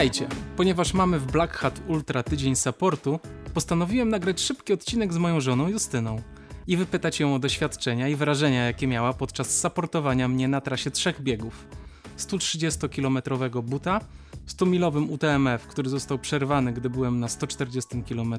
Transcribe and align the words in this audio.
Witajcie! 0.00 0.28
Ponieważ 0.56 0.94
mamy 0.94 1.18
w 1.18 1.32
Black 1.32 1.52
Hat 1.52 1.80
Ultra 1.88 2.22
tydzień 2.22 2.56
supportu, 2.56 3.20
postanowiłem 3.54 4.08
nagrać 4.08 4.40
szybki 4.40 4.72
odcinek 4.72 5.12
z 5.12 5.16
moją 5.16 5.40
żoną 5.40 5.68
Justyną 5.68 6.22
i 6.66 6.76
wypytać 6.76 7.20
ją 7.20 7.34
o 7.34 7.38
doświadczenia 7.38 8.08
i 8.08 8.16
wrażenia, 8.16 8.66
jakie 8.66 8.86
miała 8.86 9.12
podczas 9.12 9.60
supportowania 9.60 10.28
mnie 10.28 10.48
na 10.48 10.60
trasie 10.60 10.90
trzech 10.90 11.22
biegów. 11.22 11.66
130-kilometrowego 12.18 13.62
buta, 13.62 14.00
100-milowym 14.48 15.10
UTMF, 15.10 15.66
który 15.66 15.90
został 15.90 16.18
przerwany, 16.18 16.72
gdy 16.72 16.90
byłem 16.90 17.20
na 17.20 17.28
140 17.28 18.02
km 18.02 18.34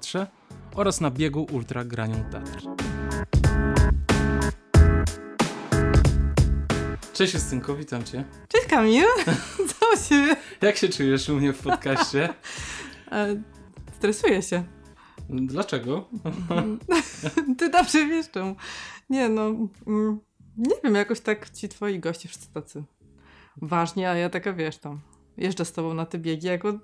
oraz 0.75 1.01
na 1.01 1.11
biegu 1.11 1.47
Ultra 1.51 1.85
Granią 1.85 2.23
Tatr. 2.31 2.61
Cześć 7.21 7.33
Justynko, 7.33 7.75
witam 7.75 8.03
Cię. 8.03 8.23
Cześć 8.47 8.65
Kamil, 8.65 9.05
co 9.69 10.03
się... 10.03 10.35
Jak 10.61 10.77
się 10.77 10.89
czujesz 10.89 11.29
u 11.29 11.35
mnie 11.35 11.53
w 11.53 11.59
podcaście? 11.59 12.29
E, 13.11 13.41
stresuję 13.97 14.41
się. 14.41 14.63
Dlaczego? 15.29 16.09
Ty 17.57 17.69
dobrze 17.69 18.05
wiesz 18.05 18.31
czemu. 18.31 18.55
Nie 19.09 19.29
no, 19.29 19.45
mm, 19.87 20.19
nie 20.57 20.75
wiem, 20.83 20.95
jakoś 20.95 21.19
tak 21.19 21.49
ci 21.49 21.69
twoi 21.69 21.99
goście 21.99 22.29
wszyscy 22.29 22.53
tacy 22.53 22.83
ważni, 23.57 24.05
a 24.05 24.15
ja 24.15 24.29
taka 24.29 24.53
wiesz 24.53 24.77
tam, 24.77 24.99
jeżdżę 25.37 25.65
z 25.65 25.71
tobą 25.71 25.93
na 25.93 26.05
te 26.05 26.17
biegi 26.17 26.47
jako 26.47 26.79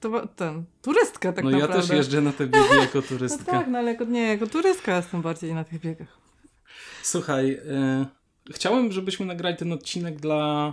to, 0.00 0.26
ten, 0.26 0.64
turystka 0.82 1.32
tak 1.32 1.44
no 1.44 1.50
naprawdę. 1.50 1.74
No 1.74 1.82
ja 1.82 1.88
też 1.88 1.96
jeżdżę 1.96 2.20
na 2.20 2.32
te 2.32 2.46
biegi 2.46 2.76
jako 2.80 2.98
No 2.98 3.02
turystka. 3.02 3.44
tak, 3.52 3.66
no 3.68 3.78
ale 3.78 3.92
jako, 3.92 4.04
nie, 4.04 4.28
jako 4.28 4.46
turystka 4.46 4.96
jestem 4.96 5.22
bardziej 5.22 5.54
na 5.54 5.64
tych 5.64 5.80
biegach. 5.80 6.18
Słuchaj, 7.02 7.50
y, 7.50 8.19
chciałem, 8.52 8.92
żebyśmy 8.92 9.26
nagrali 9.26 9.56
ten 9.56 9.72
odcinek 9.72 10.20
dla 10.20 10.72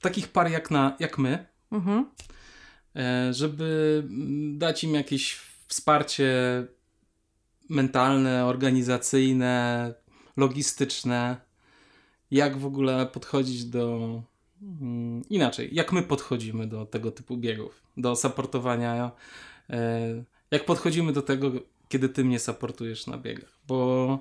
takich 0.00 0.28
par 0.28 0.50
jak, 0.50 0.70
na, 0.70 0.96
jak 1.00 1.18
my, 1.18 1.46
Mhm. 1.70 2.06
y, 3.30 3.34
żeby 3.34 4.02
dać 4.52 4.84
im 4.84 4.94
jakieś 4.94 5.40
wsparcie 5.66 6.32
mentalne, 7.68 8.46
organizacyjne, 8.46 9.94
logistyczne, 10.36 11.36
jak 12.30 12.58
w 12.58 12.66
ogóle 12.66 13.06
podchodzić 13.06 13.64
do 13.64 14.22
mm, 14.62 15.22
inaczej, 15.30 15.68
jak 15.72 15.92
my 15.92 16.02
podchodzimy 16.02 16.66
do 16.66 16.86
tego 16.86 17.10
typu 17.10 17.36
biegów, 17.36 17.82
do 17.96 18.16
supportowania, 18.16 19.10
y, 19.70 19.74
jak 20.50 20.64
podchodzimy 20.64 21.12
do 21.12 21.22
tego, 21.22 21.52
kiedy 21.88 22.08
ty 22.08 22.24
mnie 22.24 22.38
supportujesz 22.38 23.06
na 23.06 23.18
biegach, 23.18 23.58
bo 23.66 24.18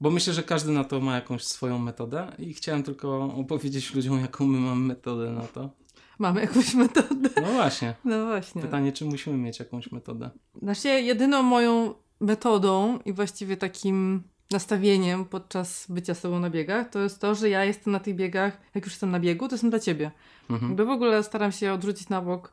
bo 0.00 0.10
myślę, 0.10 0.32
że 0.32 0.42
każdy 0.42 0.72
na 0.72 0.84
to 0.84 1.00
ma 1.00 1.14
jakąś 1.14 1.44
swoją 1.44 1.78
metodę 1.78 2.32
i 2.38 2.54
chciałem 2.54 2.82
tylko 2.82 3.24
opowiedzieć 3.24 3.94
ludziom, 3.94 4.20
jaką 4.20 4.46
my 4.46 4.58
mamy 4.58 4.86
metodę 4.86 5.30
na 5.30 5.42
to. 5.42 5.70
Mamy 6.18 6.40
jakąś 6.40 6.74
metodę. 6.74 7.30
No 7.42 7.52
właśnie. 7.52 7.94
No 8.04 8.26
właśnie. 8.26 8.62
Pytanie, 8.62 8.92
czy 8.92 9.04
musimy 9.04 9.36
mieć 9.36 9.58
jakąś 9.58 9.92
metodę? 9.92 10.30
Znaczy, 10.62 10.88
jedyną 10.88 11.42
moją 11.42 11.94
metodą 12.20 12.98
i 13.04 13.12
właściwie 13.12 13.56
takim 13.56 14.22
nastawieniem 14.50 15.24
podczas 15.24 15.86
bycia 15.88 16.14
z 16.14 16.20
tobą 16.20 16.40
na 16.40 16.50
biegach, 16.50 16.90
to 16.90 16.98
jest 16.98 17.20
to, 17.20 17.34
że 17.34 17.48
ja 17.48 17.64
jestem 17.64 17.92
na 17.92 18.00
tych 18.00 18.16
biegach, 18.16 18.60
jak 18.74 18.84
już 18.84 18.92
jestem 18.92 19.10
na 19.10 19.20
biegu, 19.20 19.48
to 19.48 19.54
jestem 19.54 19.70
dla 19.70 19.78
ciebie. 19.78 20.10
Mhm. 20.50 20.70
Jakby 20.70 20.84
w 20.84 20.90
ogóle 20.90 21.22
staram 21.22 21.52
się 21.52 21.72
odrzucić 21.72 22.08
na 22.08 22.22
bok 22.22 22.52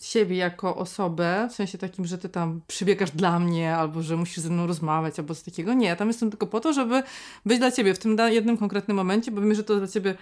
siebie 0.00 0.36
jako 0.36 0.76
osobę, 0.76 1.48
w 1.50 1.54
sensie 1.54 1.78
takim, 1.78 2.04
że 2.04 2.18
ty 2.18 2.28
tam 2.28 2.60
przybiegasz 2.66 3.10
dla 3.10 3.38
mnie, 3.38 3.76
albo 3.76 4.02
że 4.02 4.16
musisz 4.16 4.38
ze 4.38 4.50
mną 4.50 4.66
rozmawiać, 4.66 5.18
albo 5.18 5.34
coś 5.34 5.44
takiego. 5.44 5.74
Nie, 5.74 5.96
tam 5.96 6.08
jestem 6.08 6.30
tylko 6.30 6.46
po 6.46 6.60
to, 6.60 6.72
żeby 6.72 7.02
być 7.46 7.58
dla 7.58 7.70
ciebie 7.70 7.94
w 7.94 7.98
tym 7.98 8.16
jednym 8.28 8.56
konkretnym 8.56 8.96
momencie, 8.96 9.30
bo 9.30 9.40
wiem, 9.40 9.54
że 9.54 9.64
to 9.64 9.78
dla 9.78 9.88
ciebie 9.88 10.14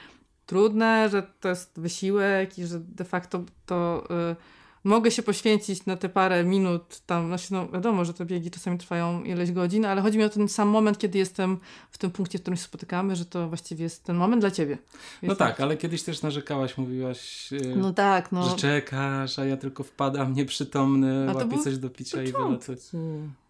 trudne, 0.46 1.08
że 1.08 1.22
to 1.40 1.48
jest 1.48 1.80
wysiłek 1.80 2.58
i 2.58 2.66
że 2.66 2.80
de 2.80 3.04
facto 3.04 3.42
to 3.66 4.04
y, 4.32 4.36
mogę 4.86 5.10
się 5.10 5.22
poświęcić 5.22 5.86
na 5.86 5.96
te 5.96 6.08
parę 6.08 6.44
minut 6.44 7.00
tam, 7.06 7.26
znaczy 7.26 7.52
no 7.52 7.68
wiadomo, 7.68 8.04
że 8.04 8.14
te 8.14 8.24
biegi 8.24 8.50
czasami 8.50 8.78
trwają 8.78 9.24
ileś 9.24 9.52
godzin, 9.52 9.84
ale 9.84 10.02
chodzi 10.02 10.18
mi 10.18 10.24
o 10.24 10.28
ten 10.28 10.48
sam 10.48 10.68
moment, 10.68 10.98
kiedy 10.98 11.18
jestem 11.18 11.58
w 11.90 11.98
tym 11.98 12.10
punkcie, 12.10 12.38
w 12.38 12.42
którym 12.42 12.56
się 12.56 12.62
spotykamy, 12.62 13.16
że 13.16 13.24
to 13.24 13.48
właściwie 13.48 13.84
jest 13.84 14.04
ten 14.04 14.16
moment 14.16 14.42
dla 14.42 14.50
ciebie. 14.50 14.78
No 15.22 15.28
Jest 15.28 15.38
tak, 15.38 15.60
ale 15.60 15.76
kiedyś 15.76 16.02
też 16.02 16.22
narzekałaś, 16.22 16.78
mówiłaś, 16.78 17.52
yy, 17.52 17.76
No 17.76 17.92
tak, 17.92 18.32
no. 18.32 18.48
że 18.50 18.56
czekasz, 18.56 19.38
a 19.38 19.44
ja 19.44 19.56
tylko 19.56 19.82
wpadam 19.82 20.34
nieprzytomny, 20.34 21.26
łapię 21.34 21.58
coś 21.64 21.78
do 21.78 21.90
picia 21.90 22.22
i 22.22 22.32
Początki. 22.32 22.66
wylecę. 22.66 22.96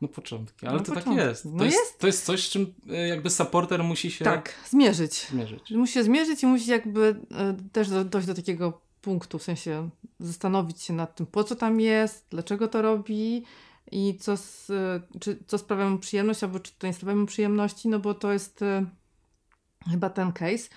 No 0.01 0.09
początki, 0.09 0.67
ale 0.67 0.77
No 0.79 0.85
to 0.85 0.93
tak 0.95 1.05
początki. 1.05 1.27
jest. 1.27 1.43
To, 1.43 1.49
No 1.53 1.65
jest. 1.65 1.77
jest. 1.77 1.99
to 1.99 2.07
jest 2.07 2.25
coś, 2.25 2.47
z 2.47 2.51
czym 2.51 2.75
yy, 2.87 3.09
jakby 3.09 3.31
supporter 3.31 3.85
musi 3.85 4.11
się 4.11 4.25
Tak, 4.25 4.53
zmierzyć. 4.71 5.27
zmierzyć. 5.31 5.71
Musi 5.71 5.93
się 5.93 6.03
zmierzyć 6.05 6.43
i 6.43 6.47
musi 6.47 6.71
jakby 6.71 7.17
e, 7.35 7.57
też 7.73 7.89
do, 7.89 8.05
dojść 8.05 8.27
do 8.29 8.35
takiego 8.35 8.86
punktu, 9.07 9.39
w 9.39 9.43
sensie 9.43 9.91
zastanowić 10.21 10.83
się 10.83 10.93
nad 10.93 11.15
tym, 11.15 11.27
po 11.27 11.45
co 11.45 11.57
tam 11.57 11.81
jest, 11.81 12.27
dlaczego 12.31 12.69
to 12.69 12.83
robi 12.83 13.45
i 13.93 14.19
co, 14.21 14.37
z, 14.37 14.71
e, 14.71 15.01
czy, 15.21 15.45
co 15.47 15.59
sprawia 15.59 15.91
mu 15.91 15.99
przyjemność, 15.99 16.45
albo 16.45 16.61
czy 16.61 16.73
to 16.79 16.87
nie 16.87 16.93
sprawia 16.93 17.17
mu 17.17 17.27
przyjemności, 17.27 17.89
no 17.89 17.99
bo 17.99 18.15
to 18.15 18.33
jest 18.33 18.63
e, 18.63 18.87
chyba 19.91 20.11
ten 20.11 20.33
case. 20.33 20.69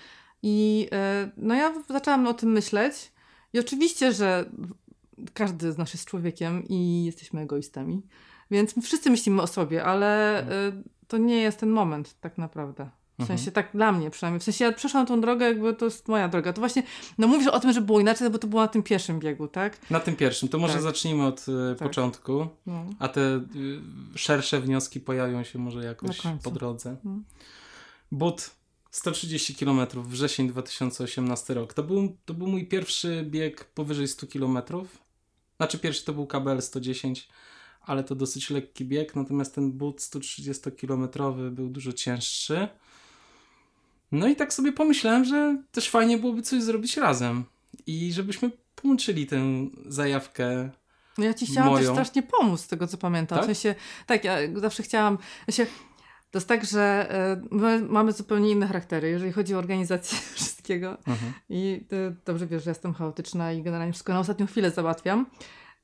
I 0.42 0.88
e, 0.92 1.30
no 1.36 1.54
ja 1.54 1.74
zaczęłam 1.88 2.26
o 2.26 2.34
tym 2.34 2.52
myśleć 2.52 3.12
i 3.52 3.58
oczywiście, 3.58 4.12
że 4.12 4.50
każdy 5.34 5.72
z 5.72 5.78
nas 5.78 5.94
jest 5.94 6.06
człowiekiem 6.06 6.64
i 6.68 7.04
jesteśmy 7.04 7.40
egoistami, 7.40 8.02
więc 8.50 8.74
wszyscy 8.82 9.10
myślimy 9.10 9.42
o 9.42 9.46
sobie, 9.46 9.84
ale 9.84 10.46
to 11.08 11.18
nie 11.18 11.42
jest 11.42 11.60
ten 11.60 11.70
moment 11.70 12.20
tak 12.20 12.38
naprawdę. 12.38 12.90
W 13.20 13.22
Mhm. 13.22 13.38
sensie 13.38 13.52
tak 13.52 13.68
dla 13.74 13.92
mnie 13.92 14.10
przynajmniej. 14.10 14.40
W 14.40 14.44
sensie 14.44 14.64
ja 14.64 14.72
przeszłam 14.72 15.06
tą 15.06 15.20
drogę, 15.20 15.46
jakby 15.46 15.74
to 15.74 15.84
jest 15.84 16.08
moja 16.08 16.28
droga. 16.28 16.52
To 16.52 16.60
właśnie, 16.60 16.82
no 17.18 17.26
mówisz 17.26 17.46
o 17.48 17.60
tym, 17.60 17.72
że 17.72 17.80
było 17.80 18.00
inaczej, 18.00 18.30
bo 18.30 18.38
to 18.38 18.46
było 18.46 18.62
na 18.62 18.68
tym 18.68 18.82
pierwszym 18.82 19.18
biegu, 19.20 19.48
tak? 19.48 19.90
Na 19.90 20.00
tym 20.00 20.16
pierwszym, 20.16 20.48
to 20.48 20.58
może 20.58 20.72
Tak. 20.74 20.82
zacznijmy 20.82 21.26
od 21.26 21.48
yy, 21.48 21.74
Tak. 21.78 21.88
początku, 21.88 22.46
No. 22.66 22.84
a 22.98 23.08
te 23.08 23.20
yy, 23.54 23.80
szersze 24.14 24.60
wnioski 24.60 25.00
pojawią 25.00 25.44
się 25.44 25.58
może 25.58 25.84
jakoś 25.84 26.18
po 26.42 26.50
drodze. 26.50 26.90
Mhm. 26.90 27.24
But 28.12 28.50
130 28.90 29.54
km, 29.54 29.86
wrzesień 30.04 30.48
2018 30.48 31.54
rok. 31.54 31.74
To 31.74 31.82
był, 31.82 32.16
to 32.24 32.34
był 32.34 32.46
mój 32.46 32.66
pierwszy 32.66 33.24
bieg 33.30 33.64
powyżej 33.64 34.08
100 34.08 34.26
km. 34.26 34.58
Znaczy 35.56 35.78
pierwszy 35.78 36.04
to 36.04 36.12
był 36.12 36.26
KBL 36.26 36.60
110, 36.60 37.28
ale 37.80 38.04
to 38.04 38.14
dosyć 38.14 38.50
lekki 38.50 38.84
bieg, 38.84 39.16
natomiast 39.16 39.54
ten 39.54 39.72
but 39.72 40.02
130 40.02 40.62
km 40.72 41.08
był 41.50 41.68
dużo 41.68 41.92
cięższy. 41.92 42.68
No 44.12 44.28
i 44.28 44.36
tak 44.36 44.52
sobie 44.52 44.72
pomyślałem, 44.72 45.24
że 45.24 45.62
też 45.72 45.90
fajnie 45.90 46.18
byłoby 46.18 46.42
coś 46.42 46.62
zrobić 46.62 46.96
razem 46.96 47.44
i 47.86 48.12
żebyśmy 48.12 48.50
połączyli 48.74 49.26
tę 49.26 49.40
zajawkę. 49.86 50.70
No 51.18 51.24
ja 51.24 51.34
ci 51.34 51.46
chciałam 51.46 51.74
też 51.74 51.80
Moją. 51.80 51.92
strasznie 51.94 52.22
pomóc, 52.22 52.60
z 52.60 52.68
tego 52.68 52.86
co 52.86 52.98
pamiętam. 52.98 53.38
Tak? 53.38 53.44
W 53.44 53.46
sensie, 53.46 53.74
tak, 54.06 54.24
ja 54.24 54.36
zawsze 54.54 54.82
chciałam. 54.82 55.18
Sensie, 55.50 55.66
to 56.30 56.38
jest 56.38 56.48
tak, 56.48 56.64
że 56.64 57.06
e, 57.10 57.42
my 57.50 57.82
mamy 57.82 58.12
zupełnie 58.12 58.50
inne 58.50 58.66
charaktery, 58.66 59.10
jeżeli 59.10 59.32
chodzi 59.32 59.54
o 59.54 59.58
organizację 59.58 60.18
wszystkiego. 60.34 60.90
Mhm. 60.90 61.32
I 61.48 61.84
ty 61.88 62.16
dobrze 62.24 62.46
wiesz, 62.46 62.64
że 62.64 62.70
jestem 62.70 62.94
chaotyczna 62.94 63.52
i 63.52 63.62
generalnie 63.62 63.92
wszystko 63.92 64.12
na 64.12 64.20
ostatnią 64.20 64.46
chwilę 64.46 64.70
załatwiam. 64.70 65.26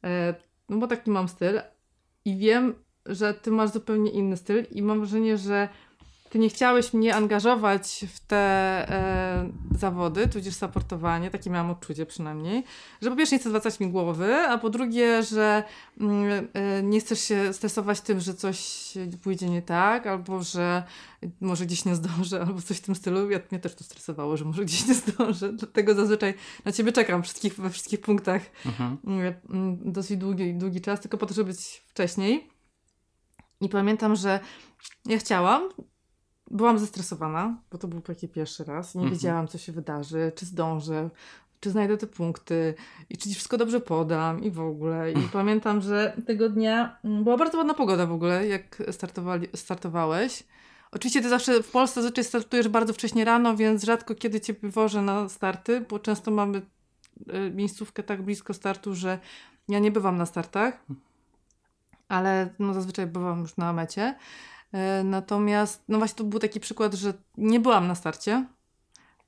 E, 0.04 0.34
no 0.68 0.76
bo 0.76 0.86
taki 0.86 1.10
mam 1.10 1.28
styl. 1.28 1.60
I 2.24 2.36
wiem, 2.36 2.74
że 3.06 3.34
ty 3.34 3.50
masz 3.50 3.70
zupełnie 3.70 4.10
inny 4.10 4.36
styl 4.36 4.66
i 4.70 4.82
mam 4.82 4.98
wrażenie, 4.98 5.38
że 5.38 5.68
ty 6.36 6.40
nie 6.40 6.48
chciałeś 6.48 6.92
mnie 6.92 7.14
angażować 7.14 8.04
w 8.14 8.20
te 8.20 8.36
e, 8.36 9.50
zawody, 9.78 10.28
tudzież 10.28 10.54
supportowanie, 10.54 11.30
takie 11.30 11.50
miałam 11.50 11.70
odczucie 11.70 12.06
przynajmniej, 12.06 12.64
że 13.02 13.10
po 13.10 13.16
pierwsze 13.16 13.34
nie 13.34 13.40
chcesz 13.40 13.50
zwracać 13.50 13.80
mi 13.80 13.88
głowy, 13.88 14.34
a 14.34 14.58
po 14.58 14.70
drugie, 14.70 15.22
że 15.22 15.64
mm, 16.00 16.48
e, 16.54 16.82
nie 16.82 17.00
chcesz 17.00 17.20
się 17.20 17.52
stresować 17.52 18.00
tym, 18.00 18.20
że 18.20 18.34
coś 18.34 18.92
pójdzie 19.22 19.50
nie 19.50 19.62
tak, 19.62 20.06
albo 20.06 20.42
że 20.42 20.82
może 21.40 21.66
gdzieś 21.66 21.84
nie 21.84 21.94
zdążę, 21.94 22.40
albo 22.40 22.62
coś 22.62 22.76
w 22.76 22.80
tym 22.80 22.94
stylu. 22.94 23.30
Ja, 23.30 23.40
mnie 23.50 23.60
też 23.60 23.74
to 23.74 23.84
stresowało, 23.84 24.36
że 24.36 24.44
może 24.44 24.64
gdzieś 24.64 24.86
nie 24.86 24.94
zdążę, 24.94 25.52
dlatego 25.52 25.94
zazwyczaj 25.94 26.34
na 26.64 26.72
ciebie 26.72 26.92
czekam 26.92 27.22
wszystkich, 27.22 27.54
we 27.54 27.70
wszystkich 27.70 28.00
punktach 28.00 28.42
Mhm. 28.66 28.96
mm, 29.06 29.34
mm, 29.50 29.92
dosyć 29.92 30.16
długi, 30.16 30.54
długi 30.54 30.80
czas, 30.80 31.00
tylko 31.00 31.18
po 31.18 31.26
to, 31.26 31.34
żeby 31.34 31.50
być 31.50 31.84
wcześniej. 31.86 32.50
I 33.60 33.68
pamiętam, 33.68 34.16
że 34.16 34.40
ja 35.06 35.18
chciałam, 35.18 35.68
byłam 36.50 36.78
zestresowana, 36.78 37.56
bo 37.70 37.78
to 37.78 37.88
był 37.88 38.00
taki 38.00 38.28
pierwszy 38.28 38.64
raz. 38.64 38.94
Nie 38.94 39.00
Mhm. 39.00 39.14
wiedziałam, 39.14 39.48
co 39.48 39.58
się 39.58 39.72
wydarzy, 39.72 40.32
czy 40.34 40.46
zdążę, 40.46 41.10
czy 41.60 41.70
znajdę 41.70 41.96
te 41.96 42.06
punkty 42.06 42.74
i 43.10 43.18
czy 43.18 43.30
wszystko 43.30 43.58
dobrze 43.58 43.80
podam 43.80 44.42
i 44.42 44.50
w 44.50 44.60
ogóle. 44.60 45.12
I 45.12 45.28
pamiętam, 45.32 45.80
że 45.80 46.16
tego 46.26 46.48
dnia 46.48 46.98
mm, 47.04 47.24
była 47.24 47.36
bardzo 47.36 47.58
ładna 47.58 47.74
pogoda 47.74 48.06
w 48.06 48.12
ogóle, 48.12 48.46
jak 48.46 48.82
startowali, 48.90 49.48
startowałeś. 49.54 50.42
Oczywiście 50.92 51.22
ty 51.22 51.28
zawsze 51.28 51.62
w 51.62 51.70
Polsce 51.70 52.02
zazwyczaj 52.02 52.24
startujesz 52.24 52.68
bardzo 52.68 52.92
wcześnie 52.92 53.24
rano, 53.24 53.56
więc 53.56 53.84
rzadko 53.84 54.14
kiedy 54.14 54.40
cię 54.40 54.52
wywożę 54.62 55.02
na 55.02 55.28
starty, 55.28 55.80
bo 55.80 55.98
często 55.98 56.30
mamy 56.30 56.62
y, 57.34 57.50
miejscówkę 57.54 58.02
tak 58.02 58.22
blisko 58.22 58.54
startu, 58.54 58.94
że 58.94 59.18
ja 59.68 59.78
nie 59.78 59.90
bywam 59.90 60.16
na 60.16 60.26
startach, 60.26 60.84
ale 62.08 62.48
no 62.58 62.74
zazwyczaj 62.74 63.06
bywam 63.06 63.40
już 63.40 63.56
na 63.56 63.72
mecie. 63.72 64.14
E, 64.76 65.04
Natomiast, 65.04 65.84
no 65.88 65.98
właśnie 65.98 66.16
to 66.16 66.24
był 66.24 66.40
taki 66.40 66.60
przykład, 66.60 66.94
że 66.94 67.14
nie 67.36 67.60
byłam 67.60 67.86
na 67.88 67.94
starcie. 67.94 68.46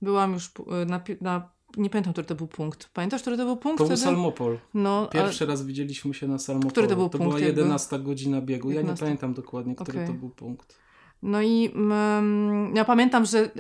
Byłam 0.03 0.33
już 0.33 0.51
pu- 0.51 0.87
na, 0.87 1.01
na 1.21 1.51
nie 1.77 1.91
pamiętam, 1.91 2.13
który 2.13 2.27
to 2.27 2.35
był 2.35 2.47
punkt. 2.47 2.89
Pamiętasz, 2.93 3.21
który 3.21 3.37
to 3.37 3.45
był 3.45 3.57
punkt 3.57 3.79
To 3.79 3.85
był 3.85 3.97
wtedy? 3.97 4.11
Salmopol. 4.11 4.59
No, 4.75 4.99
ale 4.99 5.09
Pierwszy 5.23 5.47
raz 5.47 5.67
widzieliśmy 5.67 6.15
się 6.15 6.29
na 6.29 6.39
Salmopolu. 6.39 6.71
Który 6.71 6.87
to 6.87 6.97
był 6.97 7.09
to 7.09 7.19
punkt 7.19 7.35
była 7.35 7.47
jakby? 7.47 7.61
11 7.61 7.99
godzina 7.99 8.41
biegu. 8.41 8.69
Ja 8.69 8.75
nie 8.75 8.81
11. 8.81 9.05
pamiętam 9.05 9.35
dokładnie, 9.35 9.75
który 9.75 9.99
Okej. 9.99 10.07
to 10.07 10.13
był 10.21 10.31
punkt. 10.31 10.79
No 11.23 11.43
i 11.43 11.71
mm, 11.75 12.77
ja 12.77 12.85
pamiętam, 12.85 13.25
że 13.25 13.39
y, 13.39 13.51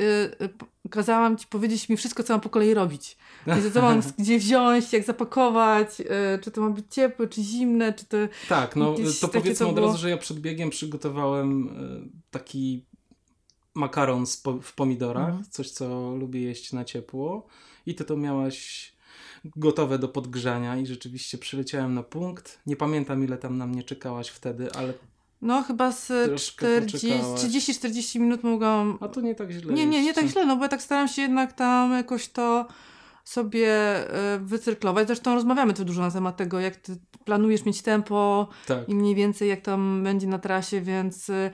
y, 0.43 0.49
kazałam 0.89 1.37
ci 1.37 1.47
powiedzieć 1.47 1.89
mi 1.89 1.97
wszystko, 1.97 2.23
co 2.23 2.35
mam 2.35 2.41
po 2.41 2.49
kolei 2.49 2.75
robić. 2.75 3.17
Więc 3.47 3.73
co 3.75 3.83
mam 3.83 4.01
gdzie 4.19 4.39
wziąć, 4.39 4.93
jak 4.93 5.05
zapakować, 5.05 6.01
y, 6.01 6.05
czy 6.43 6.51
to 6.51 6.61
ma 6.61 6.71
być 6.71 6.85
ciepłe, 6.91 7.27
czy 7.29 7.43
zimne, 7.43 7.93
czy 7.93 8.05
to... 8.05 8.17
Tak, 8.49 8.77
no 8.77 8.95
to 9.21 9.29
powiedzmy 9.29 9.67
to 9.67 9.69
od 9.69 9.75
było- 9.75 9.87
razu, 9.87 9.99
że 9.99 10.11
ja 10.11 10.17
przed 10.17 10.41
biegiem 10.41 10.71
przygotowałem 10.71 11.69
e, 11.69 12.09
taki 12.31 12.85
makaron 13.75 14.25
w 14.63 14.75
pomidorach, 14.75 15.29
Mhm. 15.29 15.45
coś 15.51 15.71
co 15.71 16.15
lubię 16.17 16.41
jeść 16.41 16.73
na 16.73 16.85
ciepło 16.85 17.47
i 17.87 17.95
ty 17.95 18.05
to 18.05 18.17
miałaś 18.17 18.93
gotowe 19.45 19.99
do 19.99 20.09
podgrzania 20.09 20.77
i 20.77 20.87
rzeczywiście 20.87 21.39
przyleciałem 21.39 21.95
na 21.95 22.03
punkt. 22.03 22.59
Nie 22.67 22.77
pamiętam 22.77 23.25
ile 23.25 23.39
tam 23.39 23.59
na 23.59 23.67
mnie 23.67 23.83
czekałaś 23.83 24.29
wtedy, 24.29 24.73
ale 24.73 24.95
No 25.43 25.63
chyba 25.63 25.93
z 25.93 26.07
Troszkę 26.07 26.67
40 26.67 27.09
poczekałaś. 27.09 27.41
30-40 27.41 28.21
minut 28.21 28.45
mogłam... 28.45 28.99
a 29.01 29.09
to 29.09 29.21
nie 29.21 29.35
tak 29.35 29.51
źle 29.51 29.73
Nie, 29.75 29.87
nie, 29.87 30.03
nie 30.03 30.15
tak 30.15 30.27
źle, 30.27 30.47
no 30.47 30.57
bo 30.57 30.63
ja 30.63 30.69
tak 30.69 30.83
staram 30.83 31.09
się 31.09 31.23
jednak 31.23 31.53
tam 31.53 31.93
jakoś 31.93 32.29
to 32.29 32.67
sobie 33.25 33.69
y, 34.35 34.39
wycyrklować. 34.39 35.07
Zresztą 35.07 35.35
rozmawiamy 35.35 35.75
tu 35.75 35.85
dużo 35.85 36.03
na 36.03 36.11
temat 36.11 36.37
tego, 36.37 36.61
jak 36.61 36.77
ty 36.77 36.97
planujesz 37.25 37.65
mieć 37.65 37.83
tempo, 37.83 38.49
Tak. 38.67 38.89
i 38.89 38.95
mniej 38.95 39.15
więcej 39.15 39.49
jak 39.49 39.61
tam 39.61 40.03
będzie 40.05 40.27
na 40.27 40.39
trasie, 40.39 40.81
więc 40.81 41.29
y, 41.29 41.51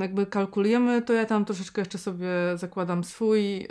jakby 0.00 0.26
kalkulujemy, 0.26 1.02
to 1.02 1.12
ja 1.12 1.26
tam 1.26 1.44
troszeczkę 1.44 1.80
jeszcze 1.80 1.98
sobie 1.98 2.28
zakładam 2.54 3.04
swój 3.04 3.56
y, 3.64 3.68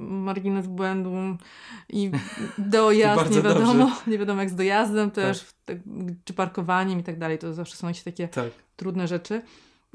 margines 0.00 0.66
błędu 0.66 1.12
i 1.88 2.10
dojazd, 2.58 3.30
nie 3.34 3.42
wiadomo, 3.42 3.74
dobrze. 3.74 3.94
nie 4.10 4.18
wiadomo 4.18 4.40
jak 4.40 4.50
z 4.50 4.54
dojazdem 4.54 5.10
też, 5.10 5.46
tak, 5.64 5.76
czy 6.24 6.34
parkowaniem 6.34 7.00
i 7.00 7.02
tak 7.02 7.18
dalej, 7.18 7.38
to 7.38 7.54
zawsze 7.54 7.76
są 7.76 7.86
jakieś 7.88 8.02
takie 8.02 8.28
Tak. 8.28 8.50
trudne 8.76 9.08
rzeczy. 9.08 9.42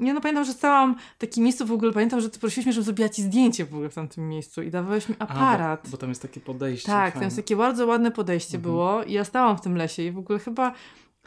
Nie 0.00 0.14
no, 0.14 0.20
pamiętam, 0.20 0.44
że 0.44 0.52
stałam 0.52 0.96
w 1.16 1.18
takim 1.18 1.44
miejscu 1.44 1.66
w 1.66 1.72
ogóle, 1.72 1.92
pamiętam, 1.92 2.20
że 2.20 2.30
ty 2.30 2.38
prosiłeś 2.38 2.66
mnie, 2.66 2.72
żebym 2.72 2.84
zrobiła 2.84 3.08
ci 3.08 3.22
zdjęcie 3.22 3.64
w 3.64 3.74
ogóle 3.74 3.88
w 3.90 3.94
tamtym 3.94 4.28
miejscu 4.28 4.62
i 4.62 4.70
dawałeś 4.70 5.08
mi 5.08 5.14
A, 5.18 5.22
aparat. 5.22 5.80
bo, 5.84 5.90
bo 5.90 5.96
tam 5.96 6.08
jest 6.08 6.22
takie 6.22 6.40
podejście. 6.40 6.86
Tak, 6.86 7.04
tam 7.04 7.12
fajne. 7.12 7.24
jest 7.26 7.36
takie 7.36 7.56
bardzo 7.56 7.86
ładne 7.86 8.10
podejście 8.10 8.56
Mhm. 8.56 8.62
było 8.74 9.02
i 9.02 9.12
ja 9.12 9.24
stałam 9.24 9.56
w 9.56 9.60
tym 9.60 9.76
lesie 9.76 10.02
i 10.02 10.12
w 10.12 10.18
ogóle 10.18 10.38
chyba 10.38 10.72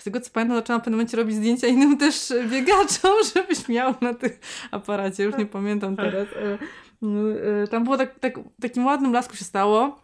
z 0.01 0.03
tego 0.03 0.21
co 0.21 0.29
pamiętam 0.31 0.57
zaczęłam 0.57 0.81
w 0.81 0.83
pewnym 0.83 0.97
momencie 0.97 1.17
robić 1.17 1.35
zdjęcia 1.35 1.67
innym 1.67 1.97
też 1.97 2.33
biegaczom, 2.51 3.11
żebyś 3.35 3.67
miał 3.67 3.93
na 4.01 4.13
tym 4.13 4.29
aparacie, 4.71 5.23
już 5.23 5.37
nie 5.37 5.45
pamiętam 5.45 5.95
teraz. 5.95 6.27
e, 6.35 6.57
no, 7.01 7.19
e, 7.63 7.67
Tam 7.67 7.83
było 7.83 7.97
tak, 7.97 8.19
tak, 8.19 8.33
takim 8.61 8.85
ładnym 8.85 9.13
lasku 9.13 9.35
się 9.35 9.45
stało. 9.45 9.99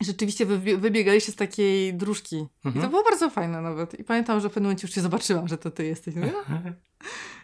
Rzeczywiście 0.00 0.46
wy, 0.46 0.76
wybiegaliście 0.78 1.32
z 1.32 1.36
takiej 1.36 1.94
dróżki. 1.94 2.36
I 2.36 2.46
to 2.62 2.68
Mhm. 2.68 2.90
było 2.90 3.02
bardzo 3.04 3.30
fajne 3.30 3.60
nawet. 3.62 4.00
I 4.00 4.04
pamiętam, 4.04 4.40
że 4.40 4.48
w 4.48 4.52
pewnym 4.52 4.64
momencie 4.64 4.86
już 4.86 4.94
cię 4.94 5.00
zobaczyłam, 5.00 5.48
że 5.48 5.58
to 5.58 5.70
ty 5.70 5.84
jesteś. 5.86 6.14
"A". 6.16 6.54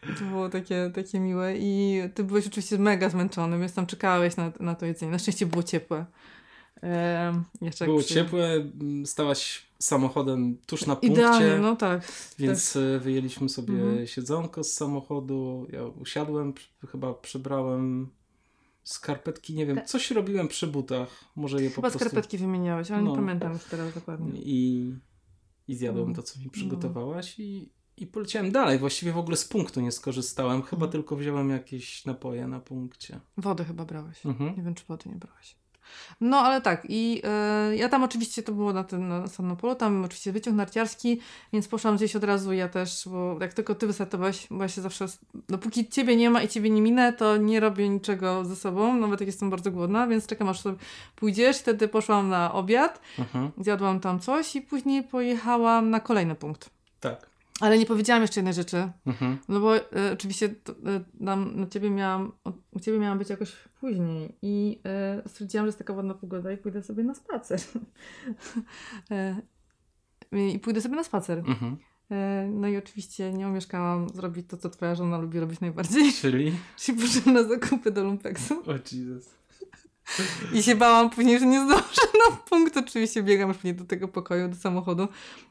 to 0.19 0.25
było 0.25 0.49
takie, 0.49 0.91
takie 0.94 1.21
miłe. 1.21 1.55
I 1.59 2.00
ty 2.15 2.25
byłeś 2.25 2.47
oczywiście 2.47 2.79
mega 2.79 3.09
zmęczony, 3.09 3.59
więc 3.59 3.75
tam 3.75 3.87
czekałeś 3.87 4.37
na, 4.37 4.53
na 4.61 4.75
to 4.75 4.87
jedzenie. 4.87 5.12
Na 5.12 5.19
szczęście 5.19 5.47
było 5.47 5.62
ciepłe. 5.62 6.05
Jeszcze 7.61 7.84
Było 7.84 7.99
przy- 7.99 8.14
ciepłe, 8.14 8.64
stałaś 9.05 9.67
samochodem 9.79 10.56
tuż 10.67 10.87
na 10.87 10.96
punkcie. 10.96 11.12
Idealnie, 11.20 11.58
no 11.58 11.76
tak. 11.76 12.12
Więc 12.38 12.76
e, 12.76 12.99
wyjęliśmy 12.99 13.49
sobie 13.49 13.75
Mhm. 13.75 14.06
siedzonko 14.06 14.64
z 14.64 14.73
samochodu. 14.73 15.67
Ja 15.73 15.84
usiadłem, 15.84 16.52
chyba 16.88 17.14
przybrałem 17.14 18.08
skarpetki, 18.84 19.55
nie 19.55 19.67
wiem, 19.67 19.76
Tak. 19.76 19.87
coś 19.87 20.11
robiłem 20.11 20.49
przy 20.49 20.67
butach. 20.67 21.08
Może 21.37 21.62
je 21.62 21.70
po 21.70 21.75
Chyba 21.76 21.90
prostu. 21.90 21.99
skarpetki 22.08 22.38
wymieniałeś, 22.38 22.90
ale 22.90 23.02
No. 23.02 23.11
nie 23.11 23.17
pamiętam 23.17 23.52
już 23.52 23.64
teraz 23.64 23.94
dokładnie. 23.94 24.40
I, 24.44 24.94
I 25.69 25.75
zjadłem 25.75 26.05
Mm. 26.05 26.14
to, 26.17 26.23
co 26.23 26.40
mi 26.40 26.50
przygotowałaś 26.50 27.38
i, 27.38 27.69
i 27.96 28.06
poleciałem 28.06 28.52
dalej. 28.52 28.79
Właściwie 28.79 29.12
w 29.12 29.19
ogóle 29.19 29.37
z 29.37 29.44
punktu 29.44 29.81
nie 29.81 29.93
skorzystałem. 29.93 30.62
Chyba 30.62 30.87
Mhm. 30.87 30.93
tylko 30.93 31.17
wziąłem 31.17 31.50
jakieś 31.50 32.05
napoje 32.05 32.46
na 32.46 32.61
punkcie. 32.61 33.20
Wodę 33.37 33.64
chyba 33.64 33.84
brałeś. 33.84 34.26
Mhm. 34.26 34.56
Nie 34.56 34.62
wiem, 34.62 34.75
czy 34.75 34.84
wody 34.88 35.11
nie 35.11 35.17
brałeś. 35.17 35.56
No, 36.20 36.38
ale 36.38 36.61
tak. 36.61 36.82
I 36.88 37.23
e, 37.25 37.76
ja 37.76 37.88
tam 37.88 38.02
oczywiście, 38.02 38.43
to 38.43 38.52
było 38.52 38.73
na 38.73 38.84
tym 38.84 39.08
na 39.08 39.26
Sanopolu, 39.26 39.75
tam 39.75 40.05
oczywiście 40.05 40.32
wyciąg 40.32 40.56
narciarski, 40.56 41.20
więc 41.52 41.69
poszłam 41.69 41.96
gdzieś 41.96 42.17
od 42.17 42.25
razu 42.25 42.52
ja 42.52 42.69
też, 42.69 43.02
bo 43.06 43.37
jak 43.40 43.55
tylko 43.55 43.75
ty 43.75 43.87
wystartowałeś, 43.87 44.46
bo 44.50 44.62
ja 44.62 44.69
się 44.69 44.81
zawsze, 44.81 45.06
dopóki 45.49 45.88
ciebie 45.88 46.17
nie 46.17 46.31
ma 46.31 46.43
i 46.43 46.49
ciebie 46.49 46.70
nie 46.70 46.82
minę, 46.82 47.12
to 47.12 47.37
nie 47.37 47.61
robię 47.61 47.88
niczego 47.88 48.44
ze 48.44 48.56
sobą, 48.56 48.94
nawet 48.94 49.20
jak 49.20 49.26
jestem 49.26 49.50
bardzo 49.50 49.70
głodna, 49.70 50.06
więc 50.06 50.26
czekam 50.26 50.49
aż 50.49 50.61
sobie 50.61 50.76
pójdziesz. 51.17 51.58
Wtedy 51.58 51.88
poszłam 51.88 52.29
na 52.29 52.52
obiad, 52.52 53.00
Mhm. 53.19 53.50
zjadłam 53.58 54.00
tam 54.00 54.20
coś 54.20 54.56
i 54.56 54.62
później 54.62 55.02
pojechałam 55.02 55.90
na 55.90 56.00
kolejny 56.00 56.34
punkt. 56.34 56.70
Tak. 57.00 57.31
Ale 57.61 57.79
nie 57.79 57.87
powiedziałam 57.87 58.23
jeszcze 58.23 58.41
jednej 58.41 58.55
rzeczy, 58.55 58.93
Mhm. 59.07 59.39
no 59.49 59.61
bo 59.61 59.77
e, 59.77 59.83
oczywiście 60.13 60.49
to, 60.49 60.73
e, 60.73 60.77
nam, 61.21 61.61
na 61.61 61.67
ciebie 61.67 61.91
miałam, 61.91 62.33
o, 62.45 62.53
u 62.71 62.81
ciebie 62.81 62.99
miałam 62.99 63.19
być 63.19 63.31
jakoś 63.31 63.53
później 63.81 64.37
i 64.43 64.81
e, 64.85 65.23
stwierdziłam, 65.29 65.67
że 65.67 65.69
jest 65.69 65.79
taka 65.79 65.93
ładna 65.93 66.15
pogoda 66.15 66.53
i 66.53 66.57
pójdę 66.57 66.83
sobie 66.83 67.05
na 67.05 67.15
spacer. 67.15 67.61
I 70.55 70.59
pójdę 70.59 70.81
sobie 70.81 70.97
na 70.97 71.05
spacer. 71.05 71.39
Mhm. 71.39 71.77
No 72.61 72.69
i 72.69 72.77
oczywiście 72.77 73.33
nie 73.33 73.49
omieszkałam 73.49 74.09
zrobić 74.09 74.47
to, 74.49 74.57
co 74.57 74.71
twoja 74.71 74.95
żona 74.95 75.19
lubi 75.19 75.41
robić 75.41 75.61
najbardziej, 75.61 76.13
Czyli? 76.13 76.53
czyli 76.81 77.01
poszłam 77.01 77.35
na 77.35 77.43
zakupy 77.43 77.91
do 77.91 78.05
lumpeksu 78.05 78.63
O 78.67 78.73
Jesus. 78.73 79.35
I 80.53 80.63
się 80.63 80.75
bałam 80.75 81.11
później, 81.11 81.39
że 81.41 81.47
nie 81.47 81.65
zdążę 81.65 82.03
na 82.31 82.37
punkt. 82.37 82.77
Oczywiście 82.77 83.23
biegam 83.23 83.49
już 83.49 83.57
później 83.57 83.75
do 83.75 83.85
tego 83.85 84.09
pokoju, 84.09 84.49
do 84.49 84.57
samochodu. 84.57 85.09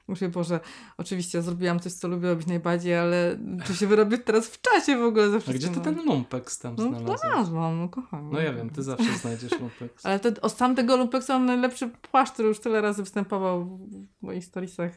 Mówię, 0.08 0.30
Boże, 0.30 0.60
oczywiście 0.98 1.42
zrobiłam 1.42 1.80
coś, 1.80 1.94
co 1.94 2.08
lubię 2.08 2.30
robić 2.30 2.48
najbardziej, 2.48 2.96
ale 2.96 3.40
czy 3.66 3.76
się 3.76 3.88
wyrobię 3.88 4.18
teraz 4.18 4.48
w 4.48 4.62
czasie 4.62 4.98
w 4.98 5.04
ogóle 5.04 5.30
ze 5.30 5.38
A 5.38 5.54
gdzie 5.54 5.68
ty 5.68 5.80
ten 5.80 6.06
lumpeks 6.06 6.60
tam 6.60 6.76
No 6.78 6.84
znalazłeś? 6.84 7.20
znalazłam, 7.20 7.80
no 7.80 7.90
kochanie. 7.90 8.30
No 8.32 8.40
ja 8.40 8.54
wiem, 8.54 8.70
ty 8.70 8.84
zawsze 8.84 9.18
znajdziesz 9.22 9.60
lumpeks. 9.60 10.06
Ale 10.06 10.20
te, 10.20 10.42
o 10.42 10.50
sam 10.50 10.76
tego 10.76 10.98
lumpeksu 10.98 11.34
mam 11.34 11.46
najlepszy 11.46 11.90
płaszcz, 12.12 12.34
który 12.34 12.48
już 12.48 12.60
tyle 12.60 12.82
razy 12.82 13.04
występował 13.04 13.66
w, 13.66 14.08
moich 14.22 14.46
storiesach. 14.46 14.92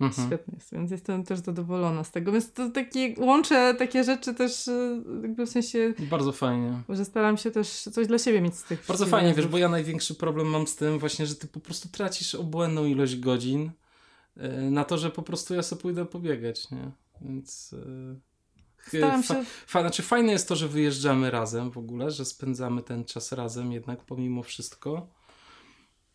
Mhm. 0.00 0.28
Świetny 0.28 0.54
jest, 0.54 0.72
więc 0.72 0.90
jestem 0.90 1.24
też 1.24 1.38
zadowolona 1.38 2.04
z 2.04 2.10
tego. 2.10 2.32
Więc 2.32 2.52
to 2.52 2.70
takie, 2.70 3.14
łączę 3.18 3.74
takie 3.78 4.04
rzeczy 4.04 4.34
też 4.34 4.68
y, 4.68 5.02
jakby 5.22 5.46
w 5.46 5.50
sensie, 5.50 5.94
Bardzo 6.10 6.32
fajnie. 6.32 6.82
że 6.88 7.04
staram 7.04 7.36
się 7.36 7.50
też 7.50 7.68
coś 7.68 8.06
dla 8.06 8.18
siebie 8.18 8.40
mieć 8.40 8.54
z 8.54 8.62
tych 8.62 8.84
Bardzo 8.88 9.06
fajnie, 9.06 9.34
wiesz, 9.34 9.46
bo 9.46 9.58
ja 9.58 9.68
największy 9.68 10.14
problem 10.14 10.46
mam 10.46 10.66
z 10.66 10.76
tym 10.76 10.98
właśnie, 10.98 11.26
że 11.26 11.34
ty 11.34 11.46
po 11.46 11.60
prostu 11.60 11.88
tracisz 11.88 12.34
obłędną 12.34 12.84
ilość 12.84 13.16
godzin 13.20 13.70
e, 14.36 14.48
na 14.70 14.84
to, 14.84 14.98
że 14.98 15.10
po 15.10 15.22
prostu 15.22 15.54
ja 15.54 15.62
sobie 15.62 15.82
pójdę 15.82 16.06
pobiegać, 16.06 16.70
nie? 16.70 16.90
Więc... 17.20 17.74
e, 18.12 18.26
Staram 18.88 19.22
fa- 19.22 19.34
się, 19.34 19.44
Fa- 19.66 19.80
znaczy 19.80 20.02
fajne 20.02 20.32
jest 20.32 20.48
to, 20.48 20.56
że 20.56 20.68
wyjeżdżamy 20.68 21.30
razem 21.30 21.70
w 21.70 21.78
ogóle, 21.78 22.10
że 22.10 22.24
spędzamy 22.24 22.82
ten 22.82 23.04
czas 23.04 23.32
razem 23.32 23.72
jednak 23.72 24.04
pomimo 24.04 24.42
wszystko 24.42 25.08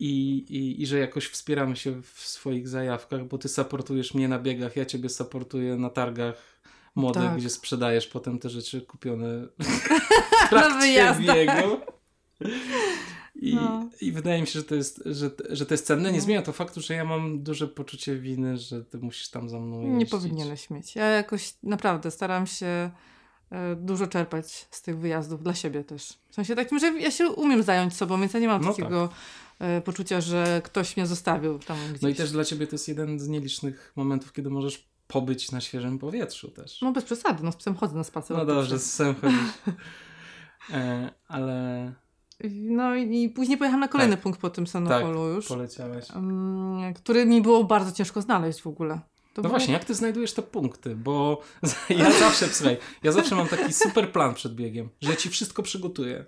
i, 0.04 0.36
i, 0.48 0.82
i 0.82 0.86
że 0.86 0.98
jakoś 0.98 1.26
wspieramy 1.28 1.76
się 1.76 2.02
w 2.02 2.20
swoich 2.20 2.68
zajawkach, 2.68 3.24
bo 3.24 3.38
ty 3.38 3.48
supportujesz 3.48 4.14
mnie 4.14 4.28
na 4.28 4.38
biegach, 4.38 4.76
ja 4.76 4.84
ciebie 4.84 5.08
supportuję 5.08 5.76
na 5.76 5.90
targach 5.90 6.60
młodych, 6.94 7.22
Tak. 7.22 7.36
gdzie 7.36 7.50
sprzedajesz 7.50 8.06
potem 8.06 8.38
te 8.38 8.50
rzeczy 8.50 8.80
kupione 8.80 9.26
w 10.46 10.48
trakcie 10.50 11.14
biegu. 11.20 11.76
I, 13.34 13.54
No. 13.54 13.88
I 14.00 14.12
wydaje 14.12 14.40
mi 14.40 14.46
się, 14.46 14.58
że 14.58 14.64
to 14.64 14.74
jest, 14.74 15.02
że, 15.06 15.30
że 15.50 15.66
to 15.66 15.74
jest 15.74 15.86
cenne. 15.86 16.12
Nie 16.12 16.18
No. 16.18 16.24
zmienia 16.24 16.42
to 16.42 16.52
faktu, 16.52 16.80
że 16.80 16.94
ja 16.94 17.04
mam 17.04 17.42
duże 17.42 17.68
poczucie 17.68 18.16
winy, 18.16 18.56
że 18.58 18.84
ty 18.84 18.98
musisz 18.98 19.28
tam 19.28 19.48
za 19.48 19.60
mną 19.60 19.80
jeździć. 19.82 19.98
nie 19.98 20.06
powinieneś 20.06 20.70
mieć. 20.70 20.96
Ja 20.96 21.04
jakoś 21.06 21.54
naprawdę 21.62 22.10
staram 22.10 22.46
się 22.46 22.90
dużo 23.76 24.06
czerpać 24.06 24.68
z 24.70 24.82
tych 24.82 24.98
wyjazdów 24.98 25.42
dla 25.42 25.54
siebie 25.54 25.84
też. 25.84 26.18
W 26.30 26.34
sensie 26.34 26.56
takim, 26.56 26.78
że 26.78 26.86
ja 27.00 27.10
się 27.10 27.28
umiem 27.28 27.62
zająć 27.62 27.96
sobą, 27.96 28.20
więc 28.20 28.34
ja 28.34 28.40
nie 28.40 28.48
mam 28.48 28.62
No 28.62 28.70
takiego 28.74 29.08
e, 29.58 29.80
poczucia, 29.80 30.20
że 30.20 30.60
ktoś 30.64 30.96
mnie 30.96 31.06
zostawił 31.06 31.58
tam 31.58 31.76
gdzieś. 31.90 32.02
No 32.02 32.08
i 32.08 32.14
też 32.14 32.30
dla 32.30 32.44
ciebie 32.44 32.66
to 32.66 32.74
jest 32.74 32.88
jeden 32.88 33.20
z 33.20 33.28
nielicznych 33.28 33.92
momentów, 33.96 34.32
kiedy 34.32 34.50
możesz 34.50 34.88
pobyć 35.06 35.52
na 35.52 35.60
świeżym 35.60 35.98
powietrzu 35.98 36.50
też. 36.50 36.80
No 36.82 36.92
bez 36.92 37.04
przesady, 37.04 37.44
no 37.44 37.52
z 37.52 37.56
psem 37.56 37.74
chodzę 37.74 37.96
na 37.96 38.04
spacer. 38.04 38.36
No 38.36 38.44
dobrze, 38.46 38.78
z 38.78 38.88
psem 38.88 39.14
chodzisz. 39.14 39.38
E, 40.72 41.10
ale 41.28 41.92
No 42.52 42.94
i, 42.96 43.28
później 43.28 43.58
pojechałam 43.58 43.80
na 43.80 43.88
kolejny 43.88 44.14
Tak. 44.16 44.22
punkt 44.22 44.40
po 44.40 44.50
tym 44.50 44.66
Sanopolu 44.66 45.28
już, 45.28 45.48
poleciałeś. 45.48 46.10
mm, 46.10 46.94
który 46.94 47.26
mi 47.26 47.42
było 47.42 47.64
bardzo 47.64 47.92
ciężko 47.92 48.22
znaleźć 48.22 48.62
w 48.62 48.66
ogóle. 48.66 49.00
To 49.34 49.42
No 49.42 49.48
było- 49.48 49.58
właśnie, 49.58 49.74
jak 49.74 49.84
ty 49.84 49.94
znajdujesz 49.94 50.32
te 50.32 50.42
punkty? 50.42 50.96
Bo 50.96 51.42
ja 51.90 52.12
zawsze, 52.12 52.48
słuchaj, 52.48 52.76
ja 53.02 53.12
zawsze 53.12 53.34
mam 53.34 53.48
taki 53.48 53.72
super 53.72 54.12
plan 54.12 54.34
przed 54.34 54.54
biegiem, 54.54 54.88
że 55.02 55.10
ja 55.10 55.16
ci 55.16 55.30
wszystko 55.30 55.62
przygotuję. 55.62 56.24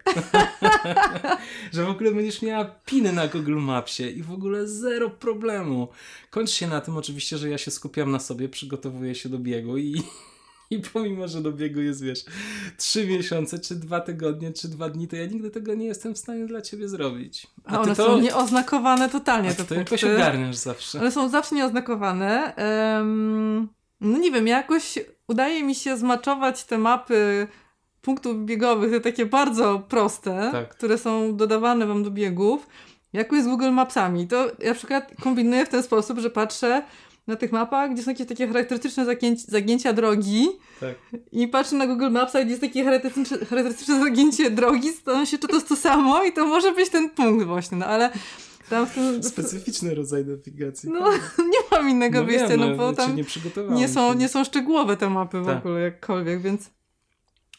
że 1.72 1.84
w 1.84 1.88
ogóle 1.88 2.10
będziesz 2.12 2.42
miała 2.42 2.64
piny 2.64 3.12
na 3.12 3.28
Google 3.28 3.56
Mapsie 3.58 4.02
i 4.10 4.22
w 4.22 4.32
ogóle 4.32 4.68
zero 4.68 5.10
problemu. 5.10 5.88
Kończy 6.30 6.52
się 6.54 6.66
na 6.66 6.80
tym 6.80 6.96
oczywiście, 6.96 7.38
że 7.38 7.48
ja 7.50 7.58
się 7.58 7.70
skupiam 7.70 8.10
na 8.10 8.18
sobie, 8.18 8.48
przygotowuję 8.48 9.14
się 9.14 9.28
do 9.28 9.38
biegu 9.38 9.78
i, 9.78 10.02
I 10.70 10.78
pomimo, 10.78 11.28
że 11.28 11.42
do 11.42 11.52
biegu 11.52 11.80
jest, 11.80 12.02
wiesz, 12.02 12.24
trzy 12.76 13.06
miesiące, 13.06 13.58
czy 13.58 13.74
dwa 13.74 14.00
tygodnie, 14.00 14.52
czy 14.52 14.68
dwa 14.68 14.88
dni, 14.88 15.08
to 15.08 15.16
ja 15.16 15.26
nigdy 15.26 15.50
tego 15.50 15.74
nie 15.74 15.86
jestem 15.86 16.14
w 16.14 16.18
stanie 16.18 16.46
dla 16.46 16.62
ciebie 16.62 16.88
zrobić. 16.88 17.46
A, 17.64 17.80
one 17.80 17.96
to, 17.96 18.06
są 18.06 18.20
nieoznakowane 18.20 19.08
totalnie. 19.08 19.50
A 19.50 19.54
te 19.54 19.64
to 19.64 19.74
jakoś 19.74 20.04
ogarniasz 20.04 20.56
zawsze. 20.56 21.00
One 21.00 21.10
są 21.10 21.28
zawsze 21.28 21.54
nieoznakowane. 21.54 22.54
Um, 22.98 23.68
no 24.00 24.18
nie 24.18 24.30
wiem, 24.30 24.46
jakoś 24.46 24.98
udaje 25.28 25.62
mi 25.62 25.74
się 25.74 25.96
zmaczować 25.96 26.64
te 26.64 26.78
mapy 26.78 27.48
punktów 28.02 28.44
biegowych, 28.44 28.90
te 28.90 29.00
takie 29.00 29.26
bardzo 29.26 29.78
proste, 29.88 30.48
tak. 30.52 30.68
które 30.68 30.98
są 30.98 31.36
dodawane 31.36 31.86
wam 31.86 32.02
do 32.02 32.10
biegów, 32.10 32.66
jakoś 33.12 33.42
z 33.42 33.46
Google 33.46 33.70
Mapsami. 33.70 34.28
To 34.28 34.46
ja 34.58 34.68
na 34.68 34.74
przykład 34.74 35.12
kombinuję 35.22 35.66
w 35.66 35.68
ten 35.68 35.82
sposób, 35.82 36.18
że 36.18 36.30
patrzę 36.30 36.82
na 37.26 37.36
tych 37.36 37.52
mapach, 37.52 37.92
gdzie 37.92 38.02
są 38.02 38.10
jakieś 38.10 38.26
takie 38.26 38.46
charakterystyczne 38.46 39.04
zagięcia, 39.04 39.44
zagięcia 39.48 39.92
drogi 39.92 40.48
tak. 40.80 40.94
i 41.32 41.48
patrzę 41.48 41.76
na 41.76 41.86
Google 41.86 42.10
Mapsach, 42.10 42.42
gdzie 42.42 42.50
jest 42.50 42.60
takie 42.60 42.84
charakterystyczne, 42.84 43.38
charakterystyczne 43.46 44.00
zagięcie 44.00 44.50
drogi, 44.50 44.92
zastanawiam 44.92 45.26
się, 45.26 45.38
czy 45.38 45.48
to 45.48 45.54
jest 45.54 45.68
to 45.68 45.76
samo 45.76 46.24
i 46.24 46.32
to 46.32 46.46
może 46.46 46.72
być 46.72 46.90
ten 46.90 47.10
punkt 47.10 47.46
właśnie, 47.46 47.78
no 47.78 47.86
ale 47.86 48.10
tam 48.70 48.86
w 48.86 48.94
tym... 48.94 49.22
Specyficzny 49.22 49.94
rodzaj 49.94 50.26
nawigacji. 50.26 50.90
No, 50.90 51.10
nie 51.52 51.58
mam 51.70 51.90
innego 51.90 52.18
no 52.20 52.24
wyjścia, 52.24 52.56
no 52.56 52.76
bo 52.76 52.92
tam 52.92 53.16
nie, 53.16 53.24
nie, 53.70 53.88
są, 53.88 54.14
nie 54.14 54.28
są 54.28 54.44
szczegółowe 54.44 54.96
te 54.96 55.10
mapy 55.10 55.40
w 55.40 55.46
tak. 55.46 55.58
ogóle 55.58 55.80
jakkolwiek, 55.80 56.42
więc 56.42 56.70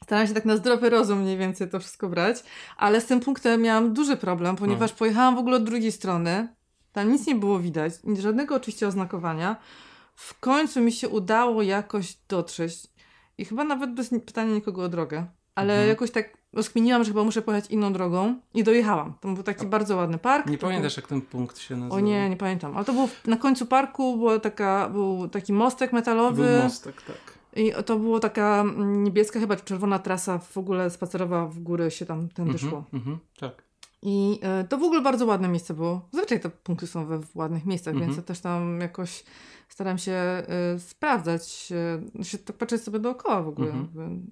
staram 0.03 0.27
się 0.27 0.34
tak 0.34 0.45
na 0.45 0.57
zdrowy 0.57 0.89
rozum 0.89 1.22
mniej 1.22 1.38
więcej 1.38 1.69
to 1.69 1.79
wszystko 1.79 2.10
brać, 2.10 2.43
ale 2.77 3.01
z 3.01 3.05
tym 3.05 3.19
punktem 3.19 3.62
miałam 3.62 3.93
duży 3.93 4.17
problem, 4.17 4.55
ponieważ 4.55 4.91
no. 4.91 4.98
pojechałam 4.98 5.36
w 5.36 5.39
ogóle 5.39 5.57
od 5.57 5.63
drugiej 5.63 5.91
strony, 5.91 6.48
tam 6.96 7.12
nic 7.12 7.28
nie 7.28 7.36
było 7.36 7.60
widać, 7.60 7.94
żadnego 8.20 8.56
oczywiście 8.56 8.88
oznakowania. 8.88 9.56
W 10.16 10.40
końcu 10.40 10.82
mi 10.82 10.92
się 10.92 11.10
udało 11.10 11.62
jakoś 11.62 12.18
dotrzeć 12.30 12.88
i 13.38 13.46
chyba 13.46 13.64
nawet 13.64 13.94
bez 13.94 14.10
pytania 14.10 14.54
nikogo 14.54 14.84
o 14.84 14.90
drogę, 14.90 15.25
ale 15.56 15.74
mhm. 15.74 15.90
jakoś 15.90 16.12
tak 16.12 16.38
rozkminiłam, 16.54 17.04
że 17.04 17.12
chyba 17.12 17.24
muszę 17.24 17.42
pojechać 17.42 17.72
inną 17.72 17.94
drogą 17.94 18.36
i 18.54 18.64
dojechałam. 18.64 19.14
To 19.22 19.28
był 19.28 19.44
taki 19.44 19.66
A, 19.66 19.70
bardzo 19.70 19.96
ładny 19.96 20.18
park. 20.18 20.48
Nie 20.48 20.58
pamiętasz, 20.58 20.96
był... 20.96 21.02
jak 21.02 21.10
ten 21.10 21.22
punkt 21.22 21.58
się 21.58 21.75
nazywał? 21.75 21.98
O 21.98 22.00
nie, 22.00 22.30
nie 22.30 22.38
pamiętam. 22.38 22.75
Ale 22.75 22.86
to 22.86 22.94
był 22.94 23.10
na 23.25 23.38
końcu 23.38 23.66
parku, 23.66 24.18
była 24.18 24.40
taka, 24.40 24.90
był 24.90 25.28
taki 25.28 25.54
mostek 25.54 25.94
metalowy. 25.94 26.44
Był 26.44 26.64
mostek, 26.64 27.02
tak. 27.02 27.36
I 27.56 27.72
to 27.86 28.00
była 28.00 28.20
taka 28.20 28.64
niebieska, 28.78 29.40
chyba 29.40 29.56
czerwona 29.56 30.00
trasa 30.00 30.38
w 30.38 30.58
ogóle 30.58 30.90
spacerowa 30.90 31.48
w 31.48 31.60
górę 31.60 31.92
się 31.92 32.06
tam 32.06 32.30
tędy 32.30 32.42
mm 32.42 32.56
-hmm, 32.56 32.70
szło. 32.70 32.84
Mm 32.94 33.06
-hmm, 33.06 33.18
tak. 33.40 33.64
I 34.02 34.40
e, 34.42 34.64
to 34.64 34.78
w 34.78 34.84
ogóle 34.84 35.02
bardzo 35.02 35.25
ładne 35.25 35.48
miejsce 35.48 35.74
było. 35.74 36.10
Zazwyczaj 36.12 36.40
te 36.40 36.50
punkty 36.50 36.88
są 36.88 37.06
we 37.06 37.22
ładnych 37.36 37.66
miejscach, 37.66 37.96
-hmm. 37.96 38.00
więc 38.00 38.18
ja 38.18 38.24
też 38.24 38.40
tam 38.40 38.82
jakoś 38.82 39.24
staram 39.70 39.98
się 39.98 40.44
y, 40.75 40.80
sprawdzać, 40.80 41.74
y, 42.20 42.24
się 42.24 42.38
tak 42.38 42.58
patrzeć 42.58 42.82
sobie 42.82 43.00
dookoła 43.00 43.42
w 43.42 43.48
ogóle, 43.48 43.72
mhm. 43.72 44.25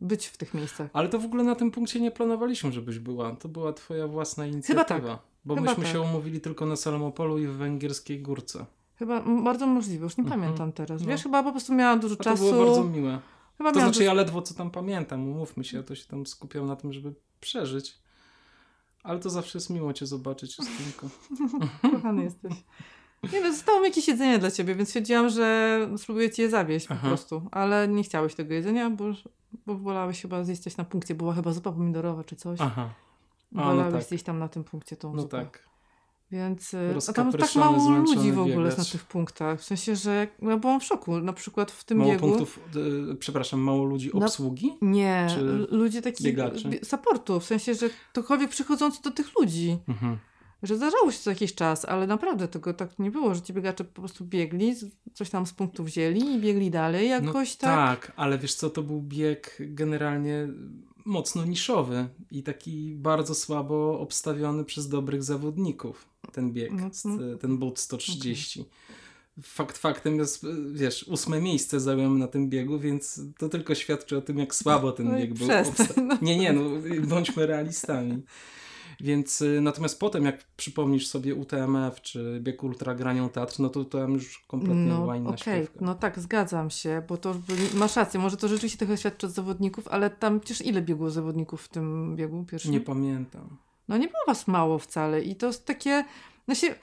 być 0.00 0.26
w 0.26 0.36
tych 0.36 0.54
miejscach. 0.54 0.90
Ale 0.92 1.08
to 1.08 1.18
w 1.18 1.24
ogóle 1.24 1.44
na 1.44 1.54
tym 1.54 1.70
punkcie 1.70 2.00
nie 2.00 2.10
planowaliśmy, 2.10 2.72
żebyś 2.72 2.98
była. 2.98 3.36
To 3.36 3.48
była 3.48 3.72
twoja 3.72 4.06
własna 4.06 4.46
inicjatywa. 4.46 4.84
Chyba 4.84 5.08
tak. 5.08 5.22
Bo 5.44 5.54
Chyba 5.54 5.68
myśmy 5.68 5.84
tak. 5.84 5.92
się 5.92 6.00
umówili 6.00 6.40
tylko 6.40 6.66
na 6.66 6.76
Salomopolu 6.76 7.38
i 7.38 7.46
w 7.46 7.56
Węgierskiej 7.56 8.22
Górce. 8.22 8.66
Chyba 8.94 9.20
bardzo 9.20 9.66
możliwe, 9.66 10.04
już 10.04 10.16
nie 10.16 10.24
mhm. 10.24 10.40
pamiętam 10.40 10.72
teraz. 10.72 11.00
No. 11.00 11.08
Wiesz, 11.08 11.22
chyba 11.22 11.42
po 11.42 11.50
prostu 11.50 11.74
miałam 11.74 12.00
dużo 12.00 12.16
A 12.18 12.24
czasu. 12.24 12.44
To 12.44 12.52
było 12.52 12.66
bardzo 12.66 12.84
miłe. 12.84 13.20
Chyba 13.58 13.72
to 13.72 13.80
znaczy 13.80 13.92
dużo... 13.92 14.04
ja 14.04 14.12
ledwo 14.12 14.42
co 14.42 14.54
tam 14.54 14.70
pamiętam, 14.70 15.28
umówmy 15.28 15.64
się, 15.64 15.76
ja 15.76 15.82
to 15.82 15.94
się 15.94 16.06
tam 16.08 16.26
skupiam 16.26 16.66
na 16.66 16.76
tym, 16.76 16.92
żeby 16.92 17.14
przeżyć. 17.40 17.98
Ale 19.02 19.18
to 19.18 19.30
zawsze 19.30 19.58
jest 19.58 19.70
miło 19.70 19.92
cię 19.92 20.06
zobaczyć, 20.06 20.58
Justynko. 20.58 21.08
Kochany 21.92 22.24
jesteś. 22.24 22.52
Nie 23.32 23.40
no, 23.40 23.52
zostało 23.52 23.80
mi 23.80 23.84
jakieś 23.86 24.08
jedzenie 24.08 24.38
dla 24.38 24.50
ciebie, 24.50 24.74
więc 24.74 24.88
stwierdziłam, 24.88 25.28
że 25.28 25.88
spróbuję 25.96 26.30
ci 26.30 26.42
je 26.42 26.50
zawieść 26.50 26.86
Aha. 26.90 27.00
po 27.02 27.08
prostu. 27.08 27.42
Ale 27.50 27.88
nie 27.88 28.02
chciałeś 28.02 28.34
tego 28.34 28.54
jedzenia, 28.54 28.90
bo, 28.90 29.04
bo 29.66 29.74
wolałeś 29.78 30.22
chyba 30.22 30.44
zjeść 30.44 30.62
coś 30.62 30.76
na 30.76 30.84
punkcie. 30.84 31.14
Była 31.14 31.34
chyba 31.34 31.52
zupa 31.52 31.72
pomidorowa 31.72 32.24
czy 32.24 32.36
coś. 32.36 32.60
Aha. 32.60 32.90
A, 33.56 33.64
wolałeś 33.64 33.92
no 33.92 33.98
tak. 33.98 34.08
zjeść 34.08 34.24
tam 34.24 34.38
na 34.38 34.48
tym 34.48 34.64
punkcie 34.64 34.96
tą 34.96 35.14
no 35.14 35.22
zupę. 35.22 35.38
tak. 35.38 35.69
Więc 36.32 36.74
e, 36.74 36.94
a 37.08 37.12
tam 37.12 37.32
tak 37.32 37.54
mało 37.54 37.90
ludzi 37.90 38.32
w 38.32 38.38
ogóle 38.38 38.66
jest 38.66 38.78
na 38.78 38.84
tych 38.84 39.04
punktach. 39.04 39.60
W 39.60 39.64
sensie, 39.64 39.96
że 39.96 40.28
ja 40.42 40.56
byłam 40.56 40.80
w 40.80 40.84
szoku. 40.84 41.20
Na 41.20 41.32
przykład 41.32 41.70
w 41.70 41.84
tym 41.84 41.98
mało 41.98 42.10
biegu... 42.10 42.28
punktów, 42.28 42.60
y, 43.12 43.16
przepraszam, 43.16 43.60
mało 43.60 43.84
ludzi 43.84 44.12
obsługi? 44.12 44.72
No, 44.82 44.90
nie, 44.90 45.26
ludzie 45.70 46.02
takich 46.02 46.36
supportu. 46.82 47.40
W 47.40 47.44
sensie, 47.44 47.74
że 47.74 47.90
ktokolwiek 48.12 48.50
przychodzący 48.50 49.02
do 49.02 49.10
tych 49.10 49.38
ludzi. 49.40 49.78
Mhm 49.88 50.18
że 50.62 50.76
zdarzało 50.76 51.12
się 51.12 51.18
co 51.18 51.30
jakiś 51.30 51.54
czas, 51.54 51.84
ale 51.84 52.06
naprawdę 52.06 52.48
tego 52.48 52.74
tak 52.74 52.98
nie 52.98 53.10
było, 53.10 53.34
że 53.34 53.42
ci 53.42 53.52
biegacze 53.52 53.84
po 53.84 54.00
prostu 54.00 54.24
biegli, 54.24 54.74
coś 55.14 55.30
tam 55.30 55.46
z 55.46 55.52
punktu 55.52 55.84
wzięli 55.84 56.34
i 56.34 56.40
biegli 56.40 56.70
dalej 56.70 57.08
jakoś 57.08 57.58
no, 57.58 57.60
tak. 57.60 58.00
Tak, 58.00 58.12
ale 58.16 58.38
wiesz 58.38 58.54
co, 58.54 58.70
to 58.70 58.82
był 58.82 59.02
bieg 59.02 59.58
generalnie 59.60 60.48
mocno 61.04 61.44
niszowy 61.44 62.08
i 62.30 62.42
taki 62.42 62.94
bardzo 62.96 63.34
słabo 63.34 64.00
obstawiony 64.00 64.64
przez 64.64 64.88
dobrych 64.88 65.22
zawodników 65.22 66.09
ten 66.30 66.52
bieg, 66.52 66.72
no, 66.72 66.90
no. 67.04 67.38
ten 67.38 67.58
boot 67.58 67.78
130. 67.78 68.60
Okay. 68.60 68.72
Fakt 69.42 69.78
faktem 69.78 70.18
jest, 70.18 70.46
wiesz, 70.72 71.02
ósme 71.02 71.40
miejsce 71.40 71.80
zająłem 71.80 72.18
na 72.18 72.28
tym 72.28 72.48
biegu, 72.48 72.78
więc 72.78 73.20
to 73.38 73.48
tylko 73.48 73.74
świadczy 73.74 74.18
o 74.18 74.20
tym, 74.20 74.38
jak 74.38 74.54
słabo 74.54 74.92
ten 74.92 75.08
no 75.08 75.18
bieg 75.18 75.34
był. 75.34 75.48
Obsta- 75.48 76.22
nie, 76.22 76.38
nie, 76.38 76.52
no 76.52 76.62
bądźmy 77.06 77.46
realistami. 77.46 78.22
Więc 79.00 79.40
y, 79.40 79.60
natomiast 79.60 80.00
potem, 80.00 80.24
jak 80.24 80.44
przypomnisz 80.56 81.06
sobie 81.06 81.34
UTMF 81.34 82.00
czy 82.02 82.40
bieg 82.42 82.62
ultra 82.62 82.94
granią 82.94 83.28
Tatr, 83.28 83.60
no 83.60 83.68
to 83.68 83.84
tam 83.84 84.12
już 84.12 84.38
kompletnie 84.38 84.84
no, 84.84 85.00
była 85.00 85.16
inna 85.16 85.30
okay. 85.30 85.68
No 85.80 85.94
tak, 85.94 86.18
zgadzam 86.18 86.70
się, 86.70 87.02
bo 87.08 87.16
to 87.16 87.34
masz 87.74 87.96
rację, 87.96 88.20
może 88.20 88.36
to 88.36 88.48
rzeczywiście 88.48 88.78
trochę 88.78 88.96
świadczy 88.96 89.26
od 89.26 89.32
zawodników, 89.32 89.88
ale 89.88 90.10
tam 90.10 90.40
przecież 90.40 90.66
ile 90.66 90.82
biegło 90.82 91.10
zawodników 91.10 91.62
w 91.62 91.68
tym 91.68 92.16
biegu 92.16 92.44
pierwszym? 92.44 92.72
Nie 92.72 92.80
pamiętam. 92.80 93.56
No 93.90 93.96
nie 93.96 94.08
było 94.08 94.22
was 94.26 94.48
mało 94.48 94.78
wcale 94.78 95.22
i 95.22 95.36
to 95.36 95.46
jest 95.46 95.66
takie, 95.66 96.04
no 96.48 96.54
się... 96.54 96.74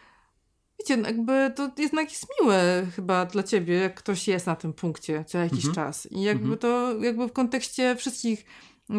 Wiecie, 0.80 0.98
no 0.98 1.08
jakby 1.08 1.52
to 1.56 1.72
jednak 1.78 2.10
jest 2.10 2.26
miłe 2.42 2.88
chyba 2.96 3.26
dla 3.26 3.44
ciebie, 3.44 3.74
jak 3.76 3.96
ktoś 3.96 4.28
jest 4.28 4.46
na 4.46 4.56
tym 4.56 4.74
punkcie 4.74 5.26
co 5.28 5.38
jakiś 5.38 5.66
mhm. 5.66 5.76
czas. 5.76 6.12
I 6.12 6.22
jakby 6.22 6.54
mhm. 6.54 6.58
to 6.58 7.04
jakby 7.04 7.28
w 7.28 7.34
kontekście 7.34 7.96
wszystkich 7.96 8.46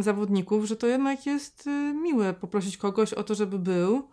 zawodników, 0.00 0.64
że 0.64 0.76
to 0.76 0.86
jednak 0.86 1.26
jest 1.26 1.66
y, 1.66 1.70
miłe 2.02 2.34
poprosić 2.34 2.76
kogoś 2.76 3.12
o 3.12 3.22
to, 3.22 3.34
żeby 3.34 3.58
był. 3.58 4.08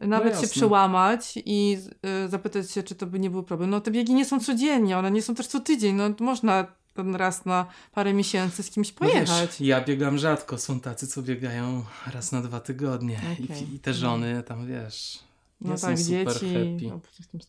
Nawet 0.00 0.34
no 0.34 0.40
się 0.40 0.48
przełamać 0.48 1.34
i 1.44 1.78
y, 2.24 2.28
zapytać 2.28 2.70
się, 2.70 2.82
czy 2.82 2.94
to 2.94 3.06
by 3.06 3.18
nie 3.18 3.30
był 3.30 3.42
problem. 3.42 3.70
No 3.70 3.80
te 3.80 3.90
biegi 3.90 4.14
nie 4.14 4.24
są 4.24 4.40
codziennie, 4.40 4.98
one 4.98 5.10
nie 5.10 5.22
są 5.22 5.34
też 5.34 5.46
co 5.46 5.60
tydzień. 5.60 5.96
No 5.96 6.10
można 6.20 6.66
ten 6.98 7.14
raz 7.14 7.44
na 7.44 7.66
parę 7.92 8.14
miesięcy 8.14 8.62
z 8.62 8.70
kimś 8.70 8.92
pojechać. 8.92 9.28
No 9.28 9.40
wiesz, 9.40 9.60
ja 9.60 9.80
biegam 9.80 10.18
rzadko, 10.18 10.58
są 10.58 10.80
tacy, 10.80 11.06
co 11.06 11.22
biegają 11.22 11.84
raz 12.14 12.32
na 12.32 12.42
dwa 12.42 12.60
tygodnie. 12.60 13.20
Okay. 13.44 13.58
I, 13.60 13.74
I, 13.74 13.78
te 13.78 13.94
żony 13.94 14.42
tam, 14.42 14.66
wiesz, 14.66 15.18
nie 15.60 15.70
no 15.70 15.78
są 15.78 15.86
tak, 15.86 15.98
super 15.98 16.40
dzieci, 16.40 16.90
happy. 16.90 17.00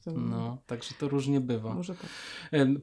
No, 0.05 0.13
no, 0.15 0.57
także 0.67 0.95
to 0.99 1.09
różnie 1.09 1.41
bywa. 1.41 1.73
Może 1.73 1.95
tak. 1.95 2.09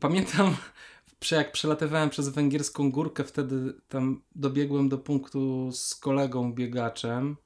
Pamiętam 0.01 0.57
jak 1.31 1.53
przelatywałem 1.53 2.11
przez 2.11 2.29
węgierską 2.29 2.91
górkę, 2.91 3.25
wtedy 3.25 3.75
tam 3.89 4.23
dobiegłem 4.35 4.89
do 4.89 4.99
punktu 4.99 5.73
z 5.73 5.95
kolegą 5.95 6.53
biegaczem. 6.53 7.37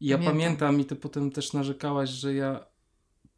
I 0.00 0.06
ja 0.06 0.16
pamiętam, 0.16 0.34
pamiętam 0.34 0.80
i 0.80 0.84
ty 0.84 0.96
potem 0.96 1.30
też 1.30 1.52
narzekałaś, 1.52 2.10
że 2.10 2.34
ja 2.34 2.69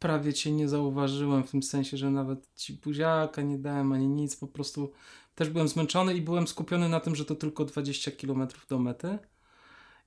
prawie 0.03 0.33
cię 0.33 0.51
nie 0.51 0.69
zauważyłem 0.69 1.43
w 1.43 1.51
tym 1.51 1.63
sensie, 1.63 1.97
że 1.97 2.11
nawet 2.11 2.55
ci 2.55 2.73
buziaka 2.73 3.41
nie 3.41 3.57
dałem 3.57 3.91
ani 3.91 4.07
nic, 4.07 4.35
po 4.35 4.47
prostu 4.47 4.91
też 5.35 5.49
byłem 5.49 5.67
zmęczony 5.67 6.13
i 6.13 6.21
byłem 6.21 6.47
skupiony 6.47 6.89
na 6.89 6.99
tym, 6.99 7.15
że 7.15 7.25
to 7.25 7.35
tylko 7.35 7.65
20 7.65 8.11
km 8.11 8.47
do 8.69 8.79
mety. 8.79 9.19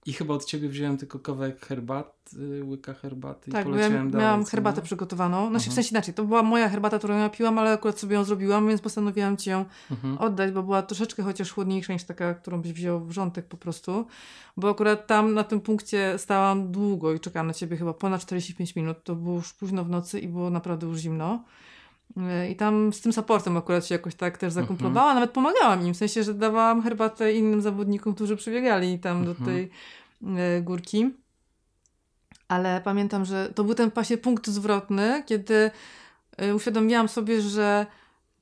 I 0.06 0.12
chyba 0.12 0.34
od 0.34 0.44
ciebie 0.44 0.68
wziąłem 0.68 0.96
tylko 0.96 1.18
kawałek 1.18 1.66
herbaty, 1.66 2.64
łyka 2.64 2.94
herbaty 2.94 3.50
tak, 3.50 3.66
i 3.66 3.70
poleciałem 3.70 4.04
ja 4.06 4.10
dalej. 4.10 4.26
miałam 4.26 4.44
herbatę 4.44 4.82
przygotowaną. 4.82 5.48
Znaczy, 5.50 5.70
w 5.70 5.72
sensie 5.72 5.90
inaczej, 5.90 6.14
to 6.14 6.24
była 6.24 6.42
moja 6.42 6.68
herbata, 6.68 6.98
którą 6.98 7.18
ja 7.18 7.28
piłam, 7.28 7.58
ale 7.58 7.72
akurat 7.72 7.98
sobie 7.98 8.14
ją 8.14 8.24
zrobiłam, 8.24 8.68
więc 8.68 8.80
postanowiłam 8.80 9.36
ci 9.36 9.50
ją 9.50 9.64
mhm. 9.90 10.18
oddać, 10.18 10.52
bo 10.52 10.62
była 10.62 10.82
troszeczkę 10.82 11.22
chociaż 11.22 11.52
chłodniejsza 11.52 11.92
niż 11.92 12.04
taka, 12.04 12.34
którą 12.34 12.62
byś 12.62 12.72
wziął 12.72 13.00
w 13.00 13.12
rządek 13.12 13.46
po 13.46 13.56
prostu. 13.56 14.06
Bo 14.56 14.70
akurat 14.70 15.06
tam 15.06 15.34
na 15.34 15.44
tym 15.44 15.60
punkcie 15.60 16.14
stałam 16.18 16.72
długo 16.72 17.12
i 17.12 17.20
czekałam 17.20 17.46
na 17.46 17.54
ciebie 17.54 17.76
chyba 17.76 17.94
ponad 17.94 18.20
45 18.20 18.76
minut. 18.76 19.04
To 19.04 19.14
było 19.14 19.34
już 19.34 19.52
późno 19.52 19.84
w 19.84 19.88
nocy 19.88 20.20
i 20.20 20.28
było 20.28 20.50
naprawdę 20.50 20.86
już 20.86 20.98
zimno. 20.98 21.44
I 22.50 22.56
tam 22.56 22.92
z 22.92 23.00
tym 23.00 23.12
supportem 23.12 23.56
akurat 23.56 23.86
się 23.86 23.94
jakoś 23.94 24.14
tak 24.14 24.38
też 24.38 24.52
zakumplowała, 24.52 25.06
mhm. 25.06 25.14
nawet 25.14 25.30
pomagałam 25.30 25.86
im, 25.86 25.94
w 25.94 25.96
sensie, 25.96 26.22
że 26.22 26.34
dawałam 26.34 26.82
herbatę 26.82 27.32
innym 27.32 27.60
zawodnikom, 27.62 28.14
którzy 28.14 28.36
przybiegali 28.36 28.98
tam 28.98 29.24
do 29.24 29.30
mhm. 29.30 29.46
tej 29.46 29.70
e, 30.36 30.62
górki. 30.62 31.10
Ale 32.48 32.80
pamiętam, 32.84 33.24
że 33.24 33.52
to 33.54 33.64
był 33.64 33.74
ten 33.74 33.90
pasie 33.90 34.18
punkt 34.18 34.46
zwrotny, 34.46 35.22
kiedy 35.26 35.70
e, 36.36 36.54
uświadomiłam 36.54 37.08
sobie, 37.08 37.40
że 37.40 37.86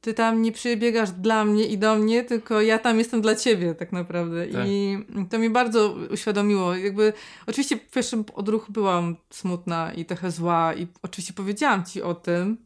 ty 0.00 0.14
tam 0.14 0.43
nie 0.43 0.52
przybiegasz 0.52 1.11
dla 1.11 1.45
mnie 1.45 1.66
i 1.66 1.78
do 1.78 1.97
mnie, 1.97 2.25
tylko 2.25 2.61
ja 2.61 2.78
tam 2.78 2.99
jestem 2.99 3.23
dla 3.23 3.35
ciebie 3.35 3.75
tak 3.75 3.93
naprawdę. 3.93 4.47
Tak. 4.47 4.66
I 4.66 4.99
to 5.31 5.38
mi 5.38 5.50
bardzo 5.50 5.97
uświadomiło. 6.11 6.76
Jakby, 6.76 7.12
oczywiście 7.47 7.76
w 7.76 7.90
pierwszym 7.90 8.25
odruchu 8.35 8.73
byłam 8.73 9.16
smutna 9.31 9.93
i 9.93 10.04
trochę 10.04 10.31
zła 10.31 10.75
i 10.75 10.87
oczywiście 11.02 11.33
powiedziałam 11.33 11.85
ci 11.85 12.02
o 12.02 12.14
tym, 12.14 12.57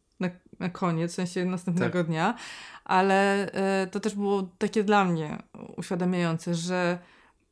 koniec, 0.72 1.12
w 1.12 1.14
sensie 1.14 1.44
następnego 1.44 1.98
tak. 1.98 2.06
dnia, 2.06 2.34
ale 2.84 3.50
e, 3.52 3.86
to 3.86 4.00
też 4.00 4.14
było 4.14 4.42
takie 4.58 4.84
dla 4.84 5.04
mnie 5.04 5.42
uświadamiające, 5.76 6.54
że, 6.54 6.98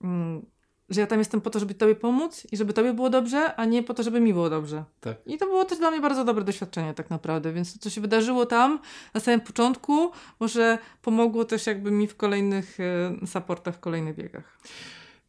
mm, 0.03 0.47
że 0.89 1.01
ja 1.01 1.07
tam 1.07 1.19
jestem 1.19 1.41
po 1.41 1.51
to, 1.51 1.59
żeby 1.59 1.75
Tobie 1.75 1.95
pomóc 1.95 2.47
i 2.53 2.57
żeby 2.57 2.73
Tobie 2.73 2.93
było 2.93 3.11
dobrze, 3.11 3.55
a 3.55 3.65
nie 3.65 3.83
po 3.83 3.95
to, 3.95 4.03
żeby 4.03 4.21
mi 4.21 4.33
było 4.33 4.51
dobrze. 4.51 4.85
Tak. 5.01 5.17
I 5.27 5.39
to 5.39 5.47
było 5.47 5.65
też 5.65 5.79
dla 5.79 5.91
mnie 5.91 6.01
bardzo 6.01 6.25
dobre 6.25 6.45
doświadczenie 6.45 6.95
tak 6.95 7.11
naprawdę, 7.11 7.53
więc 7.53 7.73
to, 7.73 7.79
co 7.79 7.91
się 7.91 8.01
wydarzyło 8.01 8.47
tam 8.47 8.79
na 9.15 9.21
samym 9.21 9.41
początku, 9.41 10.11
może 10.41 10.79
pomogło 11.03 11.45
też 11.45 11.67
jakby 11.67 11.91
mi 11.91 12.07
w 12.07 12.17
kolejnych 12.17 12.79
e, 13.23 13.27
supportach, 13.27 13.75
w 13.75 13.81
kolejnych 13.81 14.17
biegach. 14.17 14.59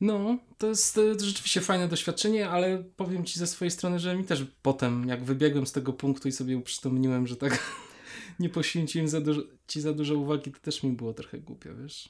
No, 0.02 0.38
to 0.58 0.68
jest 0.68 1.00
rzeczywiście 1.22 1.62
fajne 1.62 1.88
doświadczenie, 1.88 2.50
ale 2.50 2.84
powiem 2.96 3.26
Ci 3.26 3.40
ze 3.40 3.48
swojej 3.48 3.72
strony, 3.72 4.00
że 4.00 4.16
mi 4.16 4.24
też 4.24 4.46
potem, 4.62 5.08
jak 5.08 5.24
wybiegłem 5.24 5.68
z 5.68 5.72
tego 5.72 5.94
punktu 5.94 6.28
i 6.28 6.32
sobie 6.32 6.58
uprzytomniłem, 6.58 7.28
że 7.28 7.36
tak 7.36 7.60
nie 8.40 8.50
poświęciłem 8.50 9.08
za 9.08 9.22
dużo, 9.22 9.42
Ci 9.68 9.82
za 9.82 9.94
dużo 9.94 10.16
uwagi, 10.16 10.52
to 10.52 10.60
też 10.60 10.84
mi 10.84 10.92
było 10.92 11.14
trochę 11.14 11.38
głupio, 11.38 11.70
wiesz? 11.76 12.10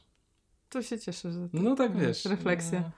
To 0.70 0.82
się 0.82 1.00
cieszę, 1.00 1.32
że 1.32 1.50
No 1.54 1.76
tak, 1.76 1.98
wiesz. 1.98 2.26
Refleksja. 2.26 2.80
No. 2.80 2.92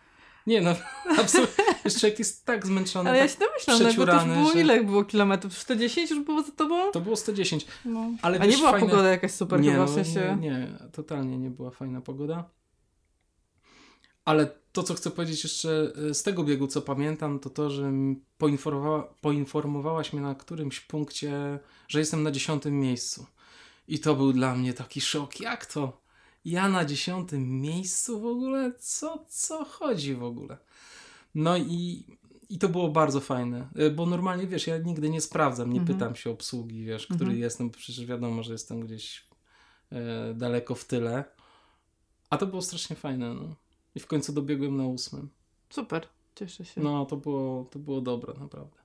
Nie 0.48 0.62
no, 0.62 0.76
absolutnie. 1.22 1.66
Człowiek 2.00 2.20
jest 2.20 2.46
tak 2.46 2.66
zmęczony, 2.66 3.10
Ale 3.10 3.20
tak 3.20 3.30
ja 3.30 3.36
się 3.36 3.40
domyślam, 3.40 3.80
no, 3.80 4.06
bo 4.06 4.12
to 4.12 4.26
już 4.26 4.38
było 4.38 4.54
że... 4.54 4.62
ile 4.62 4.84
było 4.84 5.04
kilometrów? 5.04 5.58
110 5.58 6.12
już 6.12 6.20
było 6.20 6.44
za 6.44 6.52
tobą? 6.52 6.92
To 6.92 7.02
było 7.02 7.16
110. 7.16 7.66
No. 7.86 8.12
Ale 8.22 8.40
A 8.40 8.46
wiesz, 8.46 8.52
nie 8.52 8.58
była 8.58 8.72
fajne... 8.72 8.90
pogoda 8.90 9.10
jakaś 9.10 9.32
super 9.32 9.62
nie, 9.62 9.72
chyba, 9.72 9.86
w 9.86 9.90
no, 9.90 9.96
sensie... 9.96 10.38
Nie, 10.42 10.50
nie, 10.50 10.68
totalnie 10.92 11.38
nie 11.38 11.50
była 11.50 11.72
fajna 11.72 12.02
pogoda. 12.02 12.50
Ale 14.30 14.52
to, 14.72 14.84
co 14.84 14.94
chcę 14.94 15.12
powiedzieć 15.12 15.44
jeszcze 15.44 15.92
y, 16.10 16.14
z 16.14 16.24
tego 16.24 16.44
biegu, 16.44 16.68
co 16.68 16.82
pamiętam, 16.82 17.40
to 17.40 17.50
to, 17.50 17.70
że 17.70 17.92
poinformowa 18.38 19.14
poinformowałaś 19.22 20.14
mnie 20.14 20.22
na 20.22 20.36
którymś 20.36 20.80
punkcie, 20.80 21.60
że 21.88 22.00
jestem 22.00 22.24
na 22.24 22.32
dziesiątym 22.32 22.80
miejscu. 22.80 23.26
I 23.88 24.00
to 24.00 24.16
był 24.16 24.34
dla 24.34 24.56
mnie 24.56 24.74
taki 24.74 25.02
szok. 25.02 25.40
Jak 25.40 25.66
to? 25.66 26.02
Ja 26.46 26.70
na 26.70 26.86
dziesiątym 26.86 27.62
miejscu 27.62 28.20
w 28.20 28.26
ogóle? 28.26 28.72
Co, 28.80 29.26
co 29.30 29.66
chodzi 29.66 30.16
w 30.16 30.24
ogóle? 30.24 30.58
No 31.36 31.58
i, 31.58 32.06
i 32.50 32.60
to 32.60 32.70
było 32.70 32.90
bardzo 32.90 33.20
fajne, 33.20 33.70
y, 33.80 33.92
bo 33.92 34.06
normalnie, 34.06 34.48
wiesz, 34.48 34.68
ja 34.68 34.78
nigdy 34.78 35.10
nie 35.10 35.22
sprawdzam, 35.22 35.74
nie 35.74 35.80
mhm. 35.80 35.98
pytam 35.98 36.16
się 36.16 36.30
obsługi, 36.30 36.84
wiesz, 36.84 37.06
który 37.06 37.20
mhm. 37.20 37.40
jestem, 37.40 37.70
przecież 37.70 38.06
wiadomo, 38.06 38.44
że 38.44 38.52
jestem 38.52 38.80
gdzieś 38.80 39.28
e, 39.92 40.34
daleko 40.34 40.76
w 40.76 40.86
tyle. 40.86 41.24
A 42.30 42.38
to 42.38 42.48
było 42.48 42.62
strasznie 42.62 42.96
fajne, 42.96 43.34
no. 43.34 43.56
I 44.00 44.02
w 44.02 44.08
końcu 44.08 44.34
dobiegłem 44.34 44.78
na 44.78 44.88
ósmym. 44.88 45.30
Super, 45.70 46.08
cieszę 46.36 46.66
się. 46.66 46.82
No, 46.82 47.06
to 47.06 47.18
było, 47.18 47.66
to 47.72 47.80
było 47.80 48.02
dobre, 48.02 48.34
naprawdę. 48.40 48.78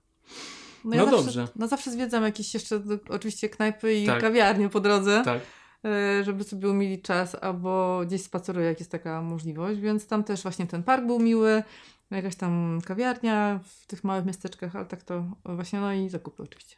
No, 0.85 0.97
ja 0.97 1.04
no 1.04 1.11
zawsze, 1.11 1.25
dobrze. 1.25 1.49
No 1.56 1.68
zawsze 1.68 1.90
zwiedzam 1.90 2.23
jakieś 2.23 2.54
jeszcze 2.54 2.83
oczywiście 3.09 3.49
knajpy 3.49 3.94
i 3.94 4.06
tak. 4.06 4.21
kawiarnie 4.21 4.68
po 4.68 4.80
drodze. 4.80 5.23
Tak. 5.25 5.40
E, 5.85 6.25
żeby 6.25 6.44
sobie 6.44 6.68
umilić 6.68 7.02
czas, 7.02 7.37
albo 7.40 8.00
gdzieś 8.06 8.23
spaceruję, 8.23 8.66
jak 8.66 8.78
jest 8.78 8.90
taka 8.90 9.23
możliwość, 9.23 9.80
więc 9.80 10.06
tam 10.06 10.25
też 10.25 10.42
właśnie 10.42 10.66
ten 10.66 10.83
park 10.83 11.06
był 11.06 11.18
miły, 11.18 11.62
jakaś 12.11 12.37
tam 12.37 12.80
kawiarnia 12.85 13.61
w 13.64 13.87
tych 13.87 14.04
małych 14.04 14.25
miasteczkach, 14.25 14.76
ale 14.76 14.87
tak 14.87 15.02
to 15.02 15.25
właśnie, 15.44 15.80
no 15.80 15.92
i 15.92 16.09
zakupy 16.09 16.42
oczywiście 16.42 16.76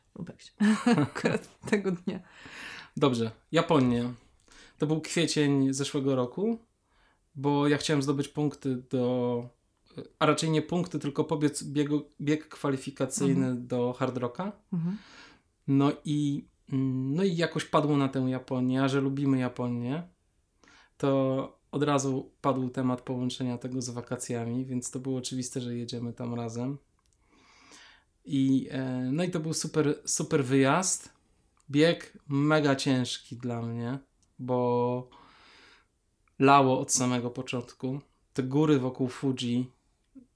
akurat 1.02 1.60
tego 1.70 1.90
dnia. 1.90 2.20
Dobrze, 2.96 3.30
Japonia. 3.52 4.12
To 4.78 4.86
był 4.86 5.00
kwiecień 5.00 5.74
zeszłego 5.74 6.16
roku 6.16 6.58
bo 7.36 7.68
ja 7.68 7.76
chciałem 7.76 8.02
zdobyć 8.02 8.28
punkty 8.28 8.82
do, 8.90 9.48
a 10.18 10.26
raczej 10.26 10.50
nie 10.50 10.62
punkty, 10.62 10.98
tylko 10.98 11.24
pobiec 11.24 11.64
biegu, 11.64 12.02
bieg 12.20 12.48
kwalifikacyjny 12.48 13.46
mhm. 13.46 13.66
do 13.66 13.92
Hard 13.92 14.16
Rocka. 14.16 14.52
Mhm. 14.72 14.96
No 15.68 15.92
i 16.04 16.48
no 16.68 17.24
i 17.24 17.36
jakoś 17.36 17.64
padło 17.64 17.96
na 17.96 18.08
tę 18.08 18.18
Japonię, 18.18 18.82
a 18.82 18.88
że 18.88 19.00
lubimy 19.00 19.38
Japonię, 19.38 20.08
to 20.96 21.58
od 21.70 21.82
razu 21.82 22.32
padł 22.40 22.68
temat 22.68 23.02
połączenia 23.02 23.58
tego 23.58 23.82
z 23.82 23.90
wakacjami, 23.90 24.64
więc 24.64 24.90
to 24.90 24.98
było 24.98 25.18
oczywiste, 25.18 25.60
że 25.60 25.76
jedziemy 25.76 26.12
tam 26.12 26.34
razem. 26.34 26.78
I, 28.24 28.68
e, 28.70 29.10
no 29.12 29.24
i 29.24 29.30
to 29.30 29.40
był 29.40 29.54
super, 29.54 29.94
super 30.04 30.44
wyjazd. 30.44 31.16
Bieg 31.70 32.18
mega 32.28 32.76
ciężki 32.76 33.36
dla 33.36 33.62
mnie, 33.62 33.98
bo 34.38 35.08
lało 36.38 36.80
od 36.80 36.92
samego 36.92 37.30
początku. 37.30 38.00
Te 38.32 38.42
góry 38.42 38.78
wokół 38.78 39.08
Fuji 39.08 39.70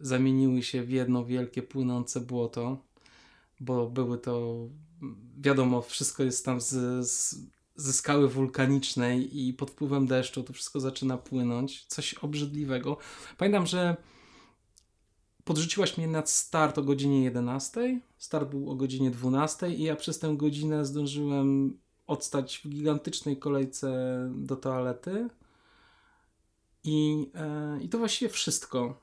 zamieniły 0.01 0.63
się 0.63 0.83
w 0.83 0.91
jedno 0.91 1.25
wielkie 1.25 1.63
płynące 1.63 2.21
błoto, 2.21 2.77
bo 3.61 3.91
były 3.91 4.19
to, 4.19 4.57
wiadomo, 5.41 5.83
wszystko 5.83 6.23
jest 6.23 6.45
tam 6.45 6.61
z, 6.61 7.07
z, 7.07 7.37
ze 7.77 7.93
skały 7.93 8.29
wulkanicznej 8.29 9.41
i 9.49 9.55
pod 9.55 9.71
wpływem 9.71 10.07
deszczu 10.07 10.43
to 10.43 10.53
wszystko 10.53 10.81
zaczyna 10.81 11.19
płynąć. 11.19 11.85
Coś 11.87 12.15
obrzydliwego. 12.15 12.97
Pamiętam, 13.37 13.67
że 13.67 13.97
podrzuciłaś 15.45 15.99
mnie 15.99 16.09
na 16.09 16.27
start 16.27 16.79
o 16.79 16.83
godzinie 16.83 17.25
11. 17.25 18.01
Start 18.19 18.51
był 18.51 18.71
o 18.71 18.75
godzinie 18.75 19.11
12 19.11 19.71
i 19.71 19.83
ja 19.83 19.97
przez 19.97 20.19
tę 20.19 20.37
godzinę 20.37 20.85
zdążyłem 20.85 21.79
odstać 22.07 22.61
w 22.65 22.69
gigantycznej 22.69 23.37
kolejce 23.37 23.91
do 24.35 24.57
toalety 24.57 25.29
i, 26.85 27.31
e, 27.35 27.79
I 27.83 27.89
to 27.89 27.99
właściwie 27.99 28.29
wszystko. 28.29 29.01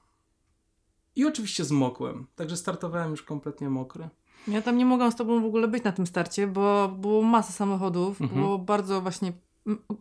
I 1.16 1.26
oczywiście 1.26 1.66
zmokłem, 1.66 2.28
także 2.36 2.58
startowałem 2.58 3.12
już 3.12 3.24
kompletnie 3.24 3.70
mokry. 3.70 4.10
Ja 4.48 4.62
tam 4.62 4.78
nie 4.78 4.86
mogłam 4.86 5.12
z 5.12 5.16
tobą 5.16 5.42
w 5.42 5.46
ogóle 5.46 5.68
być 5.68 5.84
na 5.84 5.92
tym 5.92 6.08
starcie, 6.08 6.48
bo 6.48 6.88
było 6.88 7.22
masa 7.22 7.52
samochodów, 7.52 8.22
mhm. 8.22 8.42
było 8.42 8.60
bardzo 8.60 9.02
właśnie 9.02 9.34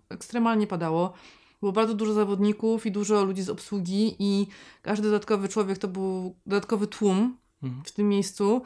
ekstremalnie 0.09 0.67
padało. 0.67 1.13
Było 1.61 1.73
bardzo 1.73 1.95
dużo 1.95 2.13
zawodników 2.13 2.87
i 2.87 2.93
dużo 2.93 3.25
ludzi 3.25 3.43
z 3.43 3.51
obsługi 3.51 4.17
i 4.19 4.47
każdy 4.83 5.09
dodatkowy 5.09 5.49
człowiek 5.49 5.79
to 5.79 5.89
był 5.89 6.37
dodatkowy 6.47 6.87
tłum 6.87 7.37
mhm. 7.63 7.83
w 7.85 7.93
tym 7.93 8.09
miejscu. 8.09 8.63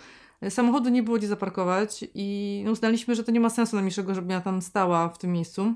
Samochodu 0.49 0.89
nie 0.89 1.03
było 1.03 1.17
gdzie 1.17 1.29
zaparkować 1.29 2.05
i 2.15 2.65
uznaliśmy, 2.73 3.15
że 3.15 3.25
to 3.25 3.33
nie 3.33 3.41
ma 3.41 3.51
sensu 3.51 3.77
najmniejszego, 3.77 4.15
żebym 4.15 4.31
ja 4.31 4.41
tam 4.41 4.63
stała 4.63 5.09
w 5.09 5.19
tym 5.19 5.33
miejscu. 5.33 5.75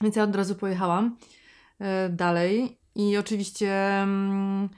Więc 0.00 0.16
ja 0.16 0.22
od 0.22 0.36
razu 0.36 0.54
pojechałam. 0.54 1.16
E, 1.80 2.08
dalej. 2.08 2.78
I 2.94 3.16
oczywiście 3.16 3.72
mm, 4.02 4.68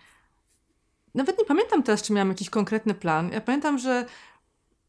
nawet 1.15 1.39
nie 1.39 1.45
pamiętam 1.45 1.83
teraz, 1.83 2.03
czy 2.03 2.13
miałam 2.13 2.29
jakiś 2.29 2.51
konkretny 2.51 2.95
plan. 2.95 3.31
Ja 3.33 3.41
pamiętam, 3.41 3.79
że 3.79 4.07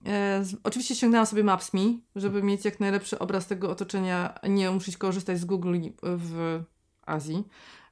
e, 0.06 0.43
oczywiście 0.63 0.96
ściągnęłam 0.96 1.26
sobie 1.26 1.43
Maps.me, 1.43 1.82
żeby 2.15 2.43
mieć 2.43 2.65
jak 2.65 2.80
najlepszy 2.80 3.20
obraz 3.20 3.48
tego 3.48 3.72
otoczenia, 3.72 4.39
nie 4.50 4.72
musieć 4.72 4.98
korzystać 4.98 5.39
z 5.39 5.46
Google 5.46 5.76
w 6.04 6.63
Azji, 7.06 7.43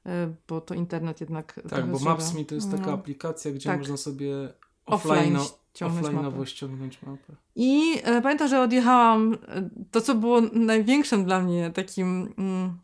e, 0.06 0.34
bo 0.48 0.62
to 0.62 0.74
internet 0.74 1.22
jednak. 1.22 1.60
Tak, 1.70 1.92
bo 1.92 2.00
Maps.me 2.00 2.46
to 2.46 2.56
jest 2.56 2.72
taka 2.72 2.86
no. 2.86 2.94
aplikacja, 2.94 3.52
gdzie 3.52 3.70
tak. 3.70 3.80
można 3.80 3.98
sobie 3.98 4.54
offline, 4.86 5.38
ściągnąć, 5.74 6.16
mapę. 6.16 6.46
ściągnąć 6.46 7.02
mapę. 7.02 7.36
I 7.56 8.00
e, 8.04 8.22
pamiętam, 8.22 8.48
że 8.48 8.62
odjechałam. 8.62 9.38
To, 9.92 10.02
co 10.02 10.16
było 10.16 10.42
największym 10.42 11.26
dla 11.26 11.40
mnie 11.40 11.72
takim. 11.72 12.34
Mm, 12.38 12.78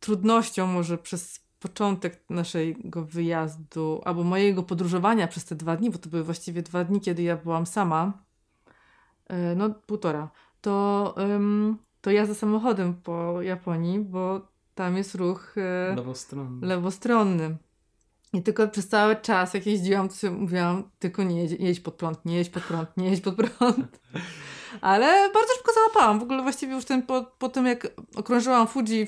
trudnością 0.00 0.66
może 0.66 0.98
przez 0.98 1.46
początek 1.60 2.24
naszego 2.30 3.04
wyjazdu, 3.04 4.00
albo 4.04 4.24
mojego 4.24 4.62
podróżowania 4.62 5.28
przez 5.28 5.44
te 5.44 5.54
dwa 5.54 5.76
dni, 5.76 5.90
bo 5.90 5.98
to 5.98 6.08
były 6.08 6.24
właściwie 6.24 6.62
dwa 6.62 6.84
dni, 6.84 7.00
kiedy 7.00 7.22
ja 7.22 7.36
byłam 7.36 7.66
sama, 7.66 8.12
e, 9.26 9.54
no 9.54 9.70
półtora, 9.70 10.30
to, 10.60 11.14
to 12.00 12.10
jazda 12.10 12.34
samochodem 12.34 12.94
po 12.94 13.42
Japonii, 13.42 13.98
bo 13.98 14.40
tam 14.74 14.96
jest 14.96 15.14
ruch 15.14 15.54
e, 15.58 15.94
lewostronny. 15.96 16.66
lewostronny. 16.66 17.56
I 18.32 18.42
tylko 18.42 18.68
przez 18.68 18.88
cały 18.88 19.16
czas, 19.16 19.54
jak 19.54 19.66
jeździłam, 19.66 20.08
to 20.08 20.30
mówiłam, 20.30 20.90
tylko 20.98 21.22
nie 21.22 21.42
jedź, 21.42 21.60
jedź 21.60 21.80
pod 21.80 21.94
prąd, 21.94 22.24
nie 22.24 22.36
jedź 22.36 22.50
pod 22.50 22.62
prąd, 22.62 22.96
nie 22.96 23.10
jedź 23.10 23.20
pod 23.20 23.34
prąd. 23.36 24.00
Ale 24.80 25.30
bardzo 25.34 25.54
szybko 25.54 25.72
załapałam. 25.74 26.18
W 26.18 26.22
ogóle 26.22 26.42
właściwie 26.42 26.74
już 26.74 26.84
ten, 26.84 27.02
po, 27.02 27.24
po 27.38 27.48
tym, 27.48 27.66
jak 27.66 27.86
okrążyłam 28.16 28.66
Fuji 28.66 29.06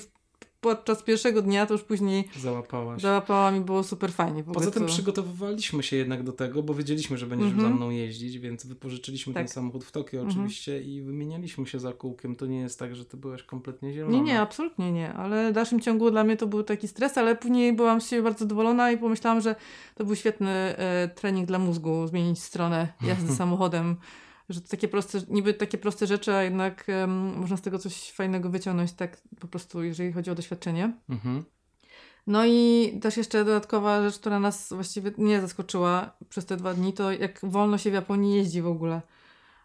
podczas 0.61 1.03
pierwszego 1.03 1.41
dnia 1.41 1.65
to 1.65 1.73
już 1.73 1.83
później 1.83 2.27
załapałaś. 2.39 3.01
załapałam 3.01 3.55
i 3.57 3.59
było 3.59 3.83
super 3.83 4.11
fajnie. 4.11 4.43
Poza 4.43 4.71
tym 4.71 4.83
to... 4.83 4.89
przygotowywaliśmy 4.89 5.83
się 5.83 5.95
jednak 5.95 6.23
do 6.23 6.31
tego, 6.31 6.63
bo 6.63 6.73
wiedzieliśmy, 6.73 7.17
że 7.17 7.25
będziesz 7.27 7.51
mm 7.51 7.59
-hmm. 7.59 7.69
za 7.69 7.75
mną 7.75 7.89
jeździć, 7.89 8.39
więc 8.39 8.65
wypożyczyliśmy 8.65 9.33
tak. 9.33 9.43
ten 9.43 9.53
samochód 9.53 9.83
w 9.83 9.91
Tokio 9.91 10.19
mm 10.19 10.29
-hmm. 10.29 10.35
oczywiście 10.35 10.81
i 10.81 11.01
wymienialiśmy 11.01 11.67
się 11.67 11.79
za 11.79 11.93
kółkiem. 11.93 12.35
To 12.35 12.45
nie 12.45 12.59
jest 12.59 12.79
tak, 12.79 12.95
że 12.95 13.05
ty 13.05 13.17
byłeś 13.17 13.43
kompletnie 13.43 13.93
zielona. 13.93 14.17
Nie, 14.17 14.21
nie, 14.21 14.41
absolutnie 14.41 14.91
nie, 14.91 15.13
ale 15.13 15.51
w 15.51 15.53
dalszym 15.53 15.79
ciągu 15.79 16.11
dla 16.11 16.23
mnie 16.23 16.37
to 16.37 16.47
był 16.47 16.63
taki 16.63 16.87
stres, 16.87 17.17
ale 17.17 17.35
później 17.35 17.73
byłam 17.73 18.01
z 18.01 18.09
siebie 18.09 18.23
bardzo 18.23 18.39
zadowolona 18.39 18.91
i 18.91 18.97
pomyślałam, 18.97 19.41
że 19.41 19.55
to 19.95 20.05
był 20.05 20.15
świetny 20.15 20.49
e, 20.49 21.09
trening 21.15 21.47
dla 21.47 21.59
mózgu, 21.59 22.07
zmienić 22.07 22.39
stronę 22.39 22.87
jazdy 23.01 23.35
samochodem 23.41 23.95
że 24.49 24.61
to 24.61 24.67
takie 24.67 24.87
proste, 24.87 25.19
niby 25.29 25.53
takie 25.53 25.77
proste 25.77 26.07
rzeczy, 26.07 26.33
a 26.33 26.43
jednak 26.43 26.85
um, 26.87 27.37
można 27.37 27.57
z 27.57 27.61
tego 27.61 27.79
coś 27.79 28.11
fajnego 28.11 28.49
wyciągnąć, 28.49 28.93
tak 28.93 29.17
po 29.39 29.47
prostu, 29.47 29.83
jeżeli 29.83 30.13
chodzi 30.13 30.31
o 30.31 30.35
doświadczenie. 30.35 30.93
Mhm. 31.09 31.43
No 32.27 32.45
i 32.45 32.91
też 33.01 33.17
jeszcze 33.17 33.45
dodatkowa 33.45 34.03
rzecz, 34.03 34.19
która 34.19 34.39
nas 34.39 34.73
właściwie 34.73 35.11
nie 35.17 35.41
zaskoczyła 35.41 36.11
przez 36.29 36.45
te 36.45 36.57
dwa 36.57 36.73
dni, 36.73 36.93
to 36.93 37.11
jak 37.11 37.39
wolno 37.43 37.77
się 37.77 37.91
w 37.91 37.93
Japonii 37.93 38.35
jeździ 38.35 38.61
w 38.61 38.67
ogóle. 38.67 39.01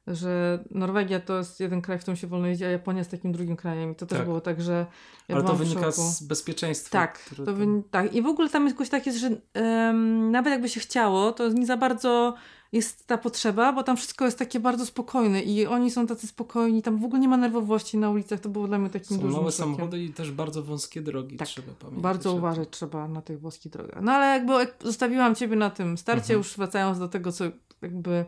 że 0.06 0.64
Norwegia 0.70 1.20
to 1.20 1.38
jest 1.38 1.60
jeden 1.60 1.82
kraj, 1.82 1.98
w 1.98 2.00
którym 2.00 2.16
się 2.16 2.26
wolno 2.26 2.46
jeździ, 2.46 2.64
a 2.64 2.68
Japonia 2.68 2.98
jest 2.98 3.10
takim 3.10 3.32
drugim 3.32 3.56
krajem. 3.56 3.92
I 3.92 3.94
to 3.94 4.06
też 4.06 4.18
Tak. 4.18 4.26
było 4.26 4.40
tak, 4.40 4.62
że. 4.62 4.86
Ja 5.28 5.34
Ale 5.36 5.44
to 5.44 5.54
wynika 5.54 5.90
z 5.92 6.22
bezpieczeństwa. 6.22 6.90
Tak, 6.98 7.30
to 7.36 7.44
tam- 7.44 7.54
wy... 7.54 7.66
tak. 7.90 8.14
I 8.14 8.22
w 8.22 8.26
ogóle 8.26 8.48
tam 8.48 8.64
jest 8.64 8.74
jakoś 8.74 8.88
tak 8.88 9.06
jest, 9.06 9.18
że 9.18 9.30
em, 9.54 10.30
nawet 10.30 10.50
jakby 10.50 10.68
się 10.68 10.80
chciało, 10.80 11.32
to 11.32 11.48
nie 11.48 11.66
za 11.66 11.76
bardzo 11.76 12.34
jest 12.74 13.06
ta 13.06 13.18
potrzeba, 13.18 13.72
bo 13.72 13.82
tam 13.82 13.96
wszystko 13.96 14.24
jest 14.24 14.38
takie 14.38 14.60
bardzo 14.60 14.86
spokojne 14.86 15.42
i 15.42 15.66
oni 15.66 15.90
są 15.90 16.06
tacy 16.06 16.26
spokojni, 16.26 16.82
tam 16.82 16.98
w 16.98 17.04
ogóle 17.04 17.20
nie 17.20 17.28
ma 17.28 17.36
nerwowości 17.36 17.98
na 17.98 18.10
ulicach, 18.10 18.40
to 18.40 18.48
było 18.48 18.66
dla 18.68 18.78
mnie 18.78 18.90
takim 18.90 19.16
Są 19.16 19.22
dużym 19.22 19.40
małe 19.40 19.52
szokiem. 19.52 19.64
samochody 19.74 20.04
i 20.04 20.10
też 20.12 20.30
bardzo 20.32 20.62
wąskie 20.62 21.02
drogi, 21.02 21.36
Tak, 21.36 21.48
trzeba 21.48 21.72
pamiętać. 21.72 22.02
Bardzo 22.02 22.34
uważać 22.34 22.68
trzeba 22.70 23.08
na 23.08 23.22
tych 23.22 23.40
włoskich 23.40 23.72
drogach. 23.72 23.98
No 24.02 24.12
ale 24.12 24.26
jakby 24.26 24.52
jak 24.52 24.74
zostawiłam 24.82 25.34
Ciebie 25.34 25.56
na 25.56 25.70
tym 25.70 25.98
starcie, 25.98 26.22
Mhm. 26.22 26.38
już 26.38 26.56
wracając 26.56 26.98
do 26.98 27.08
tego, 27.08 27.32
co 27.32 27.44
jakby 27.82 28.24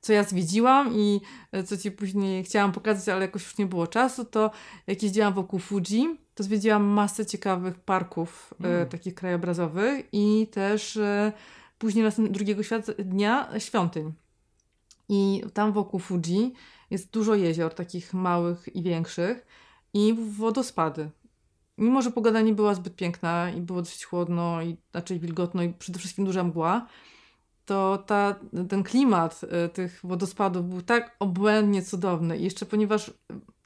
co 0.00 0.12
ja 0.12 0.24
zwiedziłam 0.24 0.94
i 0.94 1.20
e, 1.52 1.62
co 1.64 1.76
Ci 1.76 1.90
później 1.90 2.44
chciałam 2.44 2.72
pokazać, 2.72 3.08
ale 3.08 3.20
jakoś 3.22 3.42
już 3.44 3.58
nie 3.58 3.66
było 3.66 3.86
czasu, 3.86 4.24
to 4.24 4.50
jak 4.86 5.02
jeździłam 5.02 5.34
wokół 5.34 5.58
Fuji, 5.58 6.16
to 6.34 6.42
zwiedziłam 6.42 6.84
masę 6.84 7.26
ciekawych 7.26 7.78
parków 7.80 8.54
e, 8.64 8.66
Mm. 8.66 8.88
takich 8.88 9.14
krajobrazowych 9.14 10.06
i 10.12 10.46
też 10.52 10.96
e, 10.96 11.32
później 11.80 12.04
następnego 12.04 12.34
drugiego 12.34 12.62
świat, 12.62 12.90
dnia 12.90 13.48
świątyń. 13.58 14.12
I 15.08 15.42
tam 15.54 15.72
wokół 15.72 16.00
Fuji 16.00 16.52
jest 16.90 17.10
dużo 17.10 17.34
jezior, 17.34 17.74
takich 17.74 18.14
małych 18.14 18.76
i 18.76 18.82
większych 18.82 19.46
i 19.94 20.14
wodospady. 20.38 21.10
Mimo, 21.78 22.02
że 22.02 22.10
pogoda 22.10 22.40
nie 22.40 22.54
była 22.54 22.74
zbyt 22.74 22.96
piękna 22.96 23.50
i 23.50 23.60
było 23.60 23.82
dosyć 23.82 24.04
chłodno 24.04 24.62
i 24.62 24.76
raczej 24.92 25.20
wilgotno 25.20 25.62
i 25.62 25.72
przede 25.72 25.98
wszystkim 25.98 26.24
duża 26.24 26.44
mgła, 26.44 26.86
to 27.70 27.98
ta, 28.06 28.34
ten 28.68 28.82
klimat 28.82 29.40
e, 29.50 29.68
tych 29.68 30.00
wodospadów 30.04 30.68
był 30.68 30.82
tak 30.82 31.16
obłędnie 31.18 31.82
cudowny. 31.82 32.38
I 32.38 32.44
jeszcze 32.44 32.66
ponieważ 32.66 33.10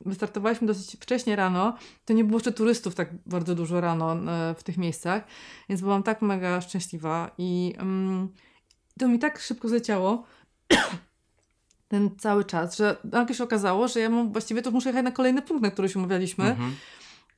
wystartowaliśmy 0.01 0.67
dosyć 0.67 0.97
wcześnie 1.01 1.37
rano, 1.37 1.77
to 2.05 2.13
nie 2.13 2.25
było 2.25 2.39
jeszcze 2.39 2.53
turystów 2.53 2.95
tak 2.95 3.09
bardzo 3.27 3.55
dużo 3.55 3.81
rano 3.81 4.13
e, 4.13 4.55
w 4.55 4.63
tych 4.63 4.79
miejscach, 4.79 5.25
więc 5.69 5.81
byłam 5.81 6.03
tak 6.03 6.23
mega 6.23 6.61
szczęśliwa 6.61 7.31
i 7.39 7.75
mm, 7.79 8.29
to 8.99 9.09
mi 9.09 9.19
tak 9.19 9.39
szybko 9.39 9.69
zleciało 9.69 10.25
ten 11.89 12.11
cały 12.19 12.45
czas, 12.45 12.77
że 12.77 12.97
nagle 13.05 13.35
się 13.35 13.45
okazało, 13.45 13.89
że 13.89 14.01
ja 14.01 14.11
mam, 14.11 14.33
właściwie 14.33 14.63
to 14.63 14.71
muszę 14.71 14.89
jechać 14.89 15.05
na 15.05 15.11
kolejny 15.11 15.43
punkt, 15.43 15.63
na 15.63 15.71
który 15.71 15.89
się 15.89 15.99
umawialiśmy. 15.99 16.45
Mhm. 16.45 16.75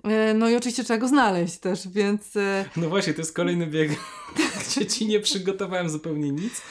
E, 0.04 0.34
No 0.34 0.48
i 0.48 0.56
oczywiście 0.56 0.84
trzeba 0.84 0.98
go 1.00 1.08
znaleźć 1.08 1.58
też, 1.58 1.88
więc... 1.88 2.36
e, 2.36 2.64
No 2.76 2.88
właśnie, 2.88 3.14
to 3.14 3.20
jest 3.20 3.34
kolejny 3.36 3.66
bieg, 3.66 3.90
gdzie 4.68 4.86
ci 4.86 5.06
nie 5.06 5.20
przygotowałem 5.20 5.88
zupełnie 5.90 6.30
nic. 6.32 6.62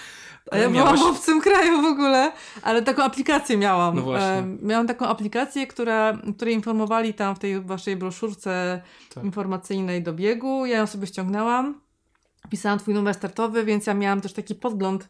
A 0.52 0.58
ja 0.58 0.64
ale 0.64 0.72
byłam 0.72 0.86
miałaś... 0.86 1.00
w 1.00 1.04
obcym 1.18 1.42
kraju 1.42 1.82
w 1.82 1.86
ogóle, 1.86 2.32
ale 2.62 2.82
taką 2.82 3.04
aplikację 3.04 3.58
miałam. 3.58 3.96
No 3.96 4.02
właśnie. 4.02 4.28
E, 4.28 4.58
Miałam 4.62 4.88
taką 4.88 5.08
aplikację, 5.08 5.68
która, 5.68 6.18
której 6.38 6.54
informowali 6.54 7.14
tam 7.14 7.36
w 7.36 7.40
tej 7.40 7.62
waszej 7.62 7.96
broszurce 7.96 8.82
Tak. 9.16 9.24
informacyjnej 9.24 10.04
do 10.04 10.14
biegu. 10.14 10.66
Ja 10.66 10.78
ją 10.78 10.88
sobie 10.88 11.08
ściągnęłam. 11.08 11.82
Pisałam 12.50 12.80
twój 12.80 12.94
numer 12.94 13.16
startowy, 13.16 13.66
więc 13.66 13.86
ja 13.88 13.94
miałam 13.94 14.22
też 14.22 14.34
taki 14.34 14.56
podgląd, 14.56 15.10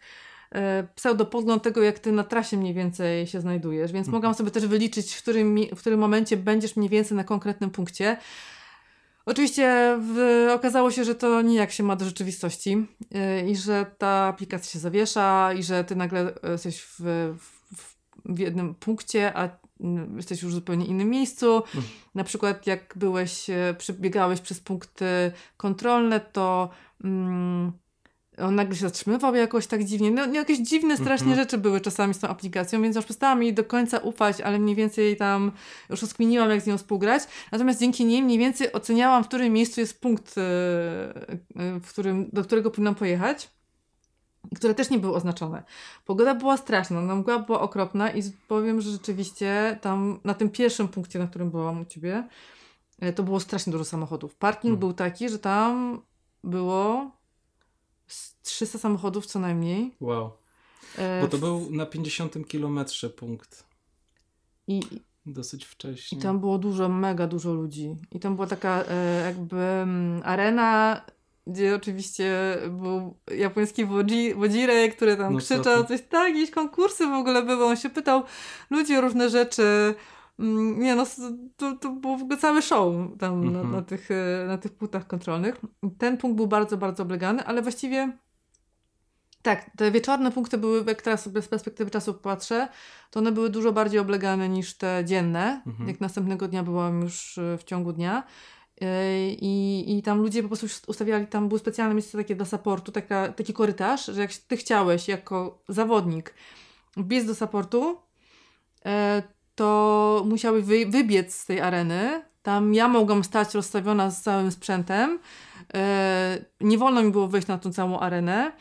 e, 0.51 0.87
pseudopodgląd 0.95 1.63
tego, 1.63 1.83
jak 1.83 1.99
ty 1.99 2.11
na 2.11 2.23
trasie 2.23 2.57
mniej 2.57 2.73
więcej 2.73 3.27
się 3.27 3.41
znajdujesz, 3.41 3.91
więc 3.91 4.07
Mhm. 4.07 4.17
mogłam 4.17 4.33
sobie 4.33 4.51
też 4.51 4.67
wyliczyć, 4.67 5.13
w 5.13 5.21
którym, 5.21 5.57
w 5.75 5.79
którym 5.79 5.99
momencie 5.99 6.37
będziesz 6.37 6.75
mniej 6.75 6.89
więcej 6.89 7.17
na 7.17 7.23
konkretnym 7.23 7.69
punkcie. 7.69 8.17
Oczywiście 9.25 9.97
w, 10.01 10.47
okazało 10.55 10.91
się, 10.91 11.03
że 11.03 11.15
to 11.15 11.41
nijak 11.41 11.71
się 11.71 11.83
ma 11.83 11.95
do 11.95 12.05
rzeczywistości 12.05 12.85
yy, 13.11 13.49
i 13.49 13.55
że 13.55 13.85
ta 13.97 14.07
aplikacja 14.07 14.71
się 14.71 14.79
zawiesza 14.79 15.53
i 15.53 15.63
że 15.63 15.83
ty 15.83 15.95
nagle 15.95 16.33
yy, 16.43 16.51
jesteś 16.51 16.81
w, 16.81 16.99
w, 16.99 17.95
w 18.25 18.39
jednym 18.39 18.75
punkcie, 18.75 19.37
a 19.37 19.49
jesteś 20.15 20.41
już 20.41 20.51
w 20.51 20.55
zupełnie 20.55 20.85
innym 20.85 21.09
miejscu. 21.09 21.55
Mhm. 21.55 21.83
Na 22.15 22.23
przykład 22.23 22.67
jak 22.67 22.93
byłeś, 22.95 23.49
e, 23.49 23.75
przebiegałeś 23.77 24.41
przez 24.41 24.59
punkty 24.59 25.31
kontrolne, 25.57 26.19
to 26.19 26.69
mm, 27.03 27.71
on 28.37 28.55
nagle 28.55 28.75
się 28.75 28.81
zatrzymywał 28.81 29.35
jakoś 29.35 29.67
tak 29.67 29.83
dziwnie. 29.83 30.11
No, 30.11 30.25
jakieś 30.33 30.59
dziwne 30.59 30.97
strasznie 30.97 31.27
Mhm. 31.27 31.35
rzeczy 31.45 31.57
były 31.57 31.81
czasami 31.81 32.13
z 32.13 32.19
tą 32.19 32.27
aplikacją, 32.27 32.81
więc 32.81 32.95
już 32.95 33.05
przestałam 33.05 33.43
jej 33.43 33.53
do 33.53 33.63
końca 33.63 33.97
ufać, 33.99 34.41
ale 34.41 34.59
mniej 34.59 34.75
więcej 34.75 35.17
tam 35.17 35.51
już 35.89 36.01
rozkminiłam, 36.01 36.49
jak 36.49 36.61
z 36.61 36.67
nią 36.67 36.77
współgrać. 36.77 37.23
Natomiast 37.51 37.79
dzięki 37.79 38.05
niej 38.05 38.23
mniej 38.23 38.37
więcej 38.37 38.73
oceniałam, 38.73 39.23
w 39.23 39.27
którym 39.27 39.53
miejscu 39.53 39.79
jest 39.81 40.01
punkt, 40.01 40.37
e, 40.37 40.41
e, 40.41 41.79
w 41.79 41.89
którym, 41.89 42.29
do 42.33 42.43
którego 42.43 42.71
powinnam 42.71 42.95
pojechać. 42.95 43.49
Które 44.55 44.75
też 44.75 44.89
nie 44.89 44.99
były 44.99 45.15
oznaczone. 45.15 45.63
Pogoda 46.05 46.35
była 46.35 46.57
straszna, 46.57 47.01
no, 47.01 47.15
mgła 47.15 47.39
była 47.39 47.61
okropna 47.61 48.11
i 48.11 48.23
powiem, 48.47 48.81
że 48.81 48.91
rzeczywiście 48.91 49.79
tam 49.81 50.19
na 50.23 50.33
tym 50.33 50.49
pierwszym 50.49 50.87
punkcie, 50.87 51.19
na 51.19 51.27
którym 51.27 51.51
byłam 51.51 51.81
u 51.81 51.85
ciebie, 51.85 52.27
e, 52.99 53.13
to 53.13 53.23
było 53.23 53.39
strasznie 53.39 53.71
dużo 53.71 53.85
samochodów. 53.85 54.35
Parking 54.35 54.63
Mhm. 54.73 54.79
był 54.79 54.93
taki, 54.93 55.29
że 55.29 55.39
tam 55.39 56.01
było 56.43 57.11
z 58.07 58.35
300 58.41 58.77
samochodów 58.79 59.25
co 59.25 59.39
najmniej. 59.39 59.95
Wow. 60.01 60.31
E, 60.97 61.21
Bo 61.21 61.27
to 61.27 61.37
był 61.37 61.67
na 61.71 61.85
50 61.85 62.47
kilometrze 62.47 63.09
punkt. 63.09 63.63
I, 64.67 64.81
Dosyć 65.25 65.63
I 65.63 65.65
wcześnie. 65.65 66.21
tam 66.21 66.39
było 66.39 66.57
dużo, 66.57 66.89
mega 66.89 67.27
dużo 67.27 67.53
ludzi. 67.53 67.95
I 68.11 68.19
tam 68.19 68.35
była 68.35 68.47
taka 68.47 68.83
e, 68.87 69.21
jakby 69.25 69.55
mm, 69.57 70.21
arena, 70.25 71.01
gdzie 71.47 71.75
oczywiście 71.75 72.57
był 72.69 73.17
japoński 73.37 73.85
wodzi, 73.85 74.33
wodzirek, 74.33 74.95
który 74.95 75.17
tam 75.17 75.33
No 75.33 75.39
krzyczał 75.39 75.85
coś, 75.85 76.01
tak, 76.09 76.35
jakieś 76.35 76.51
konkursy 76.51 77.07
w 77.07 77.13
ogóle 77.13 77.43
były. 77.43 77.65
On 77.65 77.75
się 77.75 77.89
pytał 77.89 78.23
ludzi 78.69 78.95
o 78.97 79.01
różne 79.01 79.29
rzeczy. 79.29 79.95
Mm, 80.39 80.79
Nie 80.79 80.95
no, 80.95 81.05
to, 81.57 81.75
to 81.75 81.89
było 81.89 82.17
w 82.17 82.21
ogóle 82.21 82.37
cały 82.37 82.61
show 82.61 82.93
tam 83.19 83.43
na, 83.45 83.59
Mhm. 83.59 83.71
na, 83.71 83.81
tych, 83.81 84.11
e, 84.11 84.45
na 84.47 84.57
tych 84.57 84.73
punktach 84.73 85.07
kontrolnych. 85.07 85.55
Ten 85.97 86.17
punkt 86.17 86.37
był 86.37 86.47
bardzo, 86.47 86.77
bardzo 86.77 87.03
oblegany, 87.03 87.45
ale 87.45 87.61
właściwie 87.61 88.17
tak, 89.41 89.71
te 89.77 89.91
wieczorne 89.91 90.31
punkty 90.31 90.57
były, 90.57 90.83
jak 90.87 91.01
teraz 91.01 91.23
sobie 91.23 91.41
z 91.41 91.47
perspektywy 91.47 91.91
czasu 91.91 92.13
patrzę, 92.13 92.67
to 93.11 93.19
one 93.19 93.31
były 93.31 93.49
dużo 93.49 93.71
bardziej 93.71 93.99
oblegane 93.99 94.49
niż 94.49 94.73
te 94.73 95.01
dzienne. 95.05 95.61
Mhm. 95.67 95.89
Jak 95.89 96.01
następnego 96.01 96.47
dnia 96.47 96.63
byłam 96.63 97.01
już 97.01 97.37
e, 97.37 97.57
w 97.57 97.63
ciągu 97.63 97.93
dnia. 97.93 98.23
E, 98.81 99.29
I, 99.29 99.97
I 99.97 100.01
tam 100.03 100.17
ludzie 100.21 100.41
po 100.43 100.47
prostu 100.47 100.67
ustawiali, 100.87 101.27
tam 101.27 101.47
było 101.47 101.59
specjalne 101.59 101.95
miejsce 101.95 102.17
takie 102.17 102.35
dla 102.35 102.45
supportu, 102.45 102.91
taka, 102.91 103.31
taki 103.31 103.53
korytarz, 103.53 104.05
że 104.05 104.21
jak 104.21 104.33
ty 104.33 104.57
chciałeś 104.57 105.07
jako 105.07 105.63
zawodnik 105.69 106.33
wbiec 106.97 107.25
do 107.25 107.35
supportu, 107.35 107.97
to 109.55 110.23
musiałeś 110.27 110.63
wy, 110.65 110.85
wybiec 110.85 111.35
z 111.35 111.45
tej 111.45 111.61
areny. 111.61 112.21
Tam 112.43 112.73
ja 112.73 112.87
mogłam 112.87 113.23
stać 113.23 113.53
rozstawiona 113.53 114.11
z 114.11 114.21
całym 114.21 114.51
sprzętem. 114.51 115.19
E, 115.73 116.45
nie 116.61 116.77
wolno 116.77 117.03
mi 117.03 117.11
było 117.11 117.27
wejść 117.27 117.47
na 117.47 117.57
tą 117.57 117.73
całą 117.73 117.99
arenę. 117.99 118.51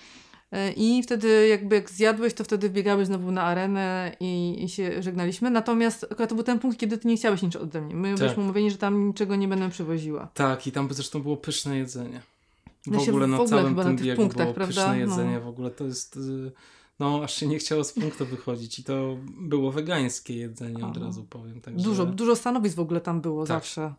E, 0.52 0.72
I 0.72 1.02
wtedy 1.02 1.48
jakby 1.48 1.74
jak 1.74 1.90
zjadłeś, 1.90 2.34
to 2.34 2.44
wtedy 2.44 2.70
biegałeś 2.70 3.06
znowu 3.06 3.30
na 3.30 3.42
arenę 3.42 4.16
i, 4.20 4.64
i 4.64 4.68
się 4.68 5.02
żegnaliśmy. 5.02 5.50
Natomiast 5.50 6.04
akurat 6.10 6.28
to 6.28 6.34
był 6.34 6.44
ten 6.44 6.58
punkt, 6.58 6.78
kiedy 6.78 6.98
ty 6.98 7.08
nie 7.08 7.16
chciałeś 7.16 7.42
nic 7.42 7.56
ode 7.56 7.80
mnie. 7.80 7.94
My 7.94 8.10
Tak. 8.10 8.18
byliśmy 8.18 8.42
umówieni, 8.42 8.70
że 8.70 8.78
tam 8.78 9.06
niczego 9.06 9.36
nie 9.36 9.48
będę 9.48 9.70
przywoziła. 9.70 10.28
Tak, 10.34 10.66
i 10.66 10.72
tam 10.72 10.88
zresztą 10.90 11.22
było 11.22 11.36
pyszne 11.36 11.76
jedzenie. 11.78 12.20
W 12.82 12.84
Znaczy, 12.86 13.10
ogóle 13.10 13.26
w 13.26 13.30
na 13.30 13.36
ogóle 13.36 13.48
całym 13.50 13.68
chyba 13.68 13.82
na 13.82 13.88
tym 13.88 13.96
tych 13.96 14.06
biegu 14.06 14.22
punktach, 14.22 14.42
było 14.42 14.54
prawda? 14.54 14.74
pyszne 14.74 14.98
jedzenie. 14.98 15.34
No. 15.34 15.40
W 15.40 15.48
ogóle 15.48 15.70
to 15.70 15.84
jest... 15.84 16.16
y, 16.16 16.52
No, 17.00 17.20
aż 17.24 17.34
się 17.34 17.46
nie 17.46 17.58
chciało 17.58 17.84
z 17.84 17.92
punktu 17.92 18.26
wychodzić. 18.26 18.78
I 18.78 18.84
to 18.84 19.16
było 19.40 19.72
wegańskie 19.72 20.36
jedzenie, 20.36 20.86
od 20.86 20.96
razu 20.96 21.24
powiem. 21.24 21.60
Także 21.60 21.84
Dużo, 21.84 22.06
dużo 22.06 22.36
stanowisk 22.36 22.76
w 22.76 22.80
ogóle 22.80 23.00
tam 23.00 23.20
było 23.20 23.40
Tak. 23.46 23.48
zawsze. 23.48 23.94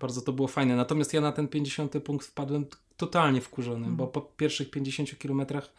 Bardzo 0.00 0.20
to 0.20 0.32
było 0.32 0.48
fajne. 0.48 0.76
Natomiast 0.76 1.12
ja 1.14 1.20
na 1.20 1.32
ten 1.32 1.48
50 1.48 2.00
punkt 2.04 2.26
wpadłem 2.26 2.66
totalnie 2.96 3.40
wkurzony, 3.40 3.76
Mhm. 3.76 3.96
bo 3.96 4.06
po 4.06 4.20
pierwszych 4.20 4.70
50 4.70 5.18
kilometrach 5.18 5.72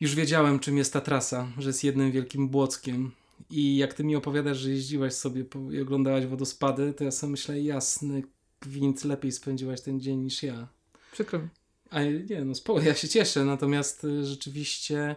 już 0.00 0.14
wiedziałem, 0.14 0.58
czym 0.58 0.76
jest 0.78 0.92
ta 0.92 1.00
trasa, 1.00 1.48
że 1.58 1.68
jest 1.68 1.84
jednym 1.84 2.12
wielkim 2.12 2.48
błockiem. 2.48 3.10
I 3.50 3.76
jak 3.76 3.94
ty 3.94 4.04
mi 4.04 4.16
opowiadasz, 4.16 4.58
że 4.58 4.70
jeździłaś 4.70 5.12
sobie 5.14 5.44
i 5.72 5.80
oglądałaś 5.80 6.26
wodospady, 6.26 6.92
to 6.92 7.04
ja 7.04 7.10
sobie 7.10 7.30
myślę, 7.30 7.60
jasny 7.60 8.22
gwint, 8.60 9.04
lepiej 9.04 9.32
spędziłaś 9.32 9.80
ten 9.80 10.00
dzień 10.00 10.18
niż 10.18 10.42
ja. 10.42 10.68
Przykro 11.12 11.38
mi. 11.38 11.48
A 11.90 12.02
nie, 12.02 12.44
no 12.44 12.54
spoko, 12.54 12.80
ja 12.80 12.94
się 12.94 13.08
cieszę, 13.08 13.44
natomiast 13.44 14.04
y, 14.04 14.26
rzeczywiście 14.26 15.16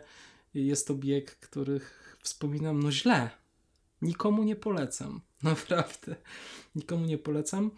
jest 0.53 0.88
to 0.88 0.95
bieg, 0.95 1.36
których 1.36 2.17
wspominam 2.21 2.84
no 2.84 2.91
źle. 2.91 3.30
Nikomu 4.01 4.43
nie 4.43 4.56
polecam. 4.56 5.21
Naprawdę. 5.43 6.15
Nikomu 6.75 7.06
nie 7.06 7.17
polecam. 7.17 7.71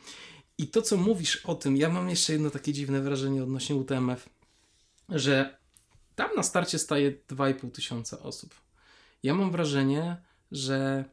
I 0.57 0.67
to, 0.67 0.81
co 0.81 0.97
mówisz 0.97 1.45
o 1.45 1.55
tym, 1.55 1.77
ja 1.77 1.89
mam 1.89 2.09
jeszcze 2.09 2.33
jedno 2.33 2.49
takie 2.49 2.73
dziwne 2.73 3.01
wrażenie 3.01 3.43
odnośnie 3.43 3.75
UTMF, 3.75 4.29
że 5.09 5.57
tam 6.15 6.29
na 6.35 6.43
starcie 6.43 6.79
staje 6.79 7.11
2,5 7.11 7.71
tysiąca 7.71 8.19
osób. 8.19 8.55
Ja 9.23 9.35
mam 9.35 9.51
wrażenie, 9.51 10.17
że 10.51 11.05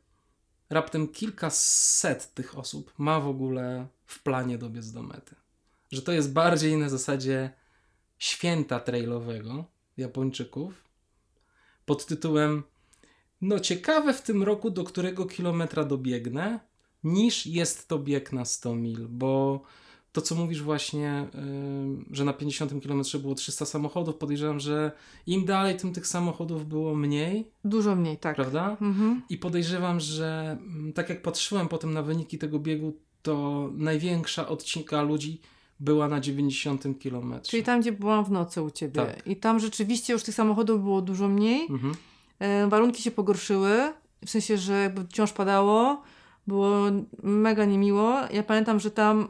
raptem 0.70 1.08
kilkaset 1.08 2.34
tych 2.34 2.58
osób 2.58 2.92
ma 2.98 3.20
w 3.20 3.28
ogóle 3.28 3.86
w 4.04 4.22
planie 4.22 4.58
dobiec 4.58 4.92
do 4.92 5.02
mety. 5.02 5.34
Że 5.92 6.02
to 6.02 6.12
jest 6.12 6.32
bardziej 6.32 6.76
na 6.76 6.88
zasadzie 6.88 7.50
święta 8.18 8.80
trailowego 8.80 9.64
Japończyków 9.96 10.84
pod 11.86 12.06
tytułem 12.06 12.62
No 13.40 13.60
ciekawe 13.60 14.14
w 14.14 14.22
tym 14.22 14.42
roku, 14.42 14.70
do 14.70 14.84
którego 14.84 15.26
kilometra 15.26 15.84
dobiegnę, 15.84 16.60
niż 17.04 17.46
jest 17.46 17.88
to 17.88 17.98
bieg 17.98 18.32
na 18.32 18.44
100 18.44 18.74
mil, 18.74 19.06
bo 19.08 19.62
to 20.12 20.22
co 20.22 20.34
mówisz 20.34 20.62
właśnie, 20.62 21.28
yy, 21.34 22.04
że 22.10 22.24
na 22.24 22.32
50 22.32 22.82
kilometrze 22.82 23.18
było 23.18 23.34
300 23.34 23.64
samochodów, 23.64 24.16
podejrzewam, 24.16 24.60
że 24.60 24.92
im 25.26 25.44
dalej, 25.44 25.76
tym 25.76 25.92
tych 25.92 26.06
samochodów 26.06 26.68
było 26.68 26.94
mniej, 26.94 27.50
Dużo 27.64 27.96
mniej, 27.96 28.18
tak. 28.18 28.36
prawda? 28.36 28.76
Mhm. 28.80 29.22
I 29.28 29.38
podejrzewam, 29.38 30.00
że 30.00 30.58
mm, 30.60 30.92
tak 30.92 31.08
jak 31.08 31.22
patrzyłem 31.22 31.68
potem 31.68 31.92
na 31.92 32.02
wyniki 32.02 32.38
tego 32.38 32.58
biegu, 32.58 32.98
to 33.22 33.68
największa 33.74 34.48
odcinka 34.48 35.02
ludzi 35.02 35.40
była 35.80 36.08
na 36.08 36.20
90 36.20 36.84
kilometrze. 36.98 37.50
Czyli 37.50 37.62
tam, 37.62 37.80
gdzie 37.80 37.92
byłam 37.92 38.24
w 38.24 38.30
nocy 38.30 38.62
u 38.62 38.70
ciebie. 38.70 39.06
Tak. 39.06 39.26
I 39.26 39.36
tam 39.36 39.60
rzeczywiście 39.60 40.12
już 40.12 40.22
tych 40.22 40.34
samochodów 40.34 40.82
było 40.82 41.02
dużo 41.02 41.28
mniej. 41.28 41.66
Mhm. 41.70 41.94
E, 42.38 42.66
warunki 42.68 43.02
się 43.02 43.10
pogorszyły, 43.10 43.92
w 44.26 44.30
sensie, 44.30 44.58
że 44.58 44.82
jakby 44.82 45.04
wciąż 45.04 45.32
padało, 45.32 46.02
było 46.46 46.76
mega 47.22 47.64
niemiło. 47.64 48.14
Ja 48.32 48.42
pamiętam, 48.42 48.80
że 48.80 48.90
tam 48.90 49.28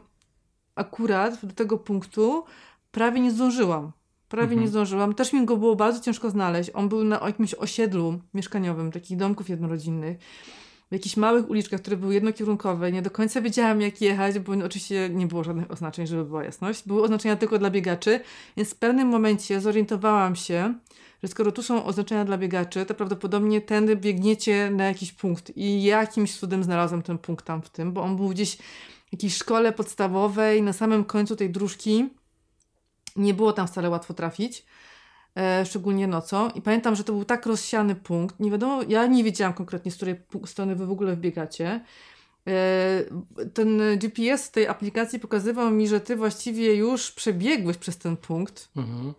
akurat 0.75 1.45
do 1.45 1.53
tego 1.53 1.77
punktu 1.77 2.43
prawie 2.91 3.19
nie 3.19 3.31
zdążyłam. 3.31 3.91
Prawie 4.29 4.43
Mhm. 4.43 4.61
nie 4.61 4.67
zdążyłam. 4.67 5.13
Też 5.13 5.33
mi 5.33 5.45
go 5.45 5.57
było 5.57 5.75
bardzo 5.75 5.99
ciężko 6.01 6.29
znaleźć. 6.29 6.71
On 6.73 6.89
był 6.89 7.03
na 7.03 7.19
jakimś 7.25 7.53
osiedlu 7.53 8.19
mieszkaniowym, 8.33 8.91
takich 8.91 9.17
domków 9.17 9.49
jednorodzinnych. 9.49 10.17
W 10.89 10.93
jakichś 10.93 11.17
małych 11.17 11.49
uliczkach, 11.49 11.81
które 11.81 11.97
były 11.97 12.13
jednokierunkowe. 12.13 12.91
Nie 12.91 13.01
do 13.01 13.11
końca 13.11 13.41
wiedziałam, 13.41 13.81
jak 13.81 14.01
jechać, 14.01 14.39
bo 14.39 14.53
oczywiście 14.65 15.09
nie 15.09 15.27
było 15.27 15.43
żadnych 15.43 15.71
oznaczeń, 15.71 16.07
żeby 16.07 16.25
była 16.25 16.43
jasność. 16.43 16.83
Były 16.87 17.03
oznaczenia 17.03 17.35
tylko 17.35 17.59
dla 17.59 17.69
biegaczy, 17.69 18.19
więc 18.57 18.69
w 18.69 18.75
pewnym 18.75 19.07
momencie 19.07 19.61
zorientowałam 19.61 20.35
się, 20.35 20.73
że 21.23 21.27
skoro 21.27 21.51
tu 21.51 21.63
są 21.63 21.85
oznaczenia 21.85 22.25
dla 22.25 22.37
biegaczy, 22.37 22.85
to 22.85 22.93
prawdopodobnie 22.93 23.61
tędy 23.61 23.95
biegniecie 23.95 24.71
na 24.71 24.85
jakiś 24.85 25.11
punkt. 25.11 25.57
I 25.57 25.83
jakimś 25.83 26.39
cudem 26.39 26.63
znalazłam 26.63 27.01
ten 27.01 27.17
punkt 27.17 27.45
tam 27.45 27.61
w 27.61 27.69
tym, 27.69 27.93
bo 27.93 28.01
on 28.01 28.15
był 28.15 28.29
gdzieś 28.29 28.57
w 28.57 29.11
jakiejś 29.11 29.35
szkole 29.37 29.71
podstawowej, 29.71 30.61
na 30.61 30.73
samym 30.73 31.05
końcu 31.05 31.35
tej 31.35 31.49
dróżki. 31.49 32.09
Nie 33.15 33.33
było 33.33 33.53
tam 33.53 33.67
wcale 33.67 33.89
łatwo 33.89 34.13
trafić, 34.13 34.65
e, 35.37 35.65
szczególnie 35.65 36.07
nocą. 36.07 36.49
I 36.49 36.61
pamiętam, 36.61 36.95
że 36.95 37.03
to 37.03 37.13
był 37.13 37.25
tak 37.25 37.45
rozsiany 37.45 37.95
punkt. 37.95 38.39
Nie 38.39 38.51
wiadomo, 38.51 38.81
ja 38.87 39.05
nie 39.07 39.23
wiedziałam 39.23 39.53
konkretnie, 39.53 39.91
z 39.91 39.95
której 39.95 40.15
strony 40.45 40.75
wy 40.75 40.85
w 40.85 40.91
ogóle 40.91 41.15
wbiegacie. 41.15 41.81
E, 42.47 43.43
Ten 43.53 43.81
GPS 43.97 44.51
tej 44.51 44.67
aplikacji 44.67 45.19
pokazywał 45.19 45.71
mi, 45.71 45.87
że 45.87 45.99
ty 45.99 46.15
właściwie 46.15 46.75
już 46.75 47.11
przebiegłeś 47.11 47.77
przez 47.77 47.97
ten 47.97 48.17
punkt. 48.17 48.69
Mhm. 48.75 49.13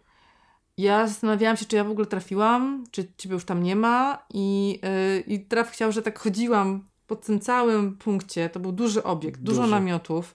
Ja 0.79 1.07
zastanawiałam 1.07 1.57
się, 1.57 1.65
czy 1.67 1.77
ja 1.77 1.85
w 1.85 1.91
ogóle 1.91 2.07
trafiłam, 2.07 2.85
czy 2.91 3.07
ciebie 3.17 3.35
już 3.35 3.45
tam 3.45 3.63
nie 3.63 3.77
ma 3.77 4.19
i, 4.35 4.81
yy, 5.27 5.35
i 5.35 5.41
traf 5.41 5.71
chciał, 5.71 5.93
że 5.93 6.03
tak 6.03 6.19
chodziłam 6.19 6.85
po 7.07 7.17
tym 7.17 7.41
całym 7.41 7.97
punkcie, 7.97 8.49
to 8.49 8.61
był 8.61 8.73
duży 8.73 9.03
obiekt, 9.03 9.41
dużo 9.41 9.61
Duży. 9.61 9.71
namiotów, 9.71 10.35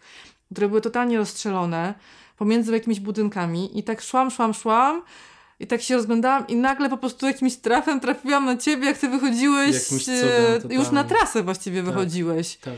które 0.51 0.69
były 0.69 0.81
totalnie 0.81 1.17
rozstrzelone 1.17 1.93
pomiędzy 2.37 2.71
jakimiś 2.73 2.99
budynkami 2.99 3.79
i 3.79 3.83
tak 3.83 4.01
szłam, 4.01 4.31
szłam, 4.31 4.53
szłam 4.53 5.01
i 5.63 5.67
tak 5.67 5.81
się 5.81 5.95
rozglądałam 5.95 6.47
i 6.47 6.55
nagle 6.55 6.89
po 6.89 6.97
prostu 6.97 7.25
jakimś 7.27 7.55
trafem 7.55 7.99
trafiłam 7.99 8.45
na 8.45 8.57
ciebie, 8.57 8.85
jak 8.85 8.97
ty 8.97 9.09
wychodziłeś, 9.09 9.73
Jakimś 9.83 10.09
e, 10.09 10.59
cudem 10.61 10.77
już 10.79 10.91
na 10.91 11.03
trasę 11.03 11.43
właściwie 11.43 11.83
Tak. 11.83 11.93
wychodziłeś, 11.93 12.57
Tak. 12.57 12.73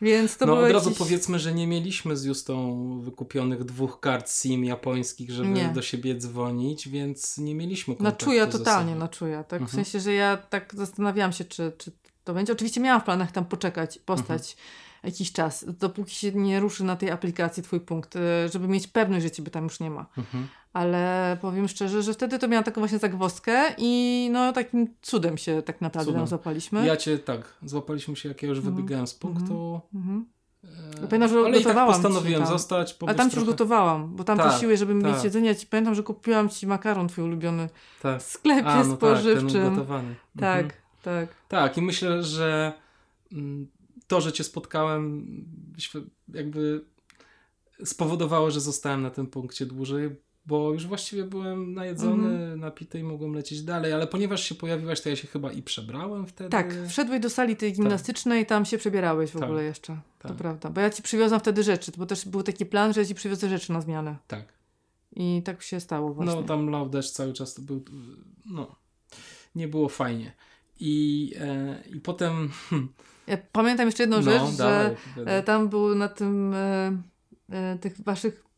więc 0.00 0.36
to 0.36 0.46
no 0.46 0.58
od 0.58 0.70
razu 0.72 0.88
jakieś... 0.88 0.98
powiedzmy, 0.98 1.38
że 1.38 1.54
nie 1.54 1.66
mieliśmy 1.66 2.16
z 2.16 2.24
Justą 2.24 3.00
wykupionych 3.00 3.64
dwóch 3.64 4.00
kart 4.00 4.30
SIM 4.32 4.64
japońskich, 4.64 5.30
żeby 5.30 5.48
Nie. 5.48 5.68
do 5.68 5.82
siebie 5.82 6.14
dzwonić, 6.16 6.88
więc 6.88 7.38
nie 7.38 7.54
mieliśmy 7.54 7.94
Na 7.94 7.98
kontaktu 7.98 8.24
czuja 8.24 8.46
ze 8.46 8.52
totalnie, 8.52 8.90
sobą. 8.92 9.00
na 9.00 9.08
czuja. 9.08 9.44
Tak? 9.44 9.60
W 9.60 9.62
Mhm. 9.62 9.84
sensie, 9.84 10.00
że 10.00 10.12
ja 10.12 10.36
tak 10.36 10.74
zastanawiałam 10.74 11.32
się, 11.32 11.44
czy, 11.44 11.72
czy 11.78 11.92
to 12.24 12.34
będzie. 12.34 12.52
Oczywiście 12.52 12.80
miałam 12.80 13.00
w 13.00 13.04
planach 13.04 13.32
tam 13.32 13.44
poczekać, 13.44 13.98
postać 13.98 14.42
Mhm. 14.52 14.66
jakiś 15.04 15.32
czas, 15.32 15.64
dopóki 15.78 16.14
się 16.14 16.32
nie 16.32 16.60
ruszy 16.60 16.84
na 16.84 16.96
tej 16.96 17.10
aplikacji 17.10 17.62
twój 17.62 17.80
punkt, 17.80 18.16
e, 18.16 18.48
żeby 18.52 18.68
mieć 18.68 18.86
pewność, 18.86 19.22
że 19.22 19.30
ciebie 19.30 19.50
tam 19.50 19.64
już 19.64 19.80
nie 19.80 19.90
ma. 19.90 20.06
Mhm. 20.18 20.48
Ale 20.72 21.36
powiem 21.40 21.68
szczerze, 21.68 22.02
że 22.02 22.14
wtedy 22.14 22.38
to 22.38 22.48
miałam 22.48 22.64
taką 22.64 22.80
właśnie 22.80 22.98
zagwozdkę 22.98 23.74
i 23.78 24.28
no 24.32 24.52
takim 24.52 24.94
cudem 25.02 25.38
się 25.38 25.62
tak 25.62 25.80
naprawdę 25.80 26.06
Cudem. 26.06 26.20
tam 26.20 26.28
złapaliśmy. 26.28 26.86
Ja 26.86 26.96
cię 26.96 27.18
tak, 27.18 27.54
złapaliśmy 27.64 28.16
się 28.16 28.28
jak 28.28 28.42
ja 28.42 28.48
już 28.48 28.58
Mhm. 28.58 28.76
wybiegałem 28.76 29.06
z 29.06 29.14
punktu. 29.14 29.80
Mhm. 29.94 30.26
e, 30.64 31.06
Pamiętam, 31.06 31.28
że 31.28 31.38
ale 31.38 31.58
i 31.60 31.64
tak 31.64 31.86
postanowiłem 31.86 32.42
tam. 32.42 32.50
zostać. 32.52 32.96
Ale 33.00 33.14
tam 33.14 33.30
ci 33.30 33.36
już 33.36 33.44
trochę- 33.44 33.46
gotowałam, 33.46 34.16
bo 34.16 34.24
tam 34.24 34.38
Tak, 34.38 34.48
prosiłeś, 34.50 34.78
żeby 34.78 34.94
mieć 34.94 35.14
tak. 35.14 35.24
jedzenie. 35.24 35.48
Ja 35.48 35.54
ci 35.54 35.66
pamiętam, 35.66 35.94
że 35.94 36.02
kupiłam 36.02 36.48
ci 36.48 36.66
makaron 36.66 37.08
twój 37.08 37.24
ulubiony 37.24 37.68
Tak. 38.02 38.20
w 38.20 38.26
sklepie 38.26 38.66
A, 38.66 38.84
no 38.84 38.96
tak, 38.96 38.96
spożywczym. 38.96 39.66
ugotowany. 39.66 40.14
tak, 40.40 40.64
Mhm. 40.64 40.80
tak. 41.02 41.28
Tak, 41.48 41.78
i 41.78 41.82
myślę, 41.82 42.22
że 42.22 42.72
mm, 43.32 43.66
to, 44.06 44.20
że 44.20 44.32
cię 44.32 44.44
spotkałem, 44.44 45.26
jakby 46.28 46.84
spowodowało, 47.84 48.50
że 48.50 48.60
zostałem 48.60 49.02
na 49.02 49.10
tym 49.10 49.26
punkcie 49.26 49.66
dłużej, 49.66 50.10
bo 50.50 50.72
już 50.72 50.86
właściwie 50.86 51.24
byłem 51.24 51.74
najedzony, 51.74 52.28
Mhm. 52.28 52.60
napity 52.60 52.98
i 52.98 53.02
mogłem 53.02 53.34
lecieć 53.34 53.62
dalej, 53.62 53.92
ale 53.92 54.06
ponieważ 54.06 54.44
się 54.44 54.54
pojawiłaś, 54.54 55.00
to 55.00 55.08
ja 55.08 55.16
się 55.16 55.28
chyba 55.28 55.52
i 55.52 55.62
przebrałem 55.62 56.26
wtedy. 56.26 56.50
Tak, 56.50 56.74
wszedłeś 56.88 57.20
do 57.20 57.30
sali 57.30 57.56
tej 57.56 57.72
gimnastycznej, 57.72 58.46
tam 58.46 58.64
się 58.64 58.78
przebierałeś 58.78 59.30
w 59.30 59.34
Tak, 59.34 59.42
ogóle 59.42 59.64
jeszcze. 59.64 60.00
To 60.18 60.28
tak. 60.28 60.36
prawda. 60.36 60.70
Bo 60.70 60.80
ja 60.80 60.90
ci 60.90 61.02
przywiozłam 61.02 61.40
wtedy 61.40 61.62
rzeczy, 61.62 61.92
bo 61.96 62.06
też 62.06 62.28
był 62.28 62.42
taki 62.42 62.66
plan, 62.66 62.92
że 62.92 63.00
ja 63.00 63.06
ci 63.06 63.14
przywiozę 63.14 63.48
rzeczy 63.48 63.72
na 63.72 63.80
zmianę. 63.80 64.16
Tak. 64.28 64.44
I 65.16 65.42
tak 65.44 65.62
się 65.62 65.80
stało 65.80 66.14
właśnie. 66.14 66.34
No 66.34 66.42
tam 66.42 66.70
lał 66.70 66.88
deszcz 66.88 67.10
cały 67.10 67.32
czas, 67.32 67.54
to 67.54 67.62
był, 67.62 67.84
no, 68.46 68.76
nie 69.54 69.68
było 69.68 69.88
fajnie. 69.88 70.32
I, 70.80 71.32
e, 71.40 71.82
i 71.96 72.00
potem, 72.00 72.50
Ja 73.26 73.38
pamiętam 73.52 73.86
jeszcze 73.86 74.02
jedną 74.02 74.16
no, 74.16 74.22
rzecz, 74.22 74.42
że 74.50 74.56
dalej, 74.56 74.96
e, 75.38 75.42
tam 75.42 75.68
był 75.68 75.94
na 75.94 76.08
tym 76.08 76.54
e, 76.54 76.92
e, 77.50 77.78
tych 77.80 78.00
waszych 78.00 78.49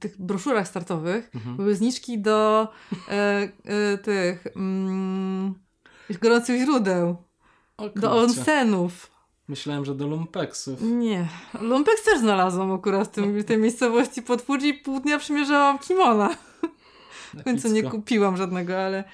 tych 0.00 0.20
broszurach 0.22 0.68
startowych 0.68 1.30
Mhm. 1.34 1.56
były 1.56 1.74
zniżki 1.74 2.18
do 2.18 2.68
e, 3.08 3.48
e, 3.64 3.98
tych 3.98 4.46
mm, 4.56 5.54
gorących 6.22 6.60
źródeł, 6.60 7.16
O 7.76 7.88
do 7.88 8.16
onsenów. 8.16 9.10
Myślałem, 9.48 9.84
że 9.84 9.94
do 9.94 10.06
lumpeksów. 10.06 10.82
Nie. 10.82 11.28
Lumpeks 11.60 12.04
też 12.04 12.18
znalazłam 12.18 12.72
akurat 12.72 13.08
w, 13.08 13.10
tym, 13.10 13.40
w 13.40 13.44
tej 13.44 13.58
miejscowości 13.58 14.22
pod 14.22 14.42
Fuji. 14.42 14.74
Pół 14.74 15.00
dnia 15.00 15.18
przymierzałam 15.18 15.78
kimona. 15.78 16.36
W 17.34 17.44
końcu 17.44 17.68
nie 17.68 17.82
kupiłam 17.82 18.36
żadnego, 18.36 18.78
ale 18.78 19.04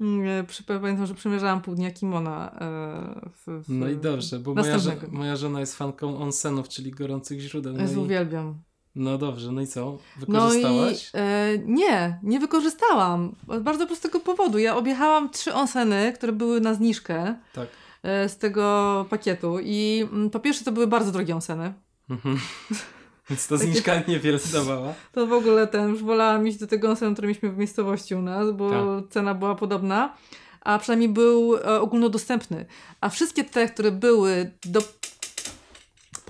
mm, 0.00 0.46
przy, 0.46 0.62
pamiętam, 0.62 1.06
że 1.06 1.14
przymierzałam 1.14 1.62
pół 1.62 1.74
dnia 1.74 1.90
kimona. 1.90 2.50
E, 2.50 3.30
w, 3.30 3.64
w, 3.64 3.68
No 3.68 3.88
i 3.88 3.96
dobrze, 3.96 4.38
bo 4.38 4.54
moja, 4.54 4.76
moja 5.10 5.36
żona 5.36 5.60
jest 5.60 5.76
fanką 5.76 6.18
onsenów, 6.18 6.68
czyli 6.68 6.90
gorących 6.90 7.40
źródeł. 7.40 7.72
No, 7.72 7.80
Jezu, 7.82 8.00
i, 8.00 8.04
uwielbiam. 8.04 8.54
No 8.94 9.18
dobrze, 9.18 9.52
no 9.52 9.60
i 9.60 9.66
co? 9.66 9.80
No 10.28 10.54
i 10.54 10.62
Wykorzystałaś? 10.62 11.10
e, 11.14 11.48
nie, 11.66 12.18
nie 12.22 12.40
wykorzystałam. 12.40 13.34
Z 13.58 13.62
bardzo 13.62 13.86
prostego 13.86 14.20
powodu. 14.20 14.58
Ja 14.58 14.76
objechałam 14.76 15.30
trzy 15.30 15.54
onseny, 15.54 16.12
które 16.12 16.32
były 16.32 16.60
na 16.60 16.74
zniżkę 16.74 17.34
Tak. 17.52 17.68
e, 18.02 18.28
z 18.28 18.36
tego 18.36 19.06
pakietu 19.10 19.58
i 19.62 20.06
mm, 20.12 20.30
po 20.30 20.40
pierwsze 20.40 20.64
to 20.64 20.72
były 20.72 20.86
bardzo 20.86 21.12
drogie 21.12 21.34
onseny. 21.34 21.72
Mhm. 22.10 22.38
Więc 23.30 23.48
ta 23.48 23.58
Takie- 23.58 23.70
zniżka 23.72 23.92
niewiele 24.08 24.38
dawała. 24.52 24.94
To 25.12 25.26
w 25.26 25.32
ogóle 25.32 25.66
ten, 25.66 25.88
już 25.88 26.02
wolałam 26.02 26.46
iść 26.48 26.58
do 26.58 26.66
tego 26.66 26.90
onsenu, 26.90 27.12
który 27.12 27.28
mieliśmy 27.28 27.50
w 27.52 27.56
miejscowości 27.58 28.14
u 28.14 28.22
nas, 28.22 28.50
bo 28.52 28.70
Tak. 28.70 29.10
cena 29.10 29.34
była 29.34 29.54
podobna, 29.54 30.16
a 30.60 30.78
przynajmniej 30.78 31.08
był 31.08 31.56
e, 31.56 31.80
ogólnodostępny. 31.80 32.66
A 33.00 33.08
wszystkie 33.08 33.44
te, 33.44 33.68
które 33.68 33.90
były 33.90 34.50
do... 34.64 34.80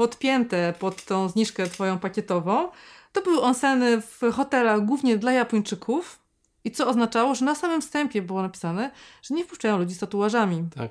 podpięte 0.00 0.74
pod 0.78 1.04
tą 1.04 1.28
zniżkę 1.28 1.66
twoją 1.66 1.98
pakietową, 1.98 2.68
to 3.12 3.22
były 3.22 3.40
onseny 3.40 4.00
w 4.00 4.20
hotelach 4.32 4.84
głównie 4.84 5.18
dla 5.18 5.32
Japończyków 5.32 6.18
i 6.64 6.70
co 6.70 6.88
oznaczało, 6.88 7.34
że 7.34 7.44
na 7.44 7.54
samym 7.54 7.80
wstępie 7.80 8.22
było 8.22 8.42
napisane, 8.42 8.90
że 9.22 9.34
nie 9.34 9.44
wpuszczają 9.44 9.78
ludzi 9.78 9.94
z 9.94 9.98
tatuażami. 9.98 10.64
Tak. 10.76 10.90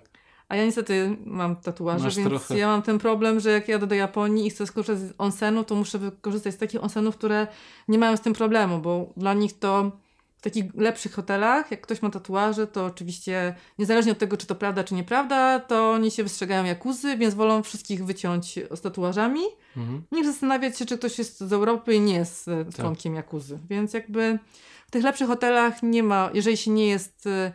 A 0.50 0.56
ja 0.56 0.66
niestety 0.66 1.18
mam 1.26 1.56
tatuaże, 1.56 2.04
Masz 2.04 2.16
więc 2.16 2.30
trochę. 2.30 2.58
ja 2.58 2.68
mam 2.68 2.82
ten 2.82 3.00
problem, 3.00 3.40
że 3.40 3.52
jak 3.52 3.68
jadę 3.68 3.88
do 3.88 3.96
Japonii 3.96 4.48
i 4.48 4.50
chcę 4.50 4.68
skorzystać 4.68 5.10
z 5.10 5.14
onsenu, 5.18 5.64
to 5.64 5.76
muszę 5.76 5.98
wykorzystać 6.00 6.54
z 6.54 6.58
takich 6.58 6.84
onsenów, 6.84 7.18
które 7.18 7.48
nie 7.88 7.98
mają 7.98 8.18
z 8.18 8.22
tym 8.22 8.34
problemu, 8.34 8.80
bo 8.80 9.14
dla 9.18 9.34
nich 9.34 9.60
to 9.60 9.92
w 10.40 10.42
takich 10.42 10.66
lepszych 10.76 11.14
hotelach, 11.14 11.72
jak 11.72 11.82
ktoś 11.82 12.02
ma 12.02 12.10
tatuaże, 12.10 12.68
to 12.68 12.86
oczywiście 12.86 13.56
niezależnie 13.80 14.12
od 14.12 14.18
tego, 14.18 14.38
czy 14.38 14.48
to 14.48 14.56
prawda, 14.56 14.84
czy 14.84 14.94
nieprawda, 14.94 15.60
to 15.60 15.92
oni 15.92 16.12
się 16.12 16.24
wystrzegają 16.24 16.64
jakuzy, 16.66 17.18
więc 17.18 17.34
wolą 17.34 17.64
wszystkich 17.64 18.06
wyciąć 18.06 18.60
z 18.76 18.82
tatuażami, 18.82 19.42
Mhm. 19.78 20.04
niż 20.12 20.28
zastanawiać 20.28 20.78
się, 20.80 20.86
czy 20.86 20.98
ktoś 20.98 21.18
jest 21.18 21.40
z 21.40 21.54
Europy 21.54 21.96
i 21.96 22.00
nie 22.02 22.14
jest 22.14 22.46
Tak. 22.46 22.76
członkiem 22.76 23.16
jakuzy. 23.16 23.60
Więc 23.70 23.94
jakby 23.94 24.40
w 24.88 24.92
tych 24.92 25.04
lepszych 25.04 25.28
hotelach 25.28 25.84
nie 25.84 26.04
ma, 26.04 26.30
jeżeli 26.34 26.58
się 26.58 26.72
nie 26.72 26.88
jest 26.88 27.28
e, 27.28 27.52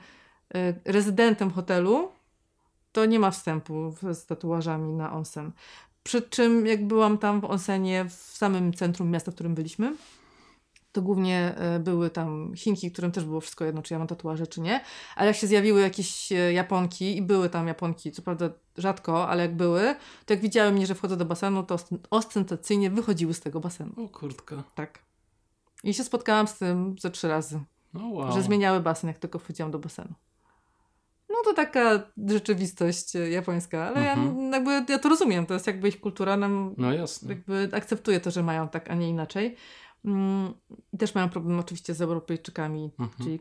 e, 0.55 0.75
rezydentem 0.85 1.51
hotelu, 1.51 2.09
to 2.93 3.05
nie 3.07 3.19
ma 3.19 3.31
wstępu 3.31 3.95
z 4.13 4.27
tatuażami 4.27 4.93
na 4.93 5.13
onsen. 5.13 5.53
Przy 6.03 6.23
czym 6.23 6.67
jak 6.67 6.87
byłam 6.87 7.19
tam 7.19 7.41
w 7.41 7.45
onsenie 7.45 8.05
w 8.05 8.13
samym 8.13 8.75
centrum 8.75 9.11
miasta, 9.11 9.31
w 9.31 9.35
którym 9.35 9.55
byliśmy, 9.55 9.93
to 10.95 11.03
głównie 11.03 11.55
e, 11.57 11.79
były 11.79 12.11
tam 12.11 12.53
Chinki, 12.57 12.93
którym 12.93 13.13
też 13.13 13.25
było 13.25 13.41
wszystko 13.41 13.65
jedno, 13.65 13.83
czy 13.83 13.95
ja 13.95 13.99
mam 13.99 14.09
tatuaże, 14.09 14.47
czy 14.47 14.61
nie. 14.61 14.81
Ale 15.17 15.27
jak 15.27 15.37
się 15.37 15.47
zjawiły 15.47 15.81
jakieś 15.81 16.33
e, 16.33 16.53
Japonki 16.53 17.17
i 17.17 17.23
były 17.23 17.49
tam 17.51 17.67
Japonki, 17.69 18.13
co 18.13 18.23
prawda 18.23 18.51
rzadko, 18.77 19.29
ale 19.29 19.43
jak 19.43 19.57
były, 19.57 19.95
to 20.27 20.33
jak 20.35 20.41
widziały 20.43 20.73
mnie, 20.73 20.87
że 20.87 20.95
wchodzę 20.95 21.17
do 21.17 21.25
basenu, 21.25 21.63
to 21.63 21.75
osten- 21.77 21.99
ostentacyjnie 22.11 22.91
wychodziły 22.91 23.35
z 23.35 23.41
tego 23.41 23.61
basenu. 23.61 23.93
O 24.05 24.09
kurtka. 24.09 24.63
Tak. 24.75 24.99
I 25.85 25.95
się 25.95 26.05
spotkałam 26.05 26.47
z 26.49 26.59
tym 26.59 26.97
ze 27.01 27.11
trzy 27.11 27.29
razy, 27.29 27.61
No 27.95 28.09
wow. 28.09 28.33
że 28.33 28.43
zmieniały 28.43 28.81
basen, 28.81 29.09
jak 29.09 29.19
tylko 29.19 29.39
wchodziłam 29.39 29.71
do 29.73 29.79
basenu. 29.79 30.15
No 31.29 31.37
to 31.45 31.55
taka 31.55 32.03
rzeczywistość 32.29 33.17
e, 33.17 33.31
japońska, 33.31 33.87
ale 33.89 34.13
Mhm. 34.13 34.39
ja 34.53 34.57
jakby 34.59 34.93
ja 34.93 34.99
to 34.99 35.09
rozumiem, 35.09 35.47
to 35.47 35.55
jest 35.55 35.67
jakby 35.67 35.89
ich 35.89 36.01
kultura, 36.01 36.37
nam 36.37 36.75
No 36.79 36.93
jasne. 36.93 37.29
jakby 37.29 37.69
akceptuję 37.73 38.21
to, 38.21 38.31
że 38.31 38.43
mają 38.43 38.69
tak, 38.69 38.91
a 38.91 38.95
nie 38.95 39.09
inaczej. 39.09 39.57
Mm, 40.05 40.55
i 40.93 40.99
też 40.99 41.15
mają 41.15 41.29
problem 41.29 41.59
oczywiście 41.59 41.95
z 41.95 42.03
Europejczykami, 42.03 42.91
Mhm. 42.99 43.11
czyli 43.25 43.39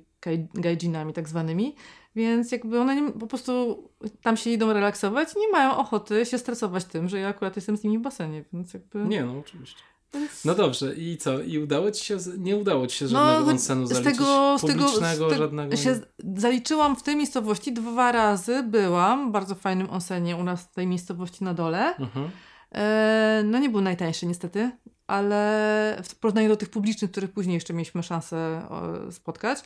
gaijinami 0.53 1.13
tak 1.13 1.29
zwanymi, 1.29 1.75
więc 2.15 2.51
jakby 2.51 2.79
one 2.79 3.01
nie, 3.01 3.11
po 3.11 3.27
prostu 3.27 3.83
tam 4.21 4.37
się 4.37 4.49
idą 4.49 4.73
relaksować 4.73 5.29
i 5.35 5.39
nie 5.39 5.47
mają 5.51 5.77
ochoty 5.77 6.25
się 6.25 6.37
stresować 6.37 6.85
tym, 6.85 7.09
że 7.09 7.19
ja 7.19 7.27
akurat 7.27 7.55
jestem 7.55 7.77
z 7.77 7.83
nimi 7.83 7.97
w 7.97 8.01
basenie, 8.01 8.43
więc 8.53 8.73
jakby... 8.73 9.05
Nie, 9.05 9.23
no 9.25 9.39
oczywiście. 9.39 9.81
Więc... 10.13 10.45
No 10.45 10.55
dobrze, 10.55 10.95
i 10.95 11.17
co? 11.17 11.39
I 11.39 11.57
udało 11.59 11.91
ci 11.91 12.05
się, 12.05 12.17
nie 12.37 12.57
udało 12.57 12.87
ci 12.87 12.97
się 12.97 13.05
No, 13.05 13.09
żadnego 13.11 13.45
choć 13.45 13.53
onsenu 13.53 13.85
zaliczyć? 13.87 14.13
tego, 14.17 14.55
z 14.57 14.61
tego, 14.61 14.83
Publicznego 14.85 15.29
z 15.29 15.31
te- 15.31 15.37
żadnego? 15.37 15.75
się 15.75 15.99
zaliczyłam 16.35 16.95
w 16.95 17.03
tej 17.03 17.15
miejscowości 17.15 17.73
dwa 17.73 18.11
razy, 18.11 18.63
byłam 18.63 19.29
w 19.29 19.31
bardzo 19.31 19.55
fajnym 19.55 19.89
onsenie 19.89 20.35
u 20.35 20.43
nas 20.43 20.61
w 20.63 20.73
tej 20.73 20.87
miejscowości 20.87 21.43
na 21.43 21.53
dole. 21.53 21.95
Mhm. 21.97 22.29
E, 22.71 23.41
no 23.45 23.59
nie 23.59 23.69
był 23.69 23.81
najtańszy 23.81 24.25
niestety, 24.25 24.71
ale 25.07 26.01
w 26.03 26.15
porównaniu 26.15 26.49
do 26.49 26.55
tych 26.57 26.69
publicznych, 26.69 27.11
których 27.11 27.31
później 27.31 27.53
jeszcze 27.53 27.73
mieliśmy 27.73 28.03
szansę 28.03 28.67
spotkać. 29.11 29.59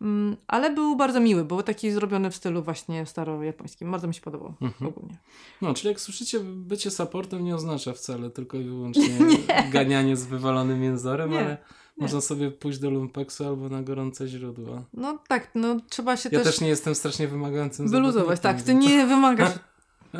Mm, 0.00 0.36
ale 0.46 0.70
był 0.74 0.96
bardzo 0.96 1.20
miły, 1.20 1.44
był 1.44 1.62
taki 1.62 1.90
zrobiony 1.90 2.30
w 2.30 2.36
stylu 2.36 2.62
właśnie 2.62 3.06
starojapońskim. 3.06 3.90
Bardzo 3.90 4.08
mi 4.08 4.14
się 4.14 4.20
podobał 4.20 4.54
Mhm. 4.60 4.90
ogólnie. 4.90 5.16
No, 5.62 5.74
czyli 5.74 5.88
jak 5.88 6.00
słyszycie, 6.00 6.40
bycie 6.40 6.90
supportem 6.90 7.44
nie 7.44 7.54
oznacza 7.54 7.92
wcale 7.92 8.30
tylko 8.30 8.56
i 8.56 8.64
wyłącznie 8.64 9.08
ganianie 9.72 10.16
z 10.16 10.24
wywalonym 10.26 10.82
jęzorem, 10.82 11.30
Nie, 11.30 11.38
ale 11.38 11.48
nie. 11.48 11.56
można 11.98 12.20
sobie 12.20 12.50
pójść 12.50 12.78
do 12.78 12.90
lumpeksu 12.90 13.46
albo 13.46 13.68
na 13.68 13.82
gorące 13.82 14.28
źródła. 14.28 14.82
No 14.94 15.18
tak, 15.28 15.50
no 15.54 15.76
trzeba 15.88 16.16
się 16.16 16.28
Ja 16.32 16.38
też, 16.38 16.48
też 16.54 16.60
nie 16.60 16.68
jestem 16.68 16.94
strasznie 16.94 17.28
wymagającym 17.28 17.88
wyluzować. 17.88 18.40
Tak, 18.40 18.62
ty 18.62 18.74
nie 18.74 19.06
wymagasz 19.06 19.52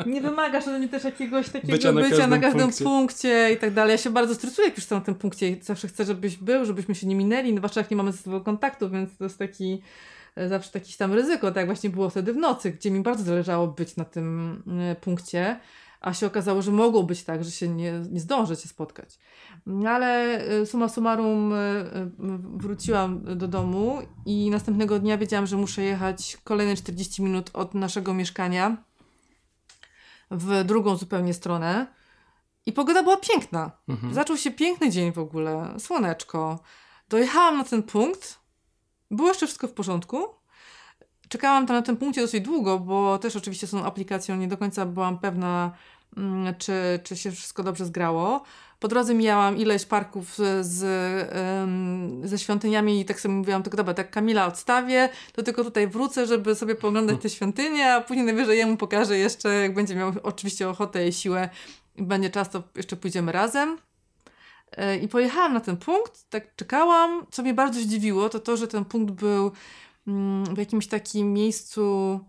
nie 0.05 0.21
wymagasz 0.21 0.67
ode 0.67 0.79
mnie 0.79 0.89
też 0.89 1.03
jakiegoś 1.03 1.49
takiego 1.49 1.73
Bycia 1.73 1.93
bycia 1.93 2.17
na 2.17 2.27
na 2.27 2.39
każdym 2.39 2.41
każdym, 2.41 2.61
punkcie. 2.61 2.83
punkcie. 2.83 3.53
i 3.53 3.57
tak 3.57 3.73
dalej. 3.73 3.91
Ja 3.91 3.97
się 3.97 4.09
bardzo 4.09 4.35
stresuję, 4.35 4.67
jak 4.67 4.77
już 4.77 4.83
jestem 4.83 4.97
na 4.97 5.05
tym 5.05 5.15
punkcie 5.15 5.49
i 5.49 5.63
zawsze 5.63 5.87
chcę, 5.87 6.05
żebyś 6.05 6.37
był, 6.37 6.65
żebyśmy 6.65 6.95
się 6.95 7.07
nie 7.07 7.15
minęli, 7.15 7.53
no 7.53 7.57
zwłaszcza 7.57 7.79
jak 7.79 7.91
nie 7.91 7.97
mamy 7.97 8.11
ze 8.11 8.17
sobą 8.17 8.43
kontaktu, 8.43 8.89
więc 8.89 9.17
to 9.17 9.23
jest 9.23 9.39
taki 9.39 9.81
e, 10.35 10.49
zawsze 10.49 10.71
jakieś 10.73 10.97
tam 10.97 11.13
ryzyko, 11.13 11.47
tak 11.47 11.55
jak 11.55 11.65
właśnie 11.65 11.89
było 11.89 12.09
wtedy 12.09 12.33
w 12.33 12.37
nocy, 12.37 12.71
gdzie 12.71 12.91
mi 12.91 12.99
bardzo 12.99 13.23
zależało 13.23 13.67
być 13.67 13.95
na 13.95 14.05
tym 14.05 14.55
e, 14.91 14.95
punkcie, 14.95 15.59
a 16.01 16.13
się 16.13 16.27
okazało, 16.27 16.61
że 16.61 16.71
mogło 16.71 17.03
być 17.03 17.23
tak, 17.23 17.43
że 17.43 17.51
się 17.51 17.67
nie, 17.67 17.93
nie 18.11 18.19
zdążę 18.19 18.55
się 18.55 18.67
spotkać. 18.67 19.19
No 19.65 19.89
ale 19.89 20.39
e, 20.47 20.65
summa 20.65 20.89
summarum 20.89 21.53
wróciłam 22.57 23.37
do 23.37 23.47
domu 23.47 23.97
i 24.25 24.49
następnego 24.49 24.99
dnia 24.99 25.17
wiedziałam, 25.17 25.47
że 25.47 25.57
muszę 25.57 25.83
jechać 25.83 26.37
kolejne 26.43 26.75
40 26.75 27.23
minut 27.23 27.49
od 27.53 27.73
naszego 27.73 28.13
mieszkania 28.13 28.88
w 30.31 30.63
drugą 30.63 30.95
zupełnie 30.95 31.33
stronę. 31.33 31.87
I 32.65 32.73
pogoda 32.73 33.03
była 33.03 33.17
piękna. 33.17 33.71
Mhm. 33.87 34.13
Zaczął 34.13 34.37
się 34.37 34.51
piękny 34.51 34.89
dzień 34.89 35.11
w 35.11 35.19
ogóle, 35.19 35.75
słoneczko. 35.79 36.59
Dojechałam 37.09 37.57
na 37.57 37.63
ten 37.63 37.83
punkt, 37.83 38.39
było 39.11 39.27
jeszcze 39.27 39.45
wszystko 39.45 39.67
w 39.67 39.73
porządku. 39.73 40.25
Czekałam 41.29 41.67
tam 41.67 41.75
na 41.75 41.81
tym 41.81 41.97
punkcie 41.97 42.21
dosyć 42.21 42.43
długo, 42.43 42.79
bo 42.79 43.17
też 43.17 43.35
oczywiście 43.35 43.67
z 43.67 43.71
tą 43.71 43.85
aplikacją 43.85 44.35
nie 44.35 44.47
do 44.47 44.57
końca 44.57 44.85
byłam 44.85 45.19
pewna, 45.19 45.71
mm, 46.17 46.55
czy, 46.55 46.99
czy 47.03 47.17
się 47.17 47.31
wszystko 47.31 47.63
dobrze 47.63 47.85
zgrało. 47.85 48.43
Po 48.79 48.87
drodze 48.87 49.13
mijałam 49.13 49.57
ileś 49.57 49.85
parków 49.85 50.37
z, 50.61 50.79
ze 52.29 52.39
świątyniami 52.39 53.01
i 53.01 53.05
tak 53.05 53.21
sobie 53.21 53.35
mówiłam, 53.35 53.63
tylko 53.63 53.77
dobra, 53.77 53.93
tak 53.93 54.11
Kamila 54.11 54.47
odstawię, 54.47 55.09
to 55.33 55.43
tylko 55.43 55.63
tutaj 55.63 55.87
wrócę, 55.87 56.25
żeby 56.25 56.55
sobie 56.55 56.75
pooglądać 56.75 57.21
te 57.21 57.29
świątynie, 57.29 57.93
a 57.93 58.01
później 58.01 58.25
najwyżej 58.25 58.57
jemu 58.57 58.77
pokażę 58.77 59.17
jeszcze, 59.17 59.49
jak 59.49 59.73
będzie 59.73 59.95
miał 59.95 60.13
oczywiście 60.23 60.69
ochotę 60.69 61.07
i 61.07 61.13
siłę 61.13 61.49
i 61.95 62.03
będzie 62.03 62.29
czas, 62.29 62.49
to 62.49 62.63
jeszcze 62.75 62.95
pójdziemy 62.95 63.31
razem. 63.31 63.77
E, 64.71 64.97
I 64.97 65.07
pojechałam 65.07 65.53
na 65.53 65.59
ten 65.59 65.77
punkt, 65.77 66.29
tak 66.29 66.55
czekałam. 66.55 67.25
Co 67.31 67.41
mnie 67.41 67.53
bardzo 67.53 67.79
zdziwiło, 67.79 68.29
to 68.29 68.39
to, 68.39 68.57
że 68.57 68.67
ten 68.67 68.85
punkt 68.85 69.13
był 69.13 69.51
mm, 70.07 70.55
w 70.55 70.57
jakimś 70.57 70.87
takim 70.87 71.33
miejscu 71.33 72.19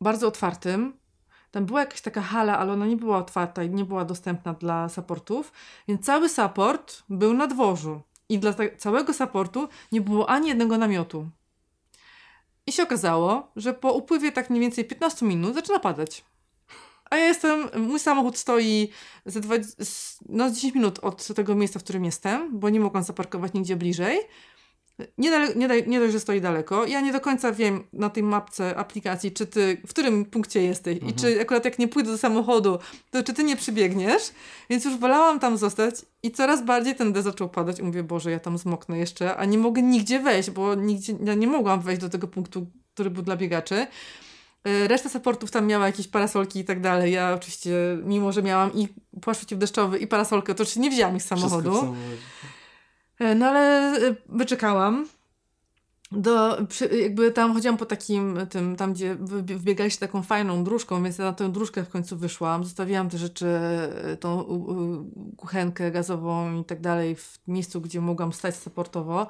bardzo 0.00 0.28
otwartym. 0.28 0.99
Tam 1.50 1.66
była 1.66 1.80
jakaś 1.80 2.00
taka 2.00 2.20
hala, 2.20 2.58
ale 2.58 2.72
ona 2.72 2.86
nie 2.86 2.96
była 2.96 3.18
otwarta 3.18 3.62
i 3.62 3.70
nie 3.70 3.84
była 3.84 4.04
dostępna 4.04 4.54
dla 4.54 4.88
supportów, 4.88 5.52
więc 5.88 6.06
cały 6.06 6.28
support 6.28 7.02
był 7.08 7.34
na 7.34 7.46
dworzu. 7.46 8.00
I 8.28 8.38
dla 8.38 8.54
całego 8.78 9.14
supportu 9.14 9.68
nie 9.92 10.00
było 10.00 10.30
ani 10.30 10.48
jednego 10.48 10.78
namiotu. 10.78 11.28
I 12.66 12.72
się 12.72 12.82
okazało, 12.82 13.52
że 13.56 13.74
po 13.74 13.92
upływie 13.92 14.32
tak 14.32 14.50
mniej 14.50 14.60
więcej 14.60 14.84
15 14.84 15.26
minut 15.26 15.54
zaczyna 15.54 15.78
padać. 15.78 16.24
A 17.10 17.16
ja 17.16 17.24
jestem, 17.24 17.68
mój 17.76 17.98
samochód 17.98 18.38
stoi 18.38 18.88
ze 19.26 19.40
dwa, 19.40 19.54
z- 19.78 20.18
no, 20.28 20.50
z 20.50 20.52
10 20.52 20.74
minut 20.74 20.98
od 20.98 21.26
tego 21.34 21.54
miejsca, 21.54 21.78
w 21.78 21.82
którym 21.82 22.04
jestem, 22.04 22.58
bo 22.58 22.70
nie 22.70 22.80
mogłam 22.80 23.02
zaparkować 23.04 23.52
nigdzie 23.52 23.76
bliżej. 23.76 24.18
Nie, 25.18 25.30
dale, 25.30 25.54
nie, 25.54 25.68
daj- 25.68 25.86
nie 25.88 26.00
dość, 26.00 26.12
że 26.12 26.20
stoi 26.20 26.40
daleko. 26.40 26.86
Ja 26.86 27.00
nie 27.00 27.12
do 27.12 27.20
końca 27.20 27.52
wiem 27.52 27.84
na 27.92 28.10
tej 28.10 28.22
mapce 28.22 28.76
aplikacji, 28.76 29.32
czy 29.32 29.46
ty, 29.46 29.76
w 29.86 29.90
którym 29.90 30.24
punkcie 30.24 30.62
jesteś 30.62 30.96
i 30.96 31.00
Mhm. 31.00 31.14
czy 31.18 31.40
akurat 31.40 31.64
jak 31.64 31.78
nie 31.78 31.88
pójdę 31.88 32.10
do 32.10 32.18
samochodu, 32.18 32.78
to 33.10 33.22
czy 33.22 33.34
ty 33.34 33.44
nie 33.44 33.56
przybiegniesz. 33.56 34.22
Więc 34.70 34.84
już 34.84 34.96
wolałam 34.96 35.40
tam 35.40 35.56
zostać 35.56 35.94
i 36.22 36.30
coraz 36.30 36.64
bardziej 36.64 36.94
ten 36.94 37.12
deszcz 37.12 37.24
zaczął 37.24 37.48
padać 37.48 37.78
i 37.78 37.82
mówię, 37.82 38.02
Boże, 38.02 38.30
ja 38.30 38.40
tam 38.40 38.58
zmoknę 38.58 38.98
jeszcze, 38.98 39.36
a 39.36 39.44
nie 39.44 39.58
mogę 39.58 39.82
nigdzie 39.82 40.20
wejść, 40.20 40.50
bo 40.50 40.74
nigdzie, 40.74 41.14
ja 41.24 41.34
nie 41.34 41.46
mogłam 41.46 41.80
wejść 41.80 42.00
do 42.00 42.08
tego 42.08 42.28
punktu, 42.28 42.66
który 42.94 43.10
był 43.10 43.22
dla 43.22 43.36
biegaczy. 43.36 43.86
Y, 44.68 44.88
Reszta 44.88 45.08
supportów 45.08 45.50
tam 45.50 45.66
miała 45.66 45.86
jakieś 45.86 46.08
parasolki 46.08 46.58
i 46.60 46.64
tak 46.64 46.80
dalej. 46.80 47.12
Ja 47.12 47.32
oczywiście, 47.34 47.70
mimo 48.04 48.32
że 48.32 48.42
miałam 48.42 48.74
i 48.74 48.88
płaszcz 49.22 49.40
przeciwdeszczowy 49.40 49.98
i 49.98 50.06
parasolkę, 50.06 50.54
to 50.54 50.62
oczywiście 50.62 50.80
nie 50.80 50.90
wzięłam 50.90 51.16
ich 51.16 51.22
z 51.22 51.26
samochodu. 51.26 51.70
E, 53.20 53.34
No 53.34 53.46
ale 53.46 53.92
e, 54.08 54.14
wyczekałam. 54.28 55.06
Do, 56.12 56.58
jakby 57.02 57.32
tam 57.32 57.54
chodziłam 57.54 57.76
po 57.76 57.86
takim 57.86 58.38
tym, 58.50 58.76
tam 58.76 58.92
gdzie 58.92 59.14
wbiegaliście 59.14 60.00
taką 60.00 60.22
fajną 60.22 60.64
dróżką, 60.64 61.02
więc 61.02 61.18
ja 61.18 61.24
na 61.24 61.32
tę 61.32 61.52
dróżkę 61.52 61.84
w 61.84 61.88
końcu 61.88 62.16
wyszłam. 62.16 62.64
Zostawiłam 62.64 63.10
te 63.10 63.18
rzeczy, 63.18 63.46
e, 63.46 64.16
tą 64.16 64.44
kuchenkę 65.36 65.90
gazową 65.90 66.60
i 66.60 66.64
tak 66.64 66.80
dalej 66.80 67.16
w 67.16 67.38
miejscu, 67.48 67.80
gdzie 67.80 68.00
mogłam 68.00 68.32
stać 68.32 68.56
supportowo. 68.56 69.26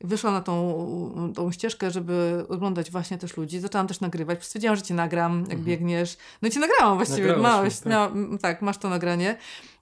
Wyszłam 0.00 0.34
na 0.34 0.40
tą, 0.40 1.32
tą 1.34 1.52
ścieżkę, 1.52 1.90
żeby 1.90 2.44
oglądać 2.48 2.90
właśnie 2.90 3.18
też 3.18 3.36
ludzi. 3.36 3.60
Zaczęłam 3.60 3.86
też 3.86 4.00
nagrywać. 4.00 4.44
Stwierdziłam, 4.44 4.76
że 4.76 4.82
cię 4.82 4.94
nagram, 4.94 5.38
jak 5.40 5.44
Mhm. 5.50 5.64
biegniesz. 5.64 6.16
No 6.42 6.48
i 6.48 6.50
cię 6.50 6.60
nagrałam 6.60 6.96
właściwie. 6.96 7.26
Nagrałaś 7.28 7.42
Małeś, 7.52 7.78
tak. 7.78 7.86
miała, 7.86 8.06
m, 8.06 8.38
tak, 8.42 8.62
masz 8.62 8.78
to 8.78 8.88
nagranie, 8.88 9.36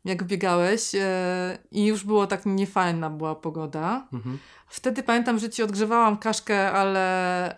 jak 0.06 0.24
biegałeś. 0.24 0.94
E, 0.94 1.58
I 1.70 1.86
już 1.86 2.04
było 2.04 2.26
tak 2.26 2.46
niefajna 2.46 3.10
była 3.10 3.34
pogoda. 3.34 4.08
Mhm. 4.12 4.38
Wtedy 4.68 5.02
pamiętam, 5.02 5.38
że 5.38 5.50
ci 5.50 5.62
odgrzewałam 5.62 6.16
kaszkę, 6.16 6.72
ale 6.72 7.54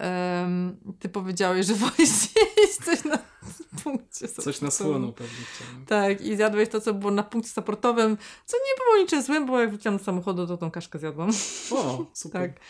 ty 0.99 1.09
powiedziałeś, 1.09 1.67
że 1.67 1.75
wolisz 1.85 2.09
zjeść 2.09 2.77
coś 2.85 3.05
na 3.05 3.19
punkcie 3.85 4.29
Coś 4.29 4.61
na 4.61 4.71
słono 4.71 5.13
pewnie 5.13 5.45
chciałem. 5.55 5.87
Tak, 5.87 6.21
i 6.21 6.37
zjadłeś 6.37 6.69
to, 6.69 6.81
co 6.81 6.95
było 6.95 7.13
na 7.13 7.23
punkcie 7.23 7.51
supportowym, 7.51 8.17
co 8.47 8.57
nie 8.57 8.85
było 8.85 9.03
niczym 9.03 9.23
złym, 9.23 9.47
bo 9.47 9.61
jak 9.61 9.71
wróciłam 9.71 9.99
do 9.99 10.05
samochodu, 10.05 10.47
to 10.47 10.57
tą 10.57 10.71
kaszkę 10.71 10.99
zjadłam. 10.99 11.31
O, 11.71 12.05
super. 12.13 12.43
Tak. 12.43 12.61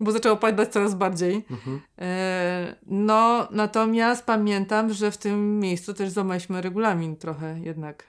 Bo 0.00 0.12
zaczęło 0.12 0.36
padać 0.36 0.72
coraz 0.72 0.94
bardziej. 0.94 1.44
Mhm. 1.50 1.80
E, 1.98 2.76
no, 2.86 3.48
natomiast 3.50 4.24
pamiętam, 4.24 4.92
że 4.92 5.10
w 5.10 5.18
tym 5.18 5.60
miejscu 5.60 5.94
też 5.94 6.10
złamaliśmy 6.10 6.62
regulamin 6.62 7.16
trochę 7.16 7.60
jednak. 7.60 8.04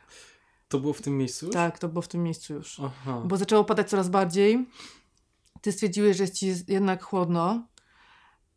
To 0.67 0.79
było 0.79 0.93
w 0.93 1.01
tym 1.01 1.17
miejscu? 1.17 1.45
już? 1.45 1.53
Tak, 1.55 1.79
to 1.79 1.87
było 1.89 2.01
w 2.01 2.07
tym 2.07 2.23
miejscu 2.23 2.53
już. 2.53 2.79
Aha. 2.85 3.21
Bo 3.25 3.37
zaczęło 3.37 3.63
padać 3.63 3.89
coraz 3.89 4.09
bardziej. 4.09 4.67
Ty 5.61 5.71
stwierdziłeś, 5.71 6.17
że 6.17 6.23
jest 6.23 6.33
ci 6.35 6.53
jednak 6.67 7.03
chłodno. 7.03 7.67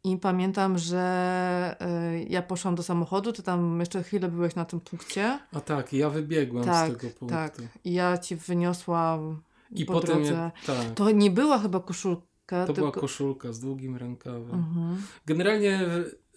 I 0.05 0.17
pamiętam, 0.17 0.79
że 0.79 1.77
y, 2.21 2.27
ja 2.29 2.43
poszłam 2.43 2.75
do 2.75 2.83
samochodu, 2.83 3.33
ty 3.33 3.43
tam 3.43 3.81
jeszcze 3.81 4.03
chwilę 4.03 4.29
byłeś 4.29 4.55
na 4.55 4.65
tym 4.65 4.81
punkcie. 4.81 5.39
A 5.53 5.61
tak, 5.61 5.93
ja 5.93 6.11
wybiegłem 6.11 6.65
tak, 6.65 6.91
z 6.91 6.93
tego 6.93 7.01
punktu. 7.15 7.27
tak. 7.27 7.57
I 7.85 7.93
ja 7.93 8.19
ci 8.19 8.37
wyniosłam 8.37 9.43
I 9.71 9.85
po 9.85 9.93
potem 9.93 10.17
drodze. 10.17 10.33
ja, 10.33 10.53
tak. 10.67 10.95
To 10.95 11.11
nie 11.11 11.31
była 11.31 11.59
chyba 11.59 11.81
koszulka, 11.81 12.67
To 12.67 12.73
była 12.73 12.87
tylko... 12.87 13.01
koszulka 13.01 13.53
z 13.53 13.61
długim 13.61 13.97
rękawem. 13.97 14.51
Mhm. 14.55 15.03
Generalnie 15.27 15.89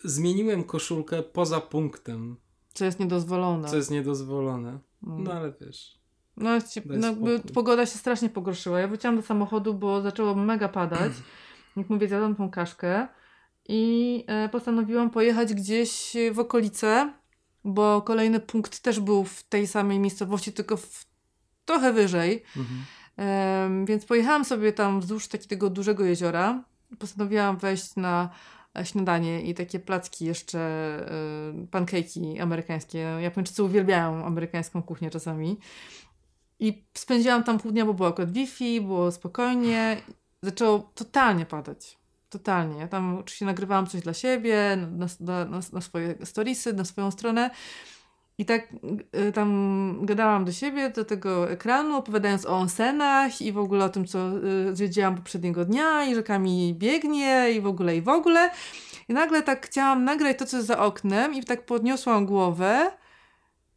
zmieniłem 0.04 0.64
koszulkę 0.64 1.24
poza 1.24 1.62
punktem, 1.62 2.38
Co 2.74 2.86
jest 2.86 3.00
niedozwolone. 3.00 3.70
co 3.70 3.76
jest 3.76 3.92
niedozwolone. 3.92 4.80
No. 5.04 5.18
No 5.18 5.34
ale 5.34 5.54
wiesz. 5.62 6.04
No, 6.38 6.50
Daj 6.86 7.06
no 7.10 7.30
pogoda 7.54 7.86
się 7.86 7.98
strasznie 7.98 8.30
pogorszyła. 8.30 8.80
Ja 8.80 8.88
wróciłam 8.88 9.16
do 9.16 9.22
samochodu, 9.22 9.74
bo 9.74 10.02
zaczęło 10.02 10.36
mega 10.36 10.70
padać. 10.70 11.12
Jak 11.78 11.90
mówię, 11.90 12.08
zjadłam 12.08 12.36
tą 12.36 12.52
kaszkę 12.52 13.08
i 13.68 14.24
e, 14.28 14.50
postanowiłam 14.50 15.10
pojechać 15.10 15.54
gdzieś 15.54 16.14
w 16.32 16.40
okolice, 16.40 17.14
bo 17.64 18.02
kolejny 18.02 18.40
punkt 18.40 18.80
też 18.80 19.00
był 19.00 19.24
w 19.24 19.44
tej 19.44 19.68
samej 19.68 20.00
miejscowości, 20.00 20.54
tylko 20.54 20.78
w, 20.78 21.06
trochę 21.66 21.94
wyżej. 21.94 22.44
Mhm. 22.58 23.86
Więc 23.86 24.06
pojechałam 24.06 24.46
sobie 24.46 24.74
tam 24.74 25.00
wzdłuż 25.00 25.28
takiego 25.28 25.70
dużego 25.70 26.06
jeziora. 26.06 26.64
Postanowiłam 27.00 27.58
wejść 27.58 27.96
na 27.96 28.30
e, 28.30 28.30
śniadanie 28.84 29.42
i 29.42 29.54
takie 29.54 29.80
placki 29.80 30.26
jeszcze, 30.26 30.60
e, 30.60 31.68
pancake'i 31.72 32.42
amerykańskie. 32.42 32.98
Japończycy 32.98 33.64
uwielbiają 33.64 34.26
amerykańską 34.26 34.84
kuchnię 34.84 35.10
czasami. 35.10 35.58
I 36.60 36.84
spędziłam 36.94 37.44
tam 37.44 37.60
pół 37.60 37.72
dnia, 37.72 37.86
bo 37.86 37.94
było 37.94 38.10
akurat 38.10 38.32
Wi-Fi, 38.32 38.82
było 38.82 39.12
spokojnie. 39.12 39.98
Zaczęło 40.42 40.92
totalnie 40.96 41.46
padać. 41.46 41.98
Totalnie. 42.30 42.80
Ja 42.80 42.88
tam 42.88 43.18
oczywiście 43.18 43.46
nagrywałam 43.46 43.88
coś 43.88 44.02
dla 44.02 44.14
siebie, 44.14 44.78
na, 44.92 45.08
na, 45.20 45.46
na, 45.46 45.60
na 45.74 45.82
swoje 45.82 46.16
storiesy, 46.24 46.74
na 46.74 46.86
swoją 46.86 47.12
stronę. 47.12 47.50
I 48.38 48.46
tak 48.46 48.68
y, 49.28 49.32
tam 49.32 50.00
gadałam 50.02 50.46
do 50.46 50.52
siebie, 50.52 50.90
do 50.90 51.06
tego 51.06 51.52
ekranu, 51.52 51.96
opowiadając 51.98 52.46
o 52.46 52.50
onsenach 52.50 53.42
i 53.42 53.52
w 53.52 53.58
ogóle 53.58 53.86
o 53.86 53.90
tym, 53.90 54.08
co 54.08 54.20
y, 54.70 54.76
zwiedziłam 54.76 55.16
poprzedniego 55.16 55.66
dnia 55.66 56.06
i 56.06 56.16
rzekami 56.16 56.76
biegnie 56.78 57.52
i 57.52 57.62
w 57.62 57.68
ogóle, 57.68 57.96
i 57.96 58.02
w 58.02 58.10
ogóle. 58.10 58.52
I 59.10 59.14
nagle 59.14 59.44
tak 59.44 59.68
chciałam 59.68 60.04
nagrać 60.04 60.38
to, 60.38 60.46
co 60.46 60.58
jest 60.58 60.68
za 60.68 60.80
oknem 60.80 61.34
i 61.34 61.44
tak 61.44 61.66
podniosłam 61.66 62.26
głowę 62.26 62.92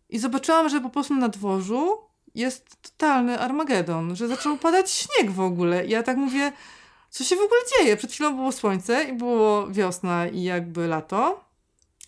i 0.09 0.19
zobaczyłam, 0.19 0.69
że 0.69 0.81
po 0.81 0.91
prostu 0.91 1.15
na 1.15 1.29
dworzu 1.29 1.99
jest 2.35 2.83
totalny 2.83 3.41
Armagedon, 3.41 4.17
że 4.17 4.29
zaczął 4.29 4.57
padać 4.57 4.91
śnieg 4.91 5.31
w 5.31 5.41
ogóle. 5.41 5.87
I 5.87 5.91
ja 5.91 6.03
tak 6.03 6.17
mówię, 6.17 6.53
co 7.11 7.25
się 7.25 7.37
w 7.37 7.41
ogóle 7.41 7.61
dzieje? 7.79 7.97
Przed 7.97 8.13
chwilą 8.13 8.37
było 8.37 8.53
słońce 8.53 9.05
i 9.05 9.13
było 9.13 9.67
wiosna 9.67 10.27
i 10.27 10.43
jakby 10.43 10.87
lato. 10.87 11.46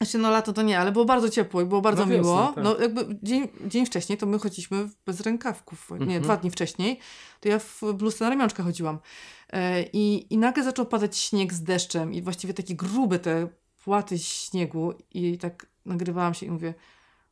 Znaczy, 0.03 0.18
no 0.18 0.30
lato 0.30 0.53
to 0.53 0.62
nie, 0.62 0.78
ale 0.78 0.92
było 0.92 1.05
bardzo 1.05 1.28
ciepło 1.30 1.61
i 1.61 1.64
było 1.64 1.80
bardzo 1.80 2.07
No 2.07 2.12
miło. 2.12 2.53
tak. 2.55 2.64
No 2.64 2.78
jakby 2.78 3.18
dzień, 3.22 3.49
dzień 3.66 3.86
wcześniej 3.86 4.18
to 4.18 4.26
my 4.26 4.38
chodziliśmy 4.38 4.88
bez 5.07 5.20
rękawków. 5.20 5.90
Nie, 5.90 5.96
Mhm. 5.96 6.22
dwa 6.22 6.36
dni 6.36 6.51
wcześniej 6.51 6.99
to 7.40 7.49
ja 7.49 7.59
w 7.59 7.80
bluzce 7.94 8.24
na 8.24 8.30
ramionczkach 8.30 8.66
chodziłam. 8.66 8.99
E, 9.53 9.82
i, 9.82 10.34
I 10.34 10.38
nagle 10.38 10.64
zaczął 10.64 10.86
padać 10.86 11.16
śnieg 11.16 11.53
z 11.55 11.62
deszczem 11.62 12.12
i 12.14 12.22
właściwie 12.22 12.55
takie 12.55 12.74
grube 12.74 13.18
te 13.18 13.49
płaty 13.84 14.18
śniegu 14.18 14.92
i 15.11 15.38
tak 15.38 15.66
nagrywałam 15.84 16.34
się 16.34 16.46
i 16.46 16.51
mówię 16.51 16.74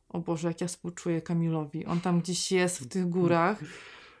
o 0.09 0.19
Boże, 0.19 0.47
jak 0.47 0.61
ja 0.61 0.67
współczuję 0.67 1.21
Kamilowi. 1.21 1.85
On 1.85 2.01
tam 2.01 2.21
gdzieś 2.21 2.51
jest 2.51 2.79
w 2.79 2.87
tych 2.87 3.09
górach 3.09 3.59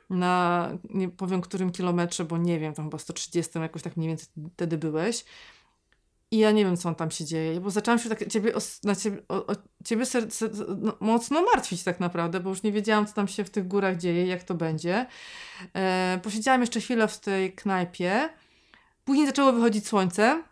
na, 0.09 0.69
nie 0.89 1.09
powiem 1.09 1.41
którym 1.41 1.71
kilometrze, 1.71 2.25
bo 2.25 2.37
nie 2.37 2.59
wiem, 2.59 2.73
tam 2.73 2.85
chyba 2.85 2.97
130 2.97 3.59
jakoś 3.59 3.81
tak 3.81 3.97
mniej 3.97 4.07
więcej 4.09 4.27
wtedy 4.53 4.77
byłeś. 4.77 5.25
I 6.31 6.37
ja 6.37 6.51
nie 6.51 6.65
wiem, 6.65 6.77
co 6.77 6.89
on 6.89 6.95
tam 6.95 7.11
się 7.11 7.25
dzieje, 7.25 7.61
bo 7.61 7.69
zaczęłam 7.71 7.99
się 7.99 8.09
tak 8.09 8.27
ciebie, 8.27 8.53
na 8.83 8.95
ciebie, 8.95 9.21
o, 9.29 9.45
o 9.45 9.55
ciebie 9.85 10.05
ser, 10.05 10.31
ser, 10.31 10.51
no, 10.77 10.93
mocno 10.99 11.41
martwić 11.41 11.83
tak 11.83 11.99
naprawdę, 11.99 12.39
bo 12.39 12.49
już 12.49 12.63
nie 12.63 12.71
wiedziałam, 12.71 13.05
co 13.05 13.13
tam 13.13 13.27
się 13.27 13.43
w 13.43 13.49
tych 13.49 13.67
górach 13.67 13.97
dzieje, 13.97 14.27
jak 14.27 14.43
to 14.43 14.55
będzie. 14.55 15.05
E, 15.73 16.19
posiedziałam 16.23 16.61
jeszcze 16.61 16.79
chwilę 16.79 17.07
w 17.07 17.19
tej 17.19 17.53
knajpie. 17.53 18.29
Później 19.05 19.27
zaczęło 19.27 19.53
wychodzić 19.53 19.87
słońce. 19.87 20.43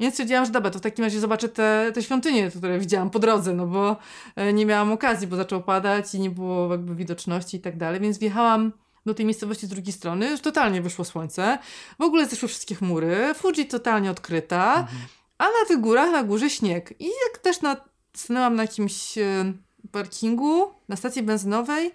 Więc 0.00 0.14
stwierdziłam, 0.14 0.44
że 0.44 0.52
dobra, 0.52 0.70
to 0.70 0.78
w 0.78 0.82
takim 0.82 1.04
razie 1.04 1.20
zobaczę 1.20 1.48
te, 1.48 1.92
te 1.94 2.02
świątynie, 2.02 2.50
które 2.50 2.78
widziałam 2.78 3.10
po 3.10 3.18
drodze, 3.18 3.54
no 3.54 3.66
bo 3.66 3.96
e, 4.36 4.52
nie 4.52 4.66
miałam 4.66 4.92
okazji, 4.92 5.26
bo 5.26 5.36
zaczęło 5.36 5.62
padać 5.62 6.14
i 6.14 6.20
nie 6.20 6.30
było 6.30 6.70
jakby 6.70 6.94
widoczności 6.94 7.56
i 7.56 7.60
tak 7.60 7.76
dalej, 7.76 8.00
więc 8.00 8.18
wjechałam 8.18 8.72
do 9.06 9.14
tej 9.14 9.26
miejscowości 9.26 9.66
z 9.66 9.68
drugiej 9.68 9.92
strony, 9.92 10.30
już 10.30 10.40
totalnie 10.40 10.82
wyszło 10.82 11.04
słońce, 11.04 11.58
w 11.98 12.02
ogóle 12.02 12.26
zeszły 12.26 12.48
wszystkie 12.48 12.74
chmury, 12.74 13.34
Fuji 13.34 13.66
totalnie 13.66 14.10
odkryta, 14.10 14.74
Mhm. 14.74 14.98
a 15.38 15.44
na 15.44 15.68
tych 15.68 15.80
górach, 15.80 16.12
na 16.12 16.22
górze 16.22 16.50
śnieg. 16.50 16.94
I 16.98 17.04
jak 17.04 17.38
też 17.42 17.60
na, 17.60 17.76
stanęłam 18.16 18.54
na 18.54 18.62
jakimś 18.62 19.18
e, 19.18 19.52
parkingu, 19.92 20.70
na 20.88 20.96
stacji 20.96 21.22
benzynowej 21.22 21.92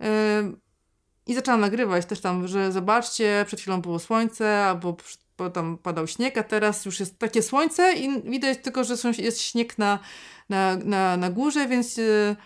e, 0.00 0.52
i 1.26 1.34
zaczęłam 1.34 1.60
nagrywać 1.60 2.06
też 2.06 2.20
tam, 2.20 2.48
że 2.48 2.72
zobaczcie, 2.72 3.44
przed 3.46 3.60
chwilą 3.60 3.80
było 3.80 3.98
słońce, 3.98 4.64
albo 4.64 4.96
bo 5.38 5.50
tam 5.50 5.78
padał 5.78 6.06
śnieg, 6.06 6.38
a 6.38 6.42
teraz 6.42 6.84
już 6.84 7.00
jest 7.00 7.18
takie 7.18 7.42
słońce 7.42 7.92
i 7.92 8.30
widać 8.30 8.58
tylko, 8.62 8.84
że 8.84 8.96
są, 8.96 9.12
jest 9.18 9.40
śnieg 9.40 9.78
na, 9.78 9.98
na, 10.48 10.76
na, 10.76 11.16
na 11.16 11.30
górze, 11.30 11.68
więc 11.68 11.98
e, 11.98 12.02
e, 12.02 12.36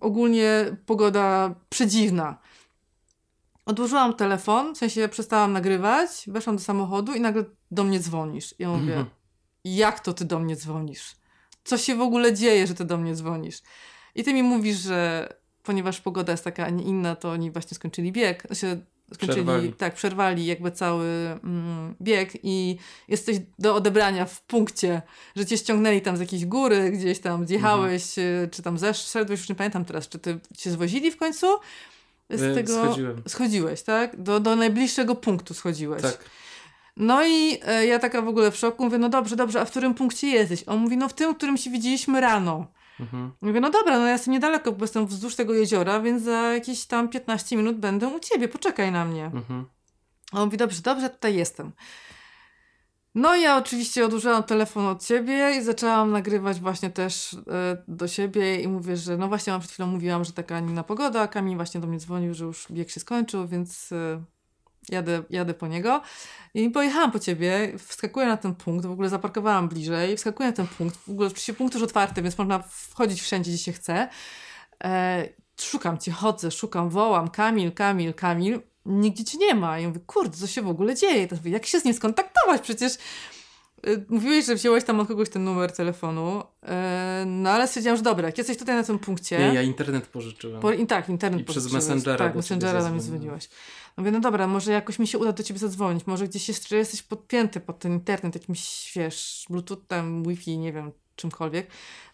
ogólnie 0.00 0.76
pogoda 0.86 1.54
przedziwna. 1.68 2.38
Odłożyłam 3.66 4.14
telefon, 4.14 4.74
w 4.74 4.78
sensie 4.78 5.08
przestałam 5.08 5.52
nagrywać, 5.52 6.08
weszłam 6.26 6.56
do 6.56 6.62
samochodu 6.62 7.14
i 7.14 7.20
nagle 7.20 7.44
do 7.70 7.84
mnie 7.84 8.00
dzwonisz. 8.00 8.54
Ja 8.58 8.68
mówię, 8.68 8.82
Mhm. 8.96 9.06
jak 9.64 10.00
to 10.00 10.12
ty 10.12 10.24
do 10.24 10.38
mnie 10.38 10.56
dzwonisz? 10.56 11.16
Co 11.64 11.78
się 11.78 11.94
w 11.96 12.00
ogóle 12.00 12.34
dzieje, 12.34 12.66
że 12.66 12.74
ty 12.74 12.84
do 12.84 12.96
mnie 12.98 13.14
dzwonisz? 13.14 13.58
I 14.14 14.24
ty 14.24 14.34
mi 14.34 14.42
mówisz, 14.42 14.76
że 14.76 15.28
ponieważ 15.62 16.00
pogoda 16.00 16.32
jest 16.32 16.44
taka, 16.44 16.66
a 16.66 16.70
nie 16.70 16.84
inna, 16.84 17.16
to 17.16 17.30
oni 17.30 17.50
właśnie 17.50 17.74
skończyli 17.74 18.12
bieg. 18.12 18.42
Znaczy, 18.46 18.86
skończyli, 19.14 19.32
Przerwali. 19.32 19.72
tak, 19.72 19.94
przerwali 19.94 20.46
jakby 20.46 20.70
cały 20.70 21.06
mm, 21.44 21.94
bieg 22.02 22.32
i 22.42 22.78
jesteś 23.08 23.36
do 23.58 23.74
odebrania 23.74 24.24
w 24.26 24.42
punkcie, 24.42 25.02
że 25.36 25.46
cię 25.46 25.58
ściągnęli 25.58 26.00
tam 26.00 26.16
z 26.16 26.20
jakiejś 26.20 26.46
góry, 26.46 26.90
gdzieś 26.90 27.18
tam 27.20 27.46
zjechałeś, 27.46 28.18
y, 28.18 28.48
czy 28.52 28.62
tam 28.62 28.78
zeszedłeś, 28.78 29.40
już 29.40 29.48
nie 29.48 29.54
pamiętam 29.54 29.84
teraz, 29.84 30.08
czy 30.08 30.18
ty 30.18 30.40
cię 30.56 30.70
zwozili 30.70 31.10
w 31.10 31.16
końcu? 31.16 31.46
Z 32.30 32.42
E, 32.42 32.54
tego 32.54 32.84
Schodziłem. 32.84 33.22
schodziłeś, 33.28 33.82
tak? 33.82 34.22
Do, 34.22 34.40
do 34.40 34.56
najbliższego 34.56 35.14
punktu 35.14 35.54
schodziłeś. 35.54 36.02
Tak. 36.02 36.24
No 36.96 37.26
i 37.26 37.58
e, 37.66 37.86
ja 37.86 37.98
taka 37.98 38.22
w 38.22 38.28
ogóle 38.28 38.50
w 38.50 38.56
szoku, 38.56 38.84
mówię, 38.84 38.98
no 38.98 39.08
dobrze, 39.08 39.36
dobrze, 39.36 39.60
a 39.60 39.64
w 39.64 39.70
którym 39.70 39.94
punkcie 39.94 40.26
jesteś? 40.26 40.64
On 40.66 40.78
mówi, 40.78 40.96
no 40.96 41.08
w 41.08 41.12
tym, 41.14 41.34
w 41.34 41.36
którym 41.36 41.56
się 41.56 41.70
widzieliśmy 41.70 42.20
rano. 42.20 42.66
Mhm. 43.00 43.32
Mówię, 43.40 43.60
no 43.60 43.70
dobra, 43.70 43.98
no 43.98 44.06
ja 44.06 44.12
jestem 44.12 44.32
niedaleko, 44.32 44.72
bo 44.72 44.84
jestem 44.84 45.06
wzdłuż 45.06 45.34
tego 45.34 45.54
jeziora, 45.54 46.00
więc 46.00 46.22
za 46.22 46.52
jakieś 46.52 46.86
tam 46.86 47.08
15 47.08 47.56
minut 47.56 47.76
będę 47.76 48.08
u 48.08 48.20
ciebie, 48.20 48.48
poczekaj 48.48 48.92
na 48.92 49.04
mnie. 49.04 49.24
Mhm. 49.24 49.66
A 50.32 50.38
on 50.40 50.44
mówi, 50.44 50.56
dobrze, 50.56 50.82
dobrze, 50.82 51.10
tutaj 51.10 51.34
jestem. 51.34 51.72
No 53.16 53.36
ja 53.36 53.56
oczywiście 53.56 54.04
odłożyłam 54.04 54.42
telefon 54.42 54.86
od 54.86 55.06
ciebie 55.06 55.56
i 55.58 55.62
zaczęłam 55.62 56.10
nagrywać 56.10 56.60
właśnie 56.60 56.90
też 56.90 57.34
e, 57.34 57.82
do 57.88 58.08
siebie 58.08 58.60
i 58.60 58.68
mówię, 58.68 58.96
że 58.96 59.16
no 59.16 59.28
właśnie, 59.28 59.50
mam 59.50 59.60
przed 59.60 59.72
chwilą 59.72 59.86
mówiłam, 59.88 60.24
że 60.24 60.32
taka 60.32 60.58
inna 60.58 60.82
pogoda, 60.82 61.20
a 61.20 61.28
Kamil 61.28 61.56
właśnie 61.56 61.80
do 61.80 61.86
mnie 61.86 61.98
dzwonił, 61.98 62.34
że 62.34 62.44
już 62.44 62.66
bieg 62.70 62.90
się 62.90 63.00
skończył, 63.00 63.48
więc 63.48 63.92
e, 63.92 64.22
jadę, 64.88 65.22
jadę 65.30 65.54
po 65.54 65.66
niego. 65.66 66.02
I 66.54 66.70
pojechałam 66.70 67.12
po 67.12 67.18
ciebie, 67.18 67.72
wskakuję 67.78 68.26
na 68.26 68.36
ten 68.36 68.54
punkt, 68.54 68.86
w 68.86 68.90
ogóle 68.90 69.08
zaparkowałam 69.08 69.68
bliżej, 69.68 70.16
wskakuję 70.16 70.48
na 70.48 70.56
ten 70.56 70.66
punkt, 70.66 70.96
w 70.96 71.10
ogóle 71.10 71.26
oczywiście 71.26 71.54
punkt 71.54 71.74
już 71.74 71.82
otwarty, 71.82 72.22
więc 72.22 72.38
można 72.38 72.58
wchodzić 72.68 73.22
wszędzie, 73.22 73.50
gdzie 73.50 73.62
się 73.62 73.72
chce. 73.72 74.08
E, 74.84 75.28
szukam 75.60 75.98
cię, 75.98 76.12
chodzę, 76.12 76.50
szukam, 76.50 76.90
wołam, 76.90 77.30
Kamil, 77.30 77.72
Kamil, 77.72 78.14
Kamil, 78.14 78.60
nigdzie 78.86 79.24
cię 79.24 79.38
nie 79.38 79.54
ma. 79.54 79.78
I 79.78 79.82
ja 79.82 79.88
mówię, 79.88 80.00
kurde, 80.06 80.36
co 80.36 80.46
się 80.46 80.62
w 80.62 80.68
ogóle 80.68 80.94
dzieje? 80.94 81.28
To 81.28 81.36
mówię, 81.36 81.50
jak 81.50 81.66
się 81.66 81.80
z 81.80 81.84
nim 81.84 81.94
skontaktować? 81.94 82.60
Przecież 82.62 82.92
y, 83.86 84.04
mówiłeś, 84.08 84.46
że 84.46 84.54
wziąłeś 84.54 84.84
tam 84.84 85.00
od 85.00 85.08
kogoś 85.08 85.28
ten 85.30 85.44
numer 85.44 85.72
telefonu, 85.72 86.42
e, 86.62 87.24
no 87.26 87.50
ale 87.50 87.66
stwierdziłam, 87.68 87.96
że 87.96 88.02
dobra, 88.02 88.26
jak 88.26 88.38
jesteś 88.38 88.56
tutaj 88.58 88.76
na 88.76 88.82
tym 88.82 88.98
punkcie... 88.98 89.38
Nie, 89.38 89.54
ja 89.54 89.62
internet 89.62 90.06
pożyczyłem. 90.06 90.60
Po, 90.60 90.72
i 90.72 90.86
tak, 90.86 91.08
internet 91.08 91.40
I 91.40 91.44
przez. 91.44 91.72
Messengera 91.72 92.18
Tak, 92.18 92.34
Messengera 92.34 92.72
mnie 92.72 92.82
zadzwoniłem. 92.82 93.18
dzwoniłeś. 93.20 93.48
No 93.96 94.00
mówię, 94.02 94.10
no 94.10 94.20
dobra, 94.20 94.46
może 94.46 94.72
jakoś 94.72 94.98
mi 94.98 95.06
się 95.06 95.18
uda 95.18 95.32
do 95.32 95.42
ciebie 95.42 95.60
zadzwonić, 95.60 96.06
może 96.06 96.28
gdzieś 96.28 96.48
jeszcze 96.48 96.76
jesteś 96.76 97.02
podpięty 97.02 97.60
pod 97.60 97.78
ten 97.78 97.92
internet, 97.92 98.34
jakimś, 98.34 98.92
wiesz, 98.96 99.46
bluetoothem, 99.50 100.24
wifi, 100.24 100.58
nie 100.58 100.72
wiem, 100.72 100.92
czymkolwiek. 101.16 101.66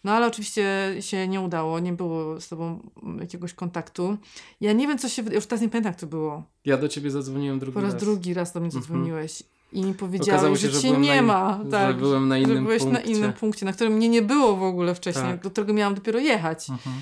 No 0.03 0.11
ale 0.11 0.27
oczywiście 0.27 0.95
się 0.99 1.27
nie 1.27 1.41
udało, 1.41 1.79
nie 1.79 1.93
było 1.93 2.41
z 2.41 2.47
tobą 2.49 2.79
jakiegoś 3.19 3.53
kontaktu. 3.53 4.17
Ja 4.61 4.73
nie 4.73 4.87
wiem, 4.87 4.97
co 4.97 5.09
się, 5.09 5.21
już 5.31 5.45
teraz 5.45 5.61
nie 5.61 5.69
pamiętam, 5.69 5.91
jak 5.91 5.99
to 5.99 6.07
było. 6.07 6.43
Ja 6.65 6.77
do 6.77 6.87
ciebie 6.89 7.11
zadzwoniłem 7.11 7.59
drugi 7.59 7.73
Po 7.73 7.81
raz 7.81 7.93
raz. 7.93 8.03
drugi 8.03 8.33
raz 8.33 8.51
do 8.53 8.59
mnie 8.59 8.67
Mhm. 8.67 8.83
zadzwoniłeś 8.83 9.43
i 9.73 9.83
mi 9.83 9.93
powiedziałeś, 9.93 10.61
się, 10.61 10.67
że 10.67 10.73
że 10.73 10.81
cię 10.81 10.91
nie 10.91 11.09
na 11.09 11.15
in- 11.15 11.25
ma. 11.25 11.59
że 11.65 11.71
Tak, 11.71 11.97
byłem 11.97 12.27
na 12.27 12.35
że 12.35 12.41
innym 12.41 12.63
byłeś 12.63 12.83
na 12.83 12.91
punkcie. 12.91 13.11
innym 13.11 13.33
punkcie, 13.33 13.65
na 13.65 13.73
którym 13.73 13.93
mnie 13.93 14.09
nie 14.09 14.21
było 14.21 14.55
w 14.57 14.63
ogóle 14.63 14.95
wcześniej, 14.95 15.25
Tak. 15.25 15.43
do 15.43 15.51
którego 15.51 15.73
miałam 15.73 15.95
dopiero 15.95 16.19
jechać. 16.19 16.69
Mhm. 16.69 16.95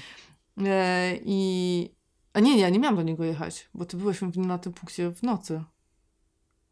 E, 0.66 1.14
I. 1.26 1.90
A 2.34 2.40
nie, 2.40 2.56
nie, 2.56 2.62
ja 2.62 2.70
nie 2.70 2.80
miałam 2.80 2.96
do 2.96 3.02
niego 3.02 3.24
jechać, 3.24 3.70
bo 3.74 3.86
ty 3.86 3.98
byłeś 3.98 4.20
na 4.36 4.58
tym 4.58 4.74
punkcie 4.74 5.10
w 5.12 5.24
nocy. 5.24 5.64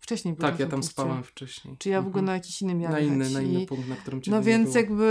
Wcześniej 0.09 0.35
Tak, 0.35 0.59
ja 0.59 0.65
tam 0.65 0.69
punkcie. 0.71 0.89
spałem 0.89 1.23
wcześniej. 1.23 1.75
Czy 1.79 1.89
ja 1.89 2.01
w 2.01 2.07
ogóle 2.07 2.19
Mhm. 2.21 2.25
na 2.25 2.33
jakiś 2.33 2.61
inny 2.61 2.75
miałam 2.75 2.93
Na 2.93 2.99
inny, 2.99 3.29
na 3.29 3.41
inny 3.41 3.65
punkt, 3.65 3.87
na 3.89 3.95
którym 3.95 4.21
cię 4.21 4.31
no 4.31 4.41
więc 4.43 4.65
było. 4.69 4.77
jakby, 4.77 5.05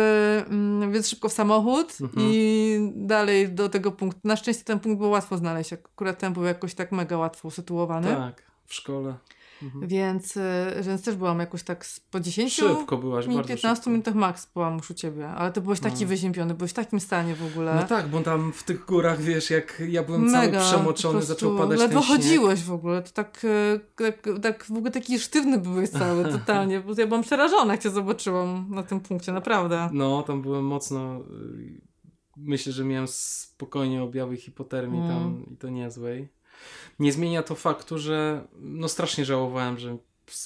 mm, 0.51 0.93
więc 0.93 1.09
szybko 1.09 1.29
w 1.29 1.33
samochód 1.33 1.97
Mhm. 2.01 2.27
i 2.31 2.93
dalej 2.97 3.49
do 3.49 3.69
tego 3.69 3.93
punktu. 3.93 4.21
Na 4.25 4.37
szczęście 4.37 4.65
ten 4.65 4.81
punkt 4.81 4.99
było 4.99 5.11
łatwo 5.11 5.37
znaleźć. 5.39 5.73
Akurat 5.73 6.19
ten 6.19 6.33
był 6.33 6.43
jakoś 6.45 6.75
tak 6.75 6.93
mega 6.93 7.17
łatwo 7.19 7.49
usytuowany. 7.49 8.09
Tak, 8.09 8.43
w 8.67 8.75
szkole. 8.75 9.15
Mhm. 9.63 9.89
Więc, 9.89 10.37
y, 10.37 10.43
więc 10.83 11.03
też 11.05 11.17
byłam 11.17 11.39
jakoś 11.39 11.63
tak 11.63 11.85
po 12.11 12.21
10 12.21 12.53
Szybko 12.53 12.97
byłaś, 12.97 13.27
minut, 13.27 13.37
bardzo 13.37 13.49
15 13.55 13.77
szybko. 13.77 13.91
minutach 13.91 14.15
max 14.15 14.47
byłam 14.55 14.77
już 14.77 14.91
u 14.91 14.95
ciebie. 14.95 15.29
Ale 15.29 15.53
ty 15.53 15.61
byłeś 15.61 15.81
taki 15.81 16.03
No. 16.03 16.09
wyziębiony, 16.09 16.55
byłeś 16.55 16.71
w 16.71 16.75
takim 16.75 17.01
stanie 17.01 17.35
w 17.35 17.47
ogóle. 17.47 17.75
No 17.75 17.83
tak, 17.83 18.09
bo 18.09 18.21
tam 18.21 18.53
w 18.53 18.63
tych 18.63 18.85
górach, 18.85 19.21
wiesz, 19.23 19.51
jak 19.51 19.83
ja 19.89 20.03
byłem 20.03 20.31
cały 20.31 20.47
Mega, 20.47 20.61
przemoczony, 20.61 21.13
po 21.13 21.19
prostu 21.19 21.35
zaczął 21.35 21.57
padać 21.59 21.79
Ledwo 21.79 22.01
ten 22.01 22.09
śnieg. 22.09 22.19
chodziłeś 22.23 22.63
w 22.65 22.73
ogóle, 22.73 23.03
to 23.03 23.11
tak, 23.11 23.47
tak, 23.97 24.29
tak 24.43 24.65
w 24.65 24.73
ogóle 24.77 24.91
taki 24.91 25.19
sztywny 25.19 25.59
byłeś 25.59 25.91
cały, 25.91 26.25
totalnie. 26.39 26.81
Bo 26.81 26.93
ja 26.99 27.07
byłam 27.07 27.23
przerażona, 27.23 27.73
jak 27.75 27.83
cię 27.83 27.91
zobaczyłam 27.91 28.67
na 28.71 28.83
tym 28.83 29.01
punkcie, 29.01 29.33
naprawdę. 29.33 29.91
No, 29.93 30.23
tam 30.23 30.43
byłem 30.43 30.65
mocno. 30.65 31.17
y, 31.17 31.89
Myślę, 32.41 32.73
że 32.73 32.85
miałem 32.85 33.07
spokojnie 33.09 34.03
objawy 34.03 34.37
hipotermii 34.37 35.01
Mm. 35.01 35.11
tam 35.11 35.47
i 35.53 35.57
to 35.57 35.69
niezłej. 35.69 36.29
Nie 36.99 37.13
zmienia 37.13 37.43
to 37.43 37.55
faktu, 37.55 37.99
że 37.99 38.47
no 38.61 38.89
strasznie 38.89 39.25
żałowałem, 39.25 39.79
że 39.79 39.97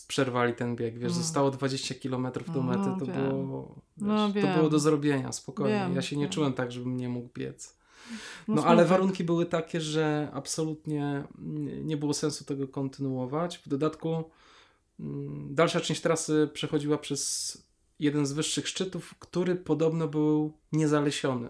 przerwali 0.08 0.54
ten 0.54 0.76
bieg. 0.76 0.94
Wiesz, 0.94 1.12
Mm. 1.12 1.22
zostało 1.22 1.50
20 1.50 1.94
km 1.94 2.28
do 2.54 2.62
mety, 2.62 2.80
No, 2.86 2.96
to 2.98 3.06
wiem. 3.06 3.28
było. 3.28 3.74
Wiesz, 3.96 4.06
No, 4.08 4.32
to 4.32 4.54
było 4.58 4.68
do 4.70 4.78
zrobienia, 4.78 5.32
spokojnie. 5.32 5.74
Wiem, 5.74 5.94
ja 5.94 6.02
się 6.02 6.16
nie 6.16 6.22
wiem. 6.24 6.32
czułem 6.32 6.52
tak, 6.52 6.72
żebym 6.72 6.96
nie 6.96 7.08
mógł 7.08 7.28
biec. 7.34 7.76
No, 8.10 8.16
smutno. 8.44 8.64
ale 8.64 8.84
warunki 8.84 9.24
były 9.24 9.46
takie, 9.46 9.80
że 9.80 10.30
absolutnie 10.32 11.24
nie 11.38 11.82
nie 11.82 11.96
było 11.96 12.14
sensu 12.14 12.44
tego 12.44 12.68
kontynuować. 12.68 13.58
W 13.58 13.68
dodatku 13.68 14.24
mm, 15.00 15.54
dalsza 15.54 15.80
część 15.80 16.00
trasy 16.00 16.50
przechodziła 16.52 16.98
przez 16.98 17.58
jeden 17.98 18.26
z 18.26 18.32
wyższych 18.32 18.68
szczytów, 18.68 19.14
który 19.18 19.56
podobno 19.56 20.08
był 20.08 20.52
niezalesiony. 20.72 21.48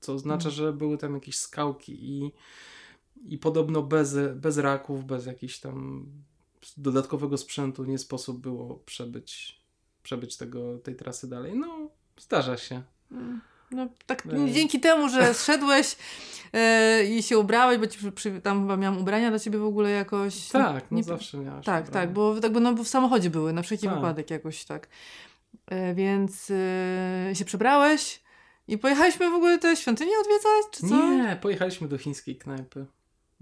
Co 0.00 0.12
oznacza, 0.14 0.48
Mm. 0.48 0.56
że 0.56 0.72
były 0.72 0.98
tam 0.98 1.14
jakieś 1.14 1.36
skałki 1.38 1.92
i, 2.10 2.32
i 3.24 3.38
podobno 3.38 3.82
bez, 3.82 4.16
bez 4.34 4.58
raków, 4.58 5.04
bez 5.04 5.26
jakichś 5.26 5.58
tam 5.58 6.06
dodatkowego 6.76 7.38
sprzętu 7.38 7.84
nie 7.84 7.98
sposób 7.98 8.40
było 8.40 8.74
przebyć, 8.86 9.60
przebyć 10.02 10.36
tego, 10.36 10.78
tej 10.78 10.96
trasy 10.96 11.28
dalej. 11.28 11.58
No, 11.58 11.90
zdarza 12.18 12.56
się. 12.56 12.82
No, 13.70 13.88
tak 14.06 14.26
E. 14.26 14.52
dzięki 14.52 14.80
temu, 14.80 15.08
że 15.08 15.34
zszedłeś 15.34 15.96
e, 16.52 17.04
i 17.04 17.22
się 17.22 17.38
ubrałeś, 17.38 17.78
bo 17.78 17.86
ci 17.86 18.12
przy, 18.12 18.40
tam 18.40 18.60
chyba 18.60 18.76
miałam 18.76 18.98
ubrania 19.00 19.30
dla 19.30 19.38
ciebie 19.38 19.58
w 19.58 19.64
ogóle 19.64 19.90
jakoś. 19.90 20.48
Tak, 20.48 20.90
no 20.90 20.96
nie- 20.96 21.04
zawsze 21.04 21.38
miałaś. 21.38 21.66
Tak, 21.66 21.88
ubrania. 21.88 22.06
tak, 22.06 22.14
bo, 22.14 22.40
tak, 22.40 22.52
bo, 22.52 22.60
no, 22.60 22.74
bo 22.74 22.84
w 22.84 22.88
samochodzie 22.88 23.30
były, 23.30 23.52
na 23.52 23.62
wszelki 23.62 23.86
Tak. 23.86 23.94
wypadek 23.94 24.30
jakoś 24.30 24.64
tak. 24.64 24.88
E, 25.66 25.94
więc 25.94 26.50
e, 26.50 27.30
się 27.34 27.44
przebrałeś 27.44 28.22
i 28.68 28.78
pojechaliśmy 28.78 29.30
w 29.30 29.34
ogóle 29.34 29.58
te 29.58 29.76
świątynie 29.76 30.12
odwiedzać, 30.20 30.62
czy 30.70 30.86
co? 30.88 31.10
Nie, 31.10 31.38
pojechaliśmy 31.42 31.88
do 31.88 31.98
chińskiej 31.98 32.36
knajpy 32.36 32.86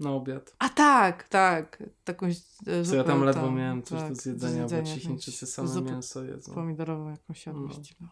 na 0.03 0.11
obiad. 0.11 0.55
A 0.59 0.69
tak, 0.69 1.27
tak. 1.27 1.83
Taką, 2.03 2.25
e, 2.27 2.31
Co 2.65 2.71
ja 2.71 2.83
zupę 2.83 3.03
tam 3.03 3.23
ledwo 3.23 3.41
tam, 3.45 3.55
miałem 3.57 3.83
coś 3.83 3.99
tak, 3.99 4.09
do 4.09 4.15
zjedzenia, 4.15 4.67
bo 4.67 4.83
ci 4.83 4.99
Chińczycy 4.99 5.45
same 5.45 5.67
zupę 5.67 5.91
mięso 5.91 6.23
jedzą. 6.23 6.53
pomidorową 6.53 7.09
jakąś 7.09 7.45
No. 7.45 7.51
jadłość. 7.53 7.95
No. 8.01 8.07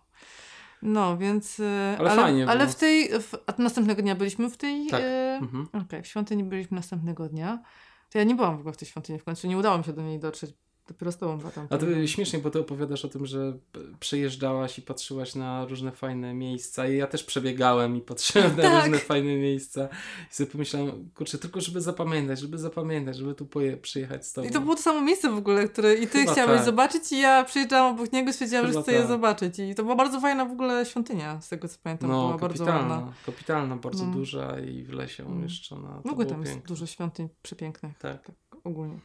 no, 0.81 1.17
więc... 1.17 1.59
e, 1.59 1.95
Ale 1.99 2.11
ale, 2.11 2.21
fajnie 2.21 2.47
ale 2.49 2.59
było. 2.59 2.71
w 2.71 2.75
tej... 2.75 3.09
W, 3.21 3.33
a 3.47 3.53
następnego 3.61 4.01
dnia 4.01 4.15
byliśmy 4.15 4.49
w 4.49 4.57
tej... 4.57 4.87
Tak. 4.87 5.01
e, 5.03 5.39
Mhm. 5.41 5.67
Okej, 5.85 6.03
w 6.03 6.07
świątyni 6.07 6.43
byliśmy 6.43 6.75
następnego 6.75 7.29
dnia. 7.29 7.63
To 8.09 8.17
ja 8.17 8.23
nie 8.23 8.35
byłam 8.35 8.57
w 8.57 8.59
ogóle 8.59 8.73
w 8.73 8.77
tej 8.77 8.87
świątyni 8.87 9.19
w 9.19 9.23
końcu, 9.23 9.47
nie 9.47 9.57
udało 9.57 9.77
mi 9.77 9.83
się 9.83 9.93
do 9.93 10.01
niej 10.01 10.19
dotrzeć. 10.19 10.51
Dopiero 10.91 11.11
z 11.11 11.17
tobą. 11.17 11.39
A 11.69 11.77
to 11.77 12.07
śmiesznie, 12.07 12.39
bo 12.39 12.49
ty 12.49 12.59
opowiadasz 12.59 13.05
o 13.05 13.09
tym, 13.09 13.25
że 13.25 13.53
przejeżdżałaś 13.99 14.77
i 14.77 14.81
patrzyłaś 14.81 15.35
na 15.35 15.65
różne 15.65 15.91
fajne 15.91 16.33
miejsca 16.33 16.87
i 16.87 16.97
ja 16.97 17.07
też 17.07 17.23
przebiegałem 17.23 17.97
i 17.97 18.01
patrzyłem 18.01 18.55
na 18.57 18.63
Tak. 18.71 18.81
różne 18.83 18.97
fajne 18.97 19.35
miejsca 19.35 19.89
i 20.31 20.35
sobie 20.35 20.51
pomyślałem, 20.51 21.09
kurczę, 21.15 21.37
tylko 21.37 21.61
żeby 21.61 21.81
zapamiętać, 21.81 22.39
żeby 22.39 22.57
zapamiętać, 22.57 23.17
żeby 23.17 23.35
tu 23.35 23.45
poje- 23.45 23.77
przyjechać 23.77 24.27
z 24.27 24.33
tobą. 24.33 24.47
I 24.47 24.51
to 24.51 24.61
było 24.61 24.75
to 24.75 24.81
samo 24.81 25.01
miejsce 25.01 25.29
w 25.31 25.37
ogóle, 25.37 25.67
które 25.67 25.93
i 25.95 26.07
ty 26.07 26.19
Chyba 26.19 26.31
chciałeś 26.31 26.57
tak. 26.57 26.65
zobaczyć 26.65 27.11
i 27.11 27.19
ja 27.19 27.43
przyjeżdżałam 27.43 27.95
obok 27.95 28.11
niego 28.13 28.29
i 28.29 28.33
stwierdziłam, 28.33 28.65
że 28.65 28.71
Chyba 28.71 28.81
chcę 28.83 28.91
je 28.91 28.99
tak. 28.99 29.07
zobaczyć. 29.07 29.59
I 29.59 29.75
to 29.75 29.83
była 29.83 29.95
bardzo 29.95 30.19
fajna 30.21 30.45
w 30.45 30.51
ogóle 30.51 30.85
świątynia, 30.85 31.41
z 31.41 31.49
tego 31.49 31.67
co 31.67 31.77
pamiętam. 31.83 32.09
no, 32.09 32.25
była 32.27 32.37
bardzo 32.37 32.63
ładna. 32.65 33.13
kapitalna, 33.25 33.75
bardzo 33.75 34.05
No. 34.05 34.11
duża 34.13 34.59
i 34.59 34.83
w 34.83 34.89
lesie 34.93 35.23
No. 35.23 35.29
umieszczona. 35.29 36.01
W 36.05 36.09
ogóle 36.11 36.25
tam 36.27 36.39
jest 36.41 36.51
piękne. 36.53 36.67
dużo 36.67 36.85
świątyń 36.85 37.29
przepięknych. 37.41 37.97
Tak. 37.97 38.31
ogólnie. 38.63 38.99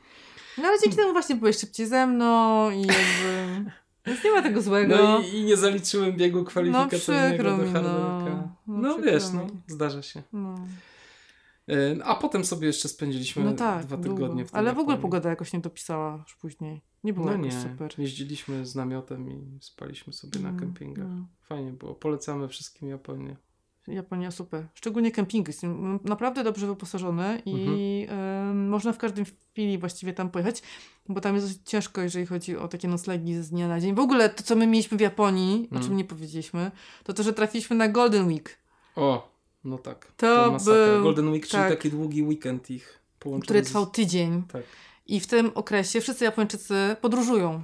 No 0.58 0.68
ale 0.68 0.78
dzięki 0.82 0.96
temu 0.96 1.12
właśnie 1.12 1.36
byłeś 1.36 1.58
szybciej 1.58 1.86
ze 1.86 2.06
mną 2.06 2.70
i 2.70 2.78
jakby... 2.80 3.70
Więc 4.06 4.24
nie 4.24 4.32
ma 4.32 4.42
tego 4.42 4.62
złego. 4.62 4.96
No 4.96 5.20
i, 5.20 5.36
i 5.36 5.44
nie 5.44 5.56
zaliczyłem 5.56 6.12
biegu 6.12 6.44
kwalifikacyjnego 6.44 7.28
przykro 7.34 7.56
do 7.56 7.62
mi, 7.64 7.72
hardworka. 7.72 8.30
no. 8.30 8.56
No, 8.66 8.88
No, 8.88 8.98
wiesz, 8.98 9.24
no, 9.34 9.46
zdarza 9.66 10.02
się. 10.02 10.22
No, 10.32 10.54
E, 11.68 12.04
A 12.04 12.14
potem 12.14 12.44
sobie 12.44 12.66
jeszcze 12.66 12.88
spędziliśmy 12.88 13.44
no 13.44 13.52
tak, 13.52 13.86
dwa 13.86 13.96
długo. 13.96 14.16
tygodnie 14.20 14.44
w 14.44 14.50
tej 14.50 14.58
Ale 14.60 14.72
w 14.74 14.78
ogóle 14.78 14.98
pogoda 14.98 15.30
jakoś 15.30 15.52
nie 15.52 15.60
dopisała 15.60 16.16
już 16.22 16.34
później. 16.36 16.82
Nie 17.04 17.12
było 17.12 17.26
No 17.26 17.36
nie, 17.36 17.52
super. 17.52 17.94
jeździliśmy 17.98 18.66
z 18.66 18.74
namiotem 18.74 19.30
i 19.30 19.58
spaliśmy 19.60 20.12
sobie 20.12 20.40
na 20.40 20.48
Mm, 20.48 20.60
kempingach. 20.60 21.06
no. 21.08 21.26
Fajnie 21.42 21.72
było, 21.72 21.94
polecamy 21.94 22.48
wszystkim 22.48 22.88
Japonię. 22.88 23.36
Japonia 23.88 24.30
super. 24.30 24.66
Szczególnie 24.74 25.10
kempingi 25.10 25.52
są 25.52 25.98
naprawdę 26.04 26.44
dobrze 26.44 26.66
wyposażone 26.66 27.42
i 27.46 27.52
Mhm. 28.08 28.20
em, 28.50 28.68
można 28.68 28.92
w 28.92 28.98
każdym 28.98 29.24
chwili 29.52 29.78
właściwie 29.78 30.12
tam 30.12 30.30
pojechać, 30.30 30.62
bo 31.08 31.20
tam 31.20 31.34
jest 31.34 31.64
ciężko, 31.64 32.00
jeżeli 32.00 32.26
chodzi 32.26 32.56
o 32.56 32.68
takie 32.68 32.88
noclegi 32.88 33.34
z 33.34 33.50
dnia 33.50 33.68
na 33.68 33.80
dzień. 33.80 33.94
W 33.94 33.98
ogóle 33.98 34.28
to, 34.28 34.42
co 34.42 34.56
my 34.56 34.66
mieliśmy 34.66 34.98
w 34.98 35.00
Japonii, 35.00 35.68
o 35.72 35.74
Mm. 35.74 35.84
czym 35.88 35.96
nie 35.96 36.04
powiedzieliśmy, 36.04 36.70
to 37.04 37.12
to, 37.12 37.22
że 37.22 37.32
trafiliśmy 37.32 37.76
na 37.76 37.88
Golden 37.88 38.26
Week, 38.28 38.58
O, 38.96 39.30
no 39.64 39.78
tak. 39.78 40.12
To 40.16 40.52
masakra. 40.52 40.74
był- 40.94 41.02
Golden 41.02 41.28
Week, 41.28 41.46
czyli 41.46 41.62
tak. 41.62 41.70
taki 41.70 41.90
długi 41.90 42.22
weekend 42.22 42.70
ich 42.70 42.98
połączony 43.18 43.44
który 43.44 43.62
trwał 43.62 43.86
tydzień. 43.86 44.42
Tak. 44.52 44.62
I 45.06 45.20
w 45.20 45.26
tym 45.26 45.50
okresie 45.54 46.00
wszyscy 46.00 46.24
Japończycy 46.24 46.96
podróżują. 47.00 47.62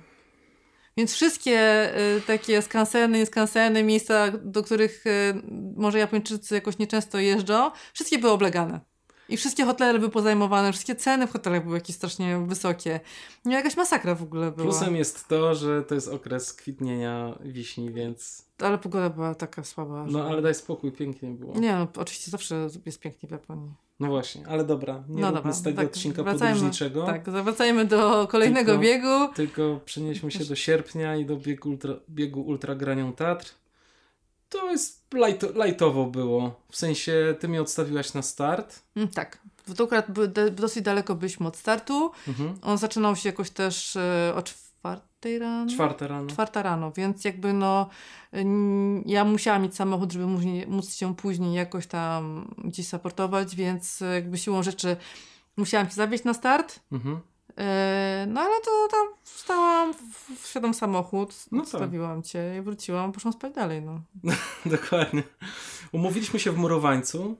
Więc 0.96 1.14
wszystkie 1.14 1.90
y, 2.16 2.20
takie 2.20 2.62
skanseny, 2.62 3.18
nieskanseny, 3.18 3.82
miejsca, 3.84 4.30
do 4.30 4.62
których 4.62 5.06
y, 5.06 5.42
może 5.76 5.98
Japończycy 5.98 6.54
jakoś 6.54 6.78
nieczęsto 6.78 7.18
jeżdżą, 7.18 7.70
wszystkie 7.94 8.18
były 8.18 8.32
oblegane. 8.32 8.91
I 9.32 9.36
wszystkie 9.36 9.64
hotele 9.64 9.98
były 9.98 10.10
pozajmowane, 10.10 10.72
wszystkie 10.72 10.96
ceny 10.96 11.26
w 11.26 11.32
hotelach 11.32 11.62
były 11.64 11.76
jakieś 11.76 11.96
strasznie 11.96 12.38
wysokie. 12.46 13.00
No 13.44 13.52
jakaś 13.52 13.76
masakra 13.76 14.14
w 14.14 14.22
ogóle 14.22 14.50
była. 14.52 14.68
Plusem 14.68 14.96
jest 14.96 15.28
to, 15.28 15.54
że 15.54 15.82
to 15.82 15.94
jest 15.94 16.08
okres 16.08 16.52
kwitnienia 16.52 17.38
wiśni, 17.44 17.90
więc 17.92 18.44
Ale 18.62 18.78
pogoda 18.78 19.10
była 19.10 19.34
taka 19.34 19.64
słaba. 19.64 20.06
że- 20.06 20.12
no 20.12 20.24
ale 20.28 20.42
daj 20.42 20.54
spokój, 20.54 20.92
pięknie 20.92 21.30
było. 21.30 21.58
Nie 21.58 21.72
no, 21.76 21.86
oczywiście 21.96 22.30
zawsze 22.30 22.68
jest 22.86 23.00
pięknie 23.00 23.28
w 23.28 23.32
Japonii. 23.32 23.70
No 24.00 24.08
właśnie, 24.08 24.46
ale 24.48 24.64
dobra, 24.64 25.04
nie 25.08 25.22
No 25.22 25.32
dobra, 25.32 25.52
z 25.52 25.62
tego 25.62 25.76
tak, 25.76 25.86
odcinka 25.86 26.22
wracajmy. 26.22 26.54
podróżniczego. 26.54 27.06
Tak, 27.06 27.30
wracajmy 27.30 27.84
do 27.84 28.26
kolejnego 28.30 28.66
Tylko- 28.72 28.82
biegu. 28.82 29.28
Tylko 29.34 29.80
przenieśmy 29.84 30.30
się 30.30 30.44
do 30.44 30.54
sierpnia 30.56 31.16
i 31.16 31.24
do 31.26 31.36
biegu, 31.36 31.68
ultra, 31.70 31.94
biegu 32.10 32.40
Ultragranią 32.40 33.12
Tatr. 33.12 33.46
To 34.52 34.70
jest 34.70 35.04
light, 35.14 35.46
lightowo 35.64 36.04
było. 36.06 36.60
W 36.70 36.76
sensie, 36.76 37.34
ty 37.40 37.48
mnie 37.48 37.60
odstawiłaś 37.62 38.14
na 38.14 38.22
start. 38.22 38.82
Mm, 38.96 39.08
tak, 39.08 39.38
to 39.76 39.84
akurat 39.84 40.06
dosyć 40.50 40.84
daleko 40.84 41.14
byliśmy 41.14 41.46
od 41.48 41.56
startu. 41.56 42.10
Mhm. 42.28 42.58
On 42.62 42.78
zaczynał 42.78 43.16
się 43.16 43.28
jakoś 43.28 43.50
też 43.50 43.96
e, 43.96 44.32
o 44.36 44.42
czwartej 44.42 45.38
rano. 45.38 45.70
Czwarte 45.70 46.08
rano. 46.08 46.30
Czwarta 46.30 46.62
rano, 46.62 46.92
więc 46.92 47.24
jakby 47.24 47.52
no 47.52 47.88
n- 48.32 49.02
ja 49.06 49.24
musiałam 49.24 49.62
mieć 49.62 49.76
samochód, 49.76 50.12
żeby 50.12 50.26
móc, 50.26 50.42
móc 50.68 50.94
się 50.94 51.16
później 51.16 51.54
jakoś 51.54 51.86
tam 51.86 52.54
gdzieś 52.64 52.88
supportować, 52.88 53.56
więc 53.56 54.02
e, 54.02 54.14
jakby 54.14 54.38
siłą 54.38 54.62
rzeczy 54.62 54.96
musiałam 55.56 55.88
się 55.88 55.94
zawieźć 55.94 56.24
na 56.24 56.34
start. 56.34 56.80
Mhm. 56.92 57.20
E, 57.58 58.26
No 58.28 58.40
ale 58.40 58.60
to 58.64 58.88
tam 58.90 59.06
wstałam, 59.22 59.94
w- 59.94 60.42
wsiadłam 60.42 60.74
w 60.74 60.76
samochód, 60.76 61.34
No 61.52 61.62
tak. 61.62 61.70
zostawiłam 61.70 62.22
cię 62.22 62.56
i 62.58 62.62
wróciłam, 62.62 63.12
poszłam 63.12 63.32
spać 63.32 63.54
dalej, 63.54 63.82
no. 63.82 64.00
Dokładnie. 64.76 65.22
Umówiliśmy 65.92 66.40
się 66.40 66.52
w 66.52 66.56
Murowańcu. 66.56 67.36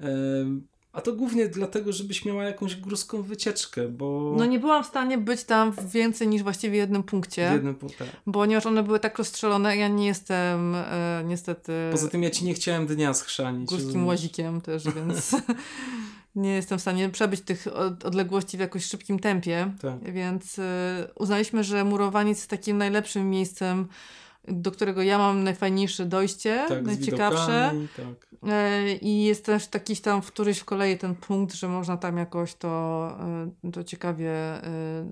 em, 0.00 0.66
A 0.92 1.00
to 1.00 1.12
głównie 1.12 1.48
dlatego, 1.48 1.92
żebyś 1.92 2.24
miała 2.24 2.44
jakąś 2.44 2.76
górską 2.76 3.22
wycieczkę, 3.22 3.88
bo 3.88 4.34
No 4.38 4.44
nie 4.46 4.58
byłam 4.58 4.84
w 4.84 4.86
stanie 4.86 5.18
być 5.18 5.44
tam 5.44 5.72
w 5.72 5.90
więcej 5.90 6.28
niż 6.28 6.42
właściwie 6.42 6.78
jednym 6.78 7.02
w 7.02 7.06
punkcie, 7.06 7.42
jednym 7.42 7.74
punkcie. 7.74 8.04
ponieważ 8.32 8.66
one 8.66 8.82
były 8.82 9.00
tak 9.00 9.18
rozstrzelone, 9.18 9.76
ja 9.76 9.88
nie 9.88 10.06
jestem 10.06 10.74
e, 10.74 11.22
niestety 11.26 11.72
Poza 11.92 12.08
tym 12.08 12.22
ja 12.22 12.30
ci 12.30 12.44
nie 12.44 12.54
chciałem 12.54 12.86
dnia 12.86 13.14
schrzanić. 13.14 13.68
górskim 13.68 14.06
łazikiem 14.06 14.60
też, 14.60 14.84
więc 14.84 15.36
nie 16.34 16.50
jestem 16.54 16.78
w 16.78 16.80
stanie 16.82 17.08
przebyć 17.08 17.40
tych 17.40 17.66
od- 17.74 18.04
odległości 18.04 18.56
w 18.56 18.60
jakoś 18.60 18.84
szybkim 18.84 19.18
tempie, 19.18 19.72
Tak. 19.82 20.12
więc 20.12 20.58
e, 20.58 20.62
uznaliśmy, 21.18 21.64
że 21.64 21.84
murowaniec 21.84 22.38
jest 22.38 22.50
takim 22.50 22.78
najlepszym 22.78 23.30
miejscem, 23.30 23.88
do 24.48 24.70
którego 24.72 25.02
ja 25.02 25.18
mam 25.18 25.44
najfajniejsze 25.44 26.06
dojście, 26.06 26.64
Tak, 26.68 26.82
najciekawsze. 26.82 27.72
tak. 27.96 28.50
E, 28.52 28.92
I 28.92 29.24
jest 29.24 29.44
też 29.44 29.68
jakiś 29.74 30.00
tam 30.00 30.22
w 30.22 30.26
któryś 30.26 30.58
w 30.58 30.64
kolei 30.64 30.98
ten 30.98 31.14
punkt, 31.14 31.54
że 31.54 31.68
można 31.68 31.96
tam 31.96 32.16
jakoś 32.16 32.54
to, 32.54 33.10
e, 33.64 33.70
to 33.72 33.84
ciekawie 33.84 34.32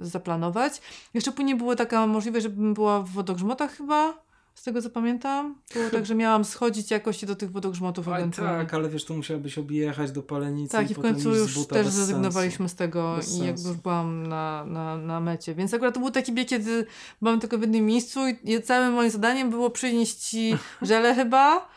zaplanować. 0.00 0.80
Jeszcze 1.14 1.32
później 1.32 1.56
była 1.56 1.76
taka 1.76 2.06
możliwość, 2.06 2.42
żebym 2.42 2.74
była 2.74 3.00
w 3.02 3.08
wodogrzmotach 3.08 3.76
chyba. 3.76 4.29
Z 4.54 4.62
tego 4.62 4.82
co 4.82 4.90
pamiętam. 4.90 5.54
Było 5.74 5.90
tak, 5.90 6.06
że 6.06 6.14
miałam 6.14 6.44
schodzić 6.44 6.90
jakoś 6.90 7.24
do 7.24 7.36
tych 7.36 7.50
wodogrzmotów 7.52 8.08
ewentualnie. 8.08 8.64
tak, 8.64 8.74
ale 8.74 8.88
wiesz, 8.88 9.04
to 9.04 9.14
musiałabyś 9.14 9.58
objechać 9.58 10.12
do 10.12 10.22
palenicy 10.22 10.72
Tak, 10.72 10.90
i 10.90 10.94
w 10.94 10.98
końcu 11.00 11.34
już 11.34 11.66
też 11.66 11.86
zrezygnowaliśmy 11.88 12.68
z 12.68 12.74
tego 12.74 13.16
Bez 13.16 13.34
i 13.34 13.38
jakby 13.38 13.46
sensu. 13.58 13.68
już 13.68 13.76
byłam 13.78 14.26
na, 14.26 14.64
na, 14.64 14.96
na 14.96 15.20
mecie. 15.20 15.54
Więc 15.54 15.74
akurat 15.74 15.94
to 15.94 16.00
był 16.00 16.10
taki 16.10 16.32
bieg, 16.32 16.48
kiedy 16.48 16.86
byłam 17.22 17.40
tylko 17.40 17.58
w 17.58 17.60
jednym 17.60 17.86
miejscu 17.86 18.20
i 18.44 18.62
całym 18.62 18.92
moim 18.92 19.10
zadaniem 19.10 19.50
było 19.50 19.70
przynieść 19.70 20.14
ci 20.16 20.56
żele 20.82 21.14
chyba, 21.14 21.68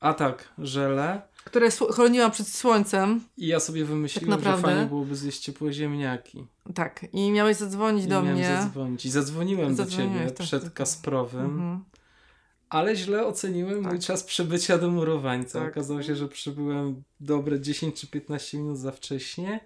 A 0.00 0.14
tak, 0.14 0.48
żele. 0.58 1.22
Które 1.44 1.70
chroniłam 1.70 2.30
przed 2.30 2.48
słońcem. 2.48 3.20
I 3.36 3.46
ja 3.46 3.60
sobie 3.60 3.84
wymyśliłem, 3.84 4.40
Tak 4.42 4.56
że 4.56 4.62
fajnie 4.62 4.86
byłoby 4.86 5.16
zjeść 5.16 5.40
ciepłe 5.40 5.72
ziemniaki. 5.72 6.46
Tak, 6.74 7.06
i 7.12 7.30
miałeś 7.30 7.56
zadzwonić 7.56 8.04
I 8.04 8.08
do 8.08 8.22
miałem 8.22 8.36
mnie. 8.38 8.56
zadzwonić. 8.62 9.06
I 9.06 9.10
zadzwoniłem 9.10 9.74
do 9.76 9.86
ciebie 9.86 10.30
tak, 10.30 10.46
przed 10.46 10.64
tak. 10.64 10.72
Kasprowym, 10.74 11.44
Mhm. 11.44 11.84
ale 12.68 12.96
źle 12.96 13.26
oceniłem 13.26 13.82
mój 13.82 13.92
Tak. 13.92 14.00
czas 14.00 14.22
przybycia 14.24 14.78
do 14.78 14.90
murowańca. 14.90 15.60
Tak. 15.60 15.70
Okazało 15.70 16.02
się, 16.02 16.16
że 16.16 16.28
przybyłem 16.28 17.02
dobre 17.20 17.60
10 17.60 17.94
czy 18.00 18.06
15 18.06 18.58
minut 18.58 18.78
za 18.78 18.92
wcześnie. 18.92 19.60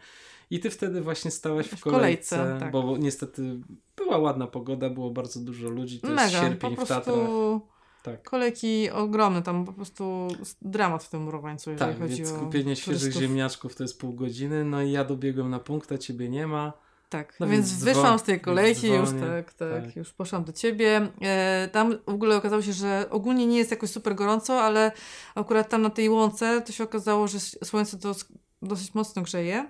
I 0.50 0.60
ty 0.60 0.70
wtedy 0.70 1.00
właśnie 1.00 1.30
stałaś 1.30 1.66
w 1.66 1.76
W 1.76 1.80
kolejce, 1.80 2.36
kolejce, 2.36 2.60
tak. 2.60 2.72
bo 2.72 2.96
niestety 2.98 3.60
była 3.96 4.18
ładna 4.18 4.46
pogoda, 4.46 4.90
było 4.90 5.10
bardzo 5.10 5.40
dużo 5.40 5.68
ludzi, 5.68 6.00
to 6.00 6.06
jest 6.12 6.16
Mega, 6.24 6.40
sierpień 6.40 6.76
po 6.76 6.84
w 6.84 6.88
Tatrach. 6.88 7.04
prostu 7.04 7.60
Tak. 8.04 8.22
kolejki 8.22 8.90
ogromne, 8.90 9.42
tam 9.42 9.64
po 9.64 9.72
prostu 9.72 10.28
dramat 10.62 11.04
w 11.04 11.08
tym 11.10 11.22
murowańcu, 11.22 11.70
jeżeli 11.70 11.92
Tak, 11.92 12.00
chodzi 12.02 12.16
więc 12.16 12.32
o 12.32 12.38
kupienie 12.38 12.76
świeżych 12.76 13.00
turystów. 13.02 13.22
ziemniaczków 13.22 13.74
to 13.76 13.84
jest 13.84 14.00
pół 14.00 14.12
godziny, 14.12 14.64
no 14.64 14.82
i 14.82 14.90
ja 14.92 15.04
dobiegłem 15.04 15.50
na 15.50 15.58
punkt, 15.58 15.92
a 15.92 15.98
ciebie 15.98 16.28
nie 16.28 16.46
ma. 16.46 16.72
Tak, 17.08 17.36
No 17.40 17.46
więc, 17.46 17.70
więc 17.70 17.84
wyszłam 17.84 18.18
z 18.18 18.22
tej 18.22 18.40
kolejki 18.40 18.88
już, 18.88 19.08
tak, 19.10 19.52
tak, 19.54 19.84
tak. 19.84 19.96
już 19.96 20.12
poszłam 20.12 20.44
do 20.44 20.52
ciebie. 20.52 21.08
E, 21.20 21.68
tam 21.72 21.98
w 22.06 22.14
ogóle 22.14 22.36
okazało 22.36 22.62
się, 22.62 22.72
że 22.72 23.06
ogólnie 23.10 23.46
nie 23.46 23.58
jest 23.58 23.70
jakoś 23.70 23.90
super 23.90 24.14
gorąco, 24.14 24.60
ale 24.62 24.92
akurat 25.34 25.68
tam 25.68 25.82
na 25.82 25.90
tej 25.90 26.08
łące 26.08 26.62
to 26.62 26.72
się 26.72 26.84
okazało, 26.84 27.28
że 27.28 27.40
słońce 27.40 27.96
dos- 27.96 28.28
dosyć 28.62 28.94
mocno 28.94 29.22
grzeje. 29.22 29.68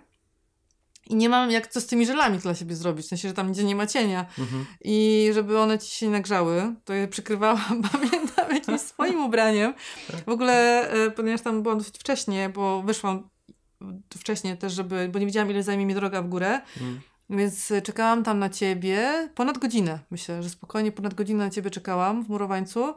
I 1.11 1.17
nie 1.17 1.29
mam 1.29 1.51
jak 1.51 1.67
co 1.67 1.81
z 1.81 1.87
tymi 1.87 2.07
żelami 2.07 2.39
dla 2.39 2.55
siebie 2.55 2.77
zrobić, 2.77 3.07
w 3.07 3.09
sensie, 3.09 3.29
że 3.29 3.35
tam 3.35 3.47
nigdzie 3.47 3.65
nie 3.65 3.77
ma 3.77 3.87
cienia. 3.87 4.27
Mhm. 4.39 4.67
I 4.81 5.31
żeby 5.35 5.59
one 5.59 5.79
ci 5.79 5.91
się 5.91 6.07
nie 6.07 6.13
nagrzały, 6.13 6.75
to 6.85 6.93
je 6.93 7.09
przykrywałam, 7.09 7.83
pamiętam, 7.93 8.51
jakimś 8.55 8.81
swoim 8.81 9.25
ubraniem. 9.25 9.75
W 10.27 10.29
ogóle, 10.29 10.91
e, 10.91 11.11
ponieważ 11.11 11.41
tam 11.41 11.63
byłam 11.63 11.79
dosyć 11.79 11.99
wcześnie, 11.99 12.49
bo 12.49 12.83
wyszłam 12.83 13.29
wcześniej 14.19 14.59
też, 14.59 14.73
żeby, 14.73 15.09
bo 15.13 15.19
nie 15.19 15.27
wiedziałam, 15.27 15.51
ile 15.51 15.63
zajmie 15.63 15.87
mi 15.87 15.95
droga 15.95 16.23
w 16.23 16.29
górę. 16.29 16.61
Mm. 16.81 17.01
Więc 17.31 17.73
czekałam 17.83 18.25
tam 18.25 18.39
na 18.39 18.51
ciebie 18.51 19.29
ponad 19.35 19.59
godzinę. 19.59 19.99
Myślę, 20.11 20.43
że 20.43 20.51
spokojnie 20.51 20.93
ponad 20.93 21.15
godzinę 21.15 21.45
na 21.45 21.51
ciebie 21.51 21.71
czekałam 21.71 22.25
w 22.25 22.29
murowańcu. 22.29 22.95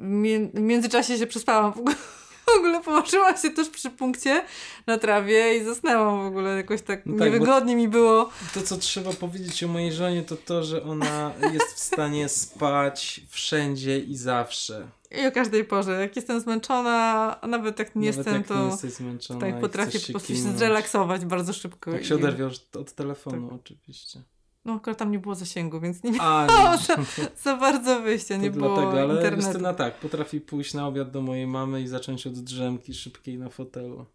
Mie- 0.00 0.50
w 0.54 0.60
międzyczasie 0.60 1.18
się 1.18 1.26
przespałam. 1.26 1.72
W 1.72 1.78
ogóle, 1.78 1.94
w 2.46 2.58
ogóle 2.58 2.82
położyłam 2.82 3.36
się 3.36 3.50
tuż 3.50 3.68
przy 3.68 3.90
punkcie 3.90 4.44
na 4.86 4.98
trawie 4.98 5.56
i 5.56 5.64
zasnęłam 5.64 6.22
w 6.24 6.26
ogóle. 6.26 6.56
Jakoś 6.56 6.82
tak, 6.82 7.06
No 7.06 7.18
tak, 7.18 7.32
niewygodnie 7.32 7.76
mi 7.76 7.88
było. 7.88 8.30
To, 8.54 8.62
co 8.62 8.76
trzeba 8.76 9.12
powiedzieć 9.12 9.64
o 9.64 9.68
mojej 9.68 9.92
żonie, 9.92 10.22
to 10.22 10.36
to, 10.36 10.64
że 10.64 10.82
ona 10.82 11.32
jest 11.52 11.66
w 11.74 11.78
stanie 11.78 12.28
spać 12.28 13.20
wszędzie 13.28 13.98
i 13.98 14.16
zawsze. 14.16 14.86
I 15.22 15.26
o 15.26 15.32
każdej 15.32 15.64
porze. 15.64 15.92
Jak 16.00 16.16
jestem 16.16 16.40
zmęczona, 16.40 17.38
a 17.40 17.46
nawet 17.46 17.78
jak 17.78 17.96
nie 17.96 18.10
Nawet 18.10 18.16
jestem, 18.16 18.34
jak 18.34 18.46
to 18.46 19.34
nie 19.34 19.40
tak 19.40 19.60
potrafię 19.60 19.98
po 19.98 20.06
się 20.06 20.12
prostu 20.12 20.34
się 20.34 20.56
zrelaksować 20.56 21.24
bardzo 21.24 21.52
szybko. 21.52 21.90
Jak 21.90 22.04
się 22.04 22.14
I- 22.14 22.18
oderwiesz 22.18 22.60
od 22.80 22.92
telefonu, 22.92 23.58
oczywiście. 23.62 24.22
No 24.64 24.72
akurat 24.72 24.98
tam 24.98 25.10
nie 25.10 25.18
było 25.18 25.34
zasięgu, 25.34 25.80
więc 25.80 26.02
nie 26.02 26.10
nie, 26.12 26.18
za, 26.18 26.96
za 27.42 27.56
bardzo 27.56 28.00
wyjścia, 28.00 28.34
to 28.36 28.40
nie 28.42 28.50
było 28.50 28.74
dlatego, 28.74 29.02
ale 29.02 29.14
internetu. 29.14 29.46
Justyna 29.46 29.74
tak, 29.74 29.94
potrafi 29.98 30.40
pójść 30.40 30.74
na 30.74 30.86
obiad 30.86 31.10
do 31.10 31.22
mojej 31.22 31.46
mamy 31.46 31.82
i 31.82 31.88
zacząć 31.88 32.26
od 32.26 32.32
drzemki 32.34 32.94
szybkiej 32.94 33.38
na 33.38 33.48
fotelu. 33.48 34.06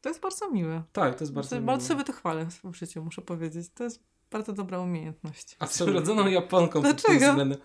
To 0.00 0.08
jest 0.08 0.20
bardzo 0.20 0.50
miłe. 0.50 0.82
Tak, 0.92 1.14
to 1.18 1.24
jest 1.24 1.32
bardzo 1.32 1.34
Bardzo, 1.34 1.56
miłe. 1.56 1.66
bardzo 1.66 1.86
sobie 1.86 2.04
to 2.04 2.12
chwalę 2.12 2.46
w 2.46 2.52
swoim 2.52 2.74
życiu, 2.74 3.02
muszę 3.04 3.22
powiedzieć. 3.22 3.66
To 3.74 3.84
jest 3.84 4.02
bardzo 4.30 4.52
dobra 4.52 4.78
umiejętność. 4.80 5.56
A 5.58 5.66
z 5.66 5.80
urodzoną 5.80 6.26
Japonką 6.26 6.82
pod 6.82 6.82
tym 6.82 6.96
Dlaczego? 6.96 7.30
względem. 7.30 7.58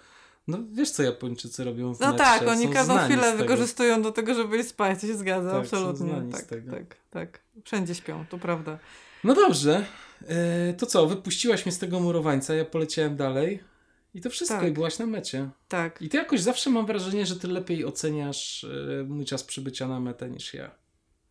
No 0.47 0.57
wiesz, 0.71 0.91
co 0.91 1.03
Japończycy 1.03 1.63
robią 1.63 1.93
w 1.95 1.99
No 1.99 2.07
metrze? 2.07 2.23
tak, 2.23 2.47
oni 2.47 2.69
każdą 2.69 2.97
chwilę 2.97 3.37
wykorzystują 3.37 4.01
do 4.01 4.11
tego, 4.11 4.33
żeby 4.33 4.57
iść 4.57 4.69
spać, 4.69 5.01
to 5.01 5.07
się 5.07 5.17
zgadza, 5.17 5.51
Tak, 5.51 5.59
absolutnie. 5.63 6.23
Tak, 6.31 6.45
tak, 6.71 6.95
tak. 7.09 7.39
Wszędzie 7.65 7.95
śpią, 7.95 8.25
to 8.29 8.37
prawda. 8.37 8.79
No 9.23 9.33
dobrze. 9.35 9.85
E, 10.27 10.73
to 10.73 10.85
co, 10.85 11.07
wypuściłaś 11.07 11.65
mnie 11.65 11.71
z 11.71 11.79
tego 11.79 11.99
murowańca, 11.99 12.53
ja 12.55 12.65
poleciałem 12.65 13.15
dalej. 13.15 13.59
I 14.13 14.21
to 14.21 14.29
wszystko, 14.29 14.57
Tak. 14.59 14.67
i 14.69 14.71
byłaś 14.71 14.99
na 14.99 15.05
mecie. 15.05 15.49
Tak. 15.67 16.01
I 16.01 16.09
ty 16.09 16.17
jakoś 16.17 16.39
zawsze 16.41 16.69
mam 16.69 16.85
wrażenie, 16.85 17.25
że 17.25 17.35
ty 17.35 17.47
lepiej 17.47 17.85
oceniasz 17.85 18.63
e, 18.63 19.03
mój 19.03 19.25
czas 19.25 19.43
przybycia 19.43 19.87
na 19.87 19.99
metę 19.99 20.29
niż 20.29 20.53
ja. 20.53 20.71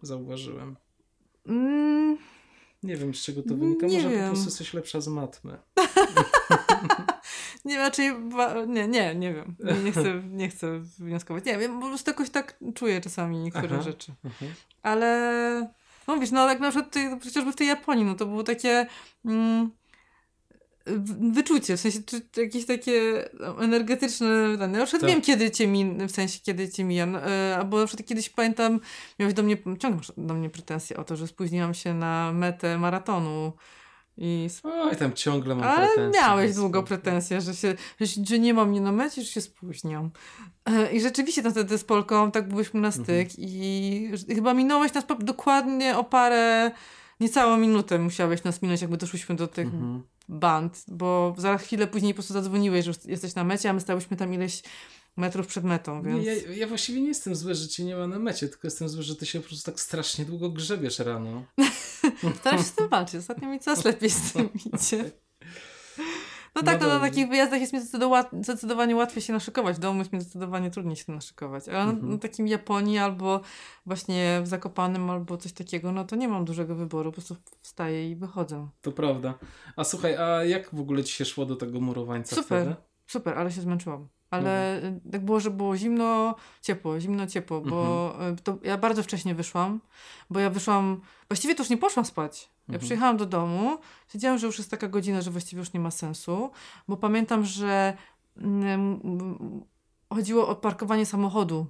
Zauważyłem. 0.02 0.76
Mm, 1.46 2.18
Nie 2.82 2.96
wiem, 2.96 3.14
z 3.14 3.22
czego 3.22 3.42
to 3.42 3.54
wynika. 3.56 3.86
Nie 3.86 3.96
Może 3.96 4.08
po 4.08 4.14
wiem. 4.14 4.26
prostu 4.28 4.44
jesteś 4.46 4.74
lepsza 4.74 5.00
z 5.00 5.08
matmy. 5.08 5.58
nie, 7.64 7.76
raczej, 7.78 8.10
nie, 8.66 8.88
nie, 8.88 9.14
nie 9.14 9.34
wiem. 9.34 9.56
Nie, 9.64 9.74
nie, 9.82 9.92
chcę, 9.92 10.22
nie 10.30 10.48
chcę 10.48 10.80
wnioskować. 10.98 11.44
Nie 11.44 11.58
wiem, 11.58 11.80
po 11.80 11.86
prostu 11.88 12.10
jakoś 12.10 12.30
tak 12.30 12.58
czuję 12.74 13.00
czasami 13.00 13.38
niektóre 13.38 13.68
Aha. 13.72 13.82
rzeczy. 13.82 14.12
Mhm. 14.24 14.52
Ale 14.82 15.70
no 16.08 16.18
wiesz, 16.18 16.30
no 16.30 16.48
jak 16.48 16.60
na 16.60 16.70
przykład 16.70 16.92
ty, 16.92 17.10
chociażby 17.24 17.52
w 17.52 17.56
tej 17.56 17.66
Japonii, 17.66 18.04
no 18.04 18.14
to 18.14 18.26
było 18.26 18.42
takie 18.42 18.86
mm, 19.24 19.70
wyczucie, 21.32 21.76
w 21.76 21.80
sensie 21.80 21.98
jakieś 22.36 22.66
takie 22.66 23.24
energetyczne, 23.60 24.26
ten, 24.58 24.72
ja 24.72 24.78
na 24.78 24.86
przykład 24.86 25.00
Tak. 25.00 25.10
wiem 25.10 25.20
kiedy 25.20 25.50
cię 25.50 25.66
min, 25.66 26.08
w 26.08 26.10
sensie 26.10 26.40
kiedy 26.42 26.68
cię 26.68 26.84
mija, 26.84 27.06
no, 27.06 27.30
e, 27.30 27.56
albo 27.56 27.78
na 27.80 27.86
przykład 27.86 28.08
kiedyś 28.08 28.28
pamiętam, 28.28 28.80
miałeś 29.18 29.34
do 29.34 29.42
mnie, 29.42 29.56
ciągle 29.78 30.00
do 30.16 30.34
mnie 30.34 30.50
pretensje 30.50 30.96
o 30.96 31.04
to, 31.04 31.16
że 31.16 31.26
spóźniłam 31.26 31.74
się 31.74 31.94
na 31.94 32.32
metę 32.32 32.78
maratonu 32.78 33.52
i 34.16 34.48
Oj, 34.64 34.96
tam 34.96 35.12
ciągle 35.12 35.54
mam 35.54 35.64
ale 35.68 35.86
pretensje. 35.86 36.20
miałeś 36.22 36.54
długo 36.54 36.82
pretensje, 36.82 37.40
że, 37.40 37.54
się, 37.54 37.74
że, 38.24 38.38
nie 38.38 38.54
mam 38.54 38.68
mnie 38.70 38.80
na 38.80 38.92
mecie, 38.92 39.22
że 39.22 39.28
się 39.28 39.40
spóźniam. 39.40 40.10
E, 40.66 40.92
I 40.92 41.00
rzeczywiście 41.00 41.42
tam 41.42 41.52
wtedy 41.52 41.78
z 41.78 41.84
Polką 41.84 42.30
tak 42.30 42.48
byliśmy 42.48 42.80
na 42.80 42.90
styk 42.90 43.28
Mhm. 43.28 43.36
i 43.38 44.10
chyba 44.34 44.54
minąłeś 44.54 44.94
nas 44.94 45.04
dokładnie 45.20 45.96
o 45.96 46.04
parę, 46.04 46.70
niecałą 47.20 47.56
minutę 47.56 47.98
musiałeś 47.98 48.44
nas 48.44 48.62
minąć, 48.62 48.80
jakby 48.80 48.96
doszłyśmy 48.96 49.34
do 49.36 49.46
tych 49.46 49.66
Mhm. 49.66 50.02
band, 50.28 50.84
bo 50.88 51.34
za 51.38 51.58
chwilę 51.58 51.86
później 51.86 52.14
po 52.14 52.16
prostu 52.16 52.32
zadzwoniłeś, 52.32 52.84
że 52.84 52.90
już 52.90 53.04
jesteś 53.04 53.34
na 53.34 53.44
mecie, 53.44 53.70
a 53.70 53.72
my 53.72 53.80
stałyśmy 53.80 54.16
tam 54.16 54.34
ileś 54.34 54.62
metrów 55.16 55.46
przed 55.46 55.64
metą, 55.64 56.02
więc... 56.02 56.24
Nie, 56.26 56.32
ja, 56.36 56.52
ja 56.56 56.66
właściwie 56.66 57.00
nie 57.00 57.08
jestem 57.08 57.34
zły, 57.34 57.54
że 57.54 57.68
cię 57.68 57.84
nie 57.84 57.96
ma 57.96 58.06
na 58.06 58.18
mecie, 58.18 58.48
tylko 58.48 58.66
jestem 58.66 58.88
zły, 58.88 59.02
że 59.02 59.16
ty 59.16 59.26
się 59.26 59.40
po 59.40 59.46
prostu 59.48 59.70
tak 59.70 59.80
strasznie 59.80 60.24
długo 60.24 60.50
grzebiesz 60.50 60.98
rano. 60.98 61.44
Staram 62.40 62.58
się 62.58 62.64
z 62.64 62.72
tym 62.72 62.88
walczyć. 62.88 63.14
Ostatnio 63.16 63.48
mi 63.48 63.60
coraz 63.60 63.84
lepiej 63.84 64.10
z 64.10 64.32
tym 64.32 64.48
idzie. 64.74 65.10
No 66.54 66.62
tak, 66.62 66.80
No 66.80 66.86
no, 66.88 66.94
na 66.94 67.00
takich 67.00 67.28
wyjazdach 67.28 67.60
jest 67.60 67.72
mi 67.72 67.80
zdecydowa- 67.80 68.42
zdecydowanie 68.42 68.96
łatwiej 68.96 69.22
się 69.22 69.32
naszykować. 69.32 69.76
W 69.76 69.78
domu 69.78 69.98
jest 69.98 70.12
mi 70.12 70.20
zdecydowanie 70.20 70.70
trudniej 70.70 70.96
się 70.96 71.12
naszykować. 71.12 71.68
Ale 71.68 71.80
Mhm. 71.80 72.06
na, 72.06 72.12
na 72.12 72.18
takim 72.18 72.48
Japonii 72.48 72.98
albo 72.98 73.40
właśnie 73.86 74.40
w 74.44 74.46
Zakopanem 74.46 75.10
albo 75.10 75.36
coś 75.36 75.52
takiego, 75.52 75.92
no 75.92 76.04
to 76.04 76.16
nie 76.16 76.28
mam 76.28 76.44
dużego 76.44 76.74
wyboru. 76.74 77.10
Po 77.10 77.14
prostu 77.14 77.36
wstaję 77.62 78.10
i 78.10 78.16
wychodzę. 78.16 78.68
To 78.82 78.92
prawda. 78.92 79.38
A 79.76 79.84
słuchaj, 79.84 80.16
a 80.16 80.44
jak 80.44 80.74
w 80.74 80.80
ogóle 80.80 81.04
ci 81.04 81.12
się 81.12 81.24
szło 81.24 81.46
do 81.46 81.56
tego 81.56 81.80
murowańca 81.80 82.36
Super. 82.36 82.62
wtedy? 82.62 82.76
Super, 83.06 83.38
ale 83.38 83.52
się 83.52 83.60
zmęczyłam. 83.60 84.08
Ale 84.32 84.82
y, 84.84 85.00
tak 85.12 85.24
było, 85.24 85.40
że 85.40 85.50
było 85.50 85.76
zimno, 85.76 86.34
ciepło, 86.62 87.00
zimno, 87.00 87.26
ciepło, 87.26 87.60
bo 87.60 88.10
Mhm. 88.14 88.34
y, 88.34 88.36
to 88.36 88.58
ja 88.62 88.78
bardzo 88.78 89.02
wcześnie 89.02 89.34
wyszłam, 89.34 89.80
bo 90.30 90.40
ja 90.40 90.50
wyszłam, 90.50 91.00
właściwie 91.28 91.54
to 91.54 91.62
już 91.62 91.70
nie 91.70 91.76
poszłam 91.78 92.04
spać. 92.06 92.42
Ja 92.68 92.74
Mhm. 92.74 92.80
przyjechałam 92.80 93.16
do 93.16 93.26
domu, 93.26 93.78
wiedziałam, 94.14 94.38
że 94.38 94.46
już 94.46 94.58
jest 94.58 94.70
taka 94.70 94.88
godzina, 94.88 95.20
że 95.22 95.30
właściwie 95.30 95.60
już 95.60 95.72
nie 95.72 95.80
ma 95.80 95.90
sensu, 95.90 96.50
bo 96.88 96.96
pamiętam, 96.96 97.44
że 97.44 97.96
mm, 98.36 99.00
chodziło 100.10 100.48
o 100.48 100.54
parkowanie 100.56 101.06
samochodu. 101.06 101.66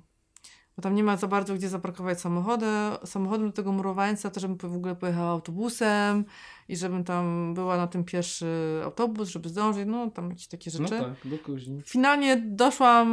Bo 0.76 0.82
tam 0.82 0.94
nie 0.94 1.04
ma 1.04 1.16
za 1.16 1.26
bardzo 1.26 1.54
gdzie 1.54 1.68
zaparkować 1.68 2.20
samochodem, 2.20 2.92
samochodem 3.04 3.46
do 3.46 3.52
tego 3.52 3.72
murowańca, 3.72 4.30
to 4.30 4.40
żebym 4.40 4.58
w 4.58 4.76
ogóle 4.76 4.96
pojechała 4.96 5.30
autobusem 5.30 6.24
i 6.68 6.76
żebym 6.76 7.04
tam 7.04 7.54
była 7.54 7.76
na 7.76 7.86
tym 7.86 8.04
pierwszy 8.04 8.80
autobus, 8.84 9.28
żeby 9.28 9.48
zdążyć, 9.48 9.84
no 9.86 10.10
tam 10.10 10.28
jakieś 10.30 10.46
takie 10.48 10.70
No 10.74 10.78
rzeczy. 10.88 11.00
tak, 11.00 11.30
do 11.30 11.38
kuźni. 11.38 11.82
Finalnie 11.82 12.36
doszłam 12.36 13.08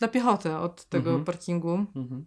na 0.00 0.08
piechotę 0.08 0.58
od 0.58 0.84
tego 0.84 1.10
Mhm. 1.10 1.24
parkingu, 1.24 1.86
Mhm. 1.96 2.26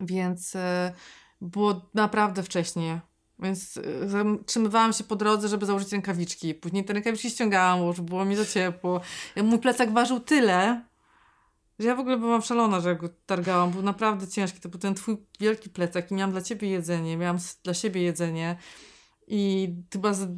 więc 0.00 0.56
e, 0.56 0.92
było 1.40 1.80
naprawdę 1.94 2.42
wcześnie. 2.42 3.00
Więc 3.38 3.76
e, 3.76 4.08
zatrzymywałam 4.08 4.92
się 4.92 5.04
po 5.04 5.16
drodze, 5.16 5.48
żeby 5.48 5.66
założyć 5.66 5.92
rękawiczki. 5.92 6.54
Później 6.54 6.84
te 6.84 6.92
rękawiczki 6.92 7.30
ściągałam, 7.30 7.80
bo 7.80 7.86
już 7.86 8.00
było 8.00 8.24
mi 8.24 8.36
za 8.36 8.46
ciepło. 8.46 9.00
Mój 9.44 9.58
plecak 9.58 9.92
ważył 9.92 10.20
tyle, 10.20 10.84
że 11.80 11.88
ja 11.88 11.94
w 11.94 12.00
ogóle 12.00 12.16
byłam 12.16 12.42
szalona, 12.42 12.80
że 12.80 12.96
go 12.96 13.08
targałam. 13.26 13.70
Był 13.70 13.82
naprawdę 13.82 14.28
ciężki. 14.28 14.60
To 14.60 14.68
był 14.68 14.80
ten 14.80 14.94
twój 14.94 15.16
wielki 15.40 15.70
plecak 15.70 16.10
i 16.10 16.14
miałam 16.14 16.30
dla 16.30 16.42
ciebie 16.42 16.70
jedzenie, 16.70 17.16
miałam 17.16 17.38
dla 17.64 17.74
siebie 17.74 18.02
jedzenie 18.02 18.56
i 19.26 19.68
chyba 19.92 20.14
z 20.14 20.28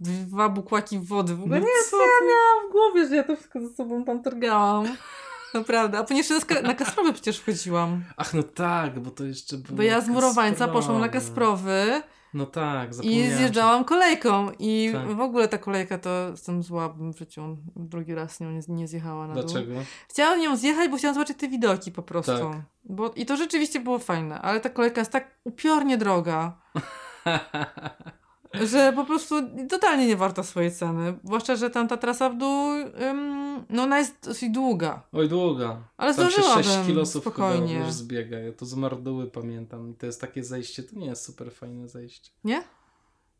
dwa 0.00 0.48
bukłaki 0.48 0.98
wody. 0.98 1.34
W 1.34 1.42
ogóle 1.42 1.60
No 1.60 1.66
nie 1.66 1.90
co 1.90 1.96
ja 1.96 2.28
miałam 2.28 2.68
w 2.68 2.72
głowie, 2.72 3.08
że 3.08 3.16
ja 3.16 3.24
to 3.24 3.36
wszystko 3.36 3.60
ze 3.60 3.74
sobą 3.74 4.04
tam 4.04 4.22
targałam. 4.22 4.96
Naprawdę. 5.54 5.98
A 5.98 6.14
jeszcze 6.14 6.34
na 6.34 6.60
na 6.62 6.74
Kasprowy 6.74 7.12
przecież 7.12 7.38
wchodziłam. 7.38 8.04
Ach, 8.16 8.34
no 8.34 8.42
tak, 8.42 9.00
bo 9.00 9.10
to 9.10 9.24
jeszcze 9.24 9.56
było 9.56 9.76
Bo 9.76 9.82
ja 9.82 10.00
z 10.00 10.08
Murowańca 10.08 10.68
poszłam 10.68 11.00
na 11.00 11.08
Kasprowy 11.08 12.02
No 12.34 12.46
tak, 12.46 12.90
i 12.90 12.94
zapomniałem. 12.94 13.36
zjeżdżałam 13.38 13.84
kolejką. 13.84 14.50
I 14.58 14.90
Tak. 14.92 15.12
w 15.16 15.20
ogóle 15.20 15.48
ta 15.48 15.58
kolejka 15.58 15.98
to 15.98 16.28
jestem 16.30 16.62
zła, 16.62 16.88
bym 16.88 17.12
w 17.12 17.18
życiu 17.18 17.56
drugi 17.76 18.14
raz 18.14 18.40
nią 18.40 18.50
nie, 18.50 18.60
nie 18.68 18.88
zjechała 18.88 19.26
na 19.28 19.34
dół. 19.34 19.42
Dlaczego? 19.42 19.72
Chciałam 20.08 20.40
nią 20.40 20.56
zjechać, 20.56 20.90
bo 20.90 20.96
chciałam 20.96 21.14
zobaczyć 21.14 21.38
te 21.38 21.48
widoki 21.48 21.92
po 21.92 22.02
prostu. 22.02 22.32
Tak. 22.50 22.62
Bo, 22.84 23.10
I 23.10 23.26
to 23.26 23.36
rzeczywiście 23.36 23.80
było 23.80 23.98
fajne, 23.98 24.40
ale 24.40 24.60
ta 24.60 24.70
kolejka 24.70 25.00
jest 25.00 25.10
tak 25.12 25.38
upiornie 25.44 25.98
droga, 25.98 26.52
że 28.62 28.92
po 28.96 29.04
prostu 29.04 29.34
totalnie 29.70 30.06
nie 30.06 30.16
warta 30.16 30.42
swojej 30.42 30.72
ceny. 30.72 31.18
Zwłaszcza, 31.24 31.56
że 31.56 31.70
tam 31.70 31.88
ta 31.88 31.96
trasa 31.96 32.30
w 32.30 32.36
dół, 32.38 32.70
ym, 33.10 33.64
no 33.70 33.82
ona 33.82 33.98
jest 33.98 34.16
dosyć 34.22 34.50
długa. 34.50 35.02
Oj, 35.12 35.28
długa. 35.28 35.78
Ale 35.96 36.14
Tam 36.14 36.24
się 36.26 36.30
zdążyłabym 36.32 36.64
6 36.64 36.86
kilosów 36.86 37.22
spokojnie. 37.22 37.78
chyba 37.78 37.90
zbiega. 37.90 38.38
Ja 38.38 38.52
to 38.52 38.66
z 38.66 38.74
Marduły 38.74 39.26
pamiętam. 39.30 39.90
I 39.90 39.94
to 39.94 40.06
jest 40.06 40.20
takie 40.20 40.44
zejście, 40.44 40.82
to 40.82 40.96
nie 40.96 41.06
jest 41.06 41.24
super 41.24 41.52
fajne 41.52 41.88
zejście. 41.88 42.30
Nie? 42.44 42.62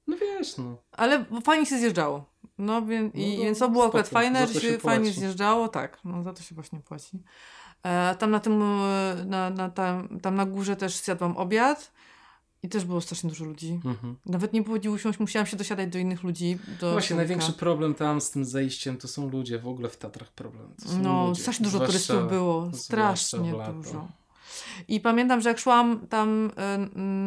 No 0.07 0.17
wiesz, 0.17 0.57
no. 0.59 0.77
Ale 0.93 1.25
fajnie 1.45 1.67
się 1.67 1.79
zjeżdżało. 1.79 2.25
No, 2.59 2.83
więc, 2.83 3.15
i, 3.15 3.37
No, 3.39 3.45
więc 3.45 3.59
to 3.59 3.69
było 3.69 3.87
akurat 3.87 4.09
fajne, 4.09 4.47
że 4.47 4.55
się, 4.55 4.61
się 4.61 4.79
fajnie 4.79 5.13
zjeżdżało. 5.13 5.69
Tak, 5.69 5.99
no 6.05 6.23
za 6.23 6.33
to 6.33 6.43
się 6.43 6.55
właśnie 6.55 6.81
płaci. 6.81 7.23
E, 7.83 8.15
tam 8.19 8.31
na 8.31 8.41
tym, 8.41 8.63
e, 8.63 9.25
na, 9.27 9.51
na, 9.51 9.71
tam, 9.71 10.21
tam 10.21 10.35
na 10.35 10.47
górze 10.47 10.77
też 10.77 10.97
zjadłam 10.97 11.37
obiad 11.37 11.93
i 12.65 12.69
też 12.69 12.85
było 12.85 13.01
strasznie 13.01 13.31
dużo 13.31 13.45
ludzi. 13.45 13.81
Mhm. 13.85 14.17
Nawet 14.27 14.53
nie 14.53 14.63
było 14.63 14.77
gdzie 14.77 14.91
usiąść, 14.91 15.19
musiałam 15.19 15.47
się 15.47 15.57
dosiadać 15.57 15.91
do 15.91 15.99
innych 15.99 16.23
ludzi. 16.23 16.59
Do 16.81 16.93
Właśnie 16.93 17.09
kółka. 17.09 17.17
największy 17.17 17.53
problem 17.53 17.95
tam 17.95 18.21
z 18.21 18.31
tym 18.31 18.45
zejściem 18.45 18.97
to 18.97 19.09
są 19.09 19.31
ludzie. 19.31 19.59
W 19.59 19.69
ogóle 19.69 19.89
w 19.89 19.97
Tatrach 19.97 20.33
problem. 20.33 20.69
No, 21.03 21.27
ludzie. 21.29 21.43
strasznie 21.43 21.65
dużo 21.65 21.77
Zwłaszcza- 21.79 21.93
turystów 21.93 22.29
było. 22.31 22.71
Strasznie 22.75 23.53
dużo. 23.75 24.09
I 24.89 25.01
pamiętam, 25.01 25.41
że 25.41 25.49
jak 25.49 25.59
szłam 25.59 26.07
tam 26.07 26.51
e, 26.57 26.79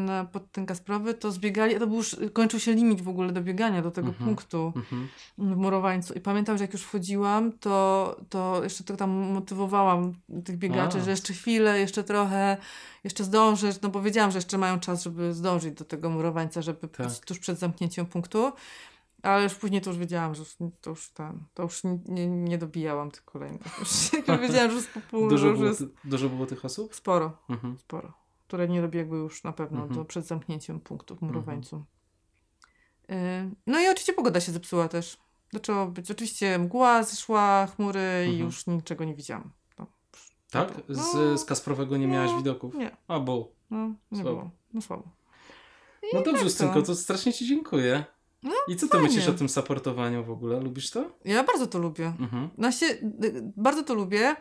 na, 0.06 0.26
pod 0.26 0.52
ten 0.52 0.66
Kasprowy, 0.66 1.14
to 1.14 1.32
zbiegali, 1.32 1.80
to 1.80 1.88
był 1.88 1.98
już, 1.98 2.16
kończył 2.34 2.60
się 2.60 2.74
limit 2.74 3.02
w 3.02 3.10
ogóle 3.10 3.32
do 3.32 3.42
biegania 3.42 3.82
do 3.82 3.92
tego 3.92 4.08
Mhm. 4.08 4.26
punktu 4.26 4.74
Mhm. 4.76 5.08
w 5.38 5.56
Murowańcu. 5.56 6.14
I 6.14 6.20
pamiętam, 6.20 6.58
że 6.58 6.64
jak 6.64 6.74
już 6.74 6.82
wchodziłam, 6.82 7.52
to, 7.52 8.16
to 8.30 8.64
jeszcze 8.64 8.84
to 8.84 8.98
tam 8.98 9.10
motywowałam 9.10 10.14
tych 10.46 10.58
biegaczy, 10.58 10.98
A. 10.98 11.02
że 11.02 11.12
jeszcze 11.12 11.34
chwilę, 11.34 11.80
jeszcze 11.80 12.04
trochę, 12.04 12.58
jeszcze 13.04 13.24
zdążysz, 13.24 13.82
no 13.82 13.90
bo 13.90 14.02
wiedziałam, 14.02 14.32
że 14.32 14.38
jeszcze 14.38 14.58
mają 14.58 14.80
czas, 14.80 15.04
żeby 15.04 15.34
zdążyć 15.34 15.74
do 15.74 15.86
tego 15.86 16.10
Murowańca, 16.10 16.62
żeby 16.62 16.88
Tak. 16.88 17.08
być 17.08 17.20
tuż 17.20 17.40
przed 17.40 17.60
zamknięciem 17.60 18.06
punktu. 18.06 18.52
Ale 19.24 19.43
już 19.43 19.55
później 19.55 19.82
to 19.82 19.89
już 19.89 19.99
wiedziałam, 19.99 20.36
że 20.36 20.39
już, 20.39 20.55
to 20.82 20.89
już 20.89 21.09
ten, 21.09 21.43
to 21.53 21.63
już 21.63 21.82
nie, 22.05 22.28
nie, 22.28 22.57
dobijałam 22.57 23.11
tych 23.11 23.26
kolejnych. 23.26 23.61
Już, 23.80 24.28
jak 24.28 24.41
wiedziałam, 24.41 24.70
że 24.72 24.76
już 24.78 24.88
po 24.88 24.99
pół, 24.99 25.24
że 25.24 25.30
Dużo, 25.30 25.47
już 25.47 25.57
było, 25.57 25.70
jest 25.70 25.84
dużo 26.05 26.30
było 26.30 26.45
tych 26.45 26.65
osób? 26.65 26.95
sporo, 26.95 27.38
Mhm. 27.49 27.78
sporo. 27.78 28.13
Które 28.47 28.68
nie 28.68 28.82
dobiegły 28.82 29.18
już 29.18 29.43
na 29.43 29.53
pewno 29.53 29.78
Mhm. 29.82 29.95
do, 29.99 30.05
przed 30.05 30.26
zamknięciem 30.26 30.80
punktu 30.80 31.15
w 31.15 31.22
Murowańcu. 31.22 31.84
Y, 33.11 33.13
No 33.68 33.80
i 33.80 33.88
oczywiście 33.88 34.13
pogoda 34.13 34.39
się 34.39 34.51
zepsuła 34.51 34.88
też. 34.88 35.18
Zaczęło 35.53 35.86
być, 35.88 36.11
oczywiście 36.11 36.59
mgła 36.59 37.03
zeszła, 37.03 37.68
chmury 37.76 38.24
i 38.26 38.30
Mhm. 38.30 38.39
już 38.45 38.68
niczego 38.68 39.03
nie 39.05 39.15
widziałam. 39.15 39.51
No, 39.80 39.86
Tak? 40.51 40.74
No, 40.89 41.03
Z, 41.36 41.41
z 41.41 41.45
Kasprowego 41.45 41.97
nie 41.97 42.07
miałaś 42.07 42.32
no, 42.32 42.38
widoków? 42.38 42.74
Nie, 42.76 42.97
A, 43.07 43.20
bo. 43.20 43.51
no 43.70 43.78
nie 44.11 44.22
Słabo. 44.22 44.38
było. 44.38 44.49
No 44.74 44.82
słabo. 44.82 45.03
No 46.13 46.20
dobrze, 46.20 46.34
tak. 46.34 46.43
Justynko, 46.43 46.82
to 46.82 46.95
strasznie 46.95 47.34
Ci 47.34 47.47
dziękuję. 47.47 48.05
No, 48.44 48.52
I 48.68 48.76
co 48.76 48.86
ty 48.86 48.92
fajnie. 48.92 49.08
myślisz 49.08 49.28
o 49.28 49.34
tym 49.34 49.50
supportowaniu 49.50 50.24
w 50.24 50.32
ogóle? 50.32 50.60
Lubisz 50.60 50.92
to? 50.92 51.12
Ja 51.26 51.44
bardzo 51.44 51.68
to 51.68 51.80
lubię. 51.80 52.14
Mhm. 52.20 52.50
No 52.58 52.72
się, 52.72 52.86
y, 52.86 53.52
bardzo 53.58 53.84
to 53.84 53.94
lubię. 53.94 54.36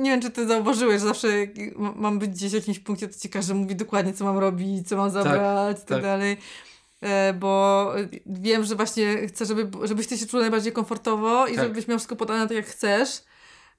Nie 0.00 0.10
wiem, 0.10 0.20
czy 0.20 0.30
ty 0.30 0.46
zauważyłeś, 0.46 1.00
że 1.00 1.06
zawsze 1.06 1.28
mam 1.76 2.18
być 2.18 2.30
gdzieś 2.30 2.50
w 2.50 2.54
jakimś 2.54 2.78
punkcie, 2.78 3.08
to 3.08 3.18
ci 3.18 3.28
każdy 3.28 3.54
mówi 3.54 3.76
dokładnie, 3.76 4.12
co 4.12 4.24
mam 4.24 4.38
robić, 4.38 4.88
co 4.88 4.96
mam 4.96 5.10
zabrać 5.10 5.76
i 5.76 5.80
tak, 5.80 5.88
tak. 5.88 6.02
dalej. 6.02 6.36
E, 7.00 7.32
bo 7.34 7.92
wiem, 8.26 8.64
że 8.64 8.76
właśnie 8.76 9.26
chcę, 9.28 9.46
żeby, 9.46 9.86
żebyś 9.86 10.06
ty 10.06 10.18
się 10.18 10.26
czuł 10.26 10.40
najbardziej 10.40 10.72
komfortowo 10.72 11.46
i 11.46 11.54
Tak. 11.56 11.64
żebyś 11.64 11.88
miał 11.88 11.98
wszystko 11.98 12.16
podane 12.16 12.48
tak, 12.48 12.56
jak 12.56 12.66
chcesz. 12.66 13.22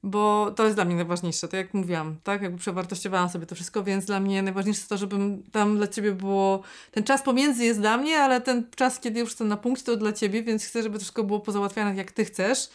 Bo 0.05 0.51
to 0.55 0.63
jest 0.63 0.75
dla 0.77 0.85
mnie 0.85 0.95
najważniejsze, 0.95 1.47
tak 1.47 1.57
jak 1.57 1.73
mówiłam, 1.73 2.15
tak? 2.23 2.41
Jakby 2.41 2.57
przewartościowałam 2.57 3.29
sobie 3.29 3.45
to 3.45 3.55
wszystko, 3.55 3.83
więc 3.83 4.05
dla 4.05 4.19
mnie 4.19 4.41
najważniejsze 4.41 4.79
jest 4.79 4.89
to, 4.89 4.97
żebym 4.97 5.43
tam 5.43 5.77
dla 5.77 5.87
ciebie 5.87 6.11
było. 6.11 6.61
Ten 6.91 7.03
czas 7.03 7.21
pomiędzy 7.21 7.65
jest 7.65 7.79
dla 7.79 7.97
mnie, 7.97 8.19
ale 8.19 8.41
ten 8.41 8.69
czas, 8.75 8.99
kiedy 8.99 9.19
już 9.19 9.29
jestem 9.29 9.47
na 9.47 9.57
punkcie, 9.57 9.85
to 9.85 9.97
dla 9.97 10.13
ciebie, 10.13 10.43
więc 10.43 10.65
chcę, 10.65 10.83
żeby 10.83 10.93
to 10.95 10.99
wszystko 10.99 11.23
było 11.23 11.39
pozałatwiane 11.39 11.95
jak 11.95 12.11
ty 12.11 12.25
chcesz 12.25 12.69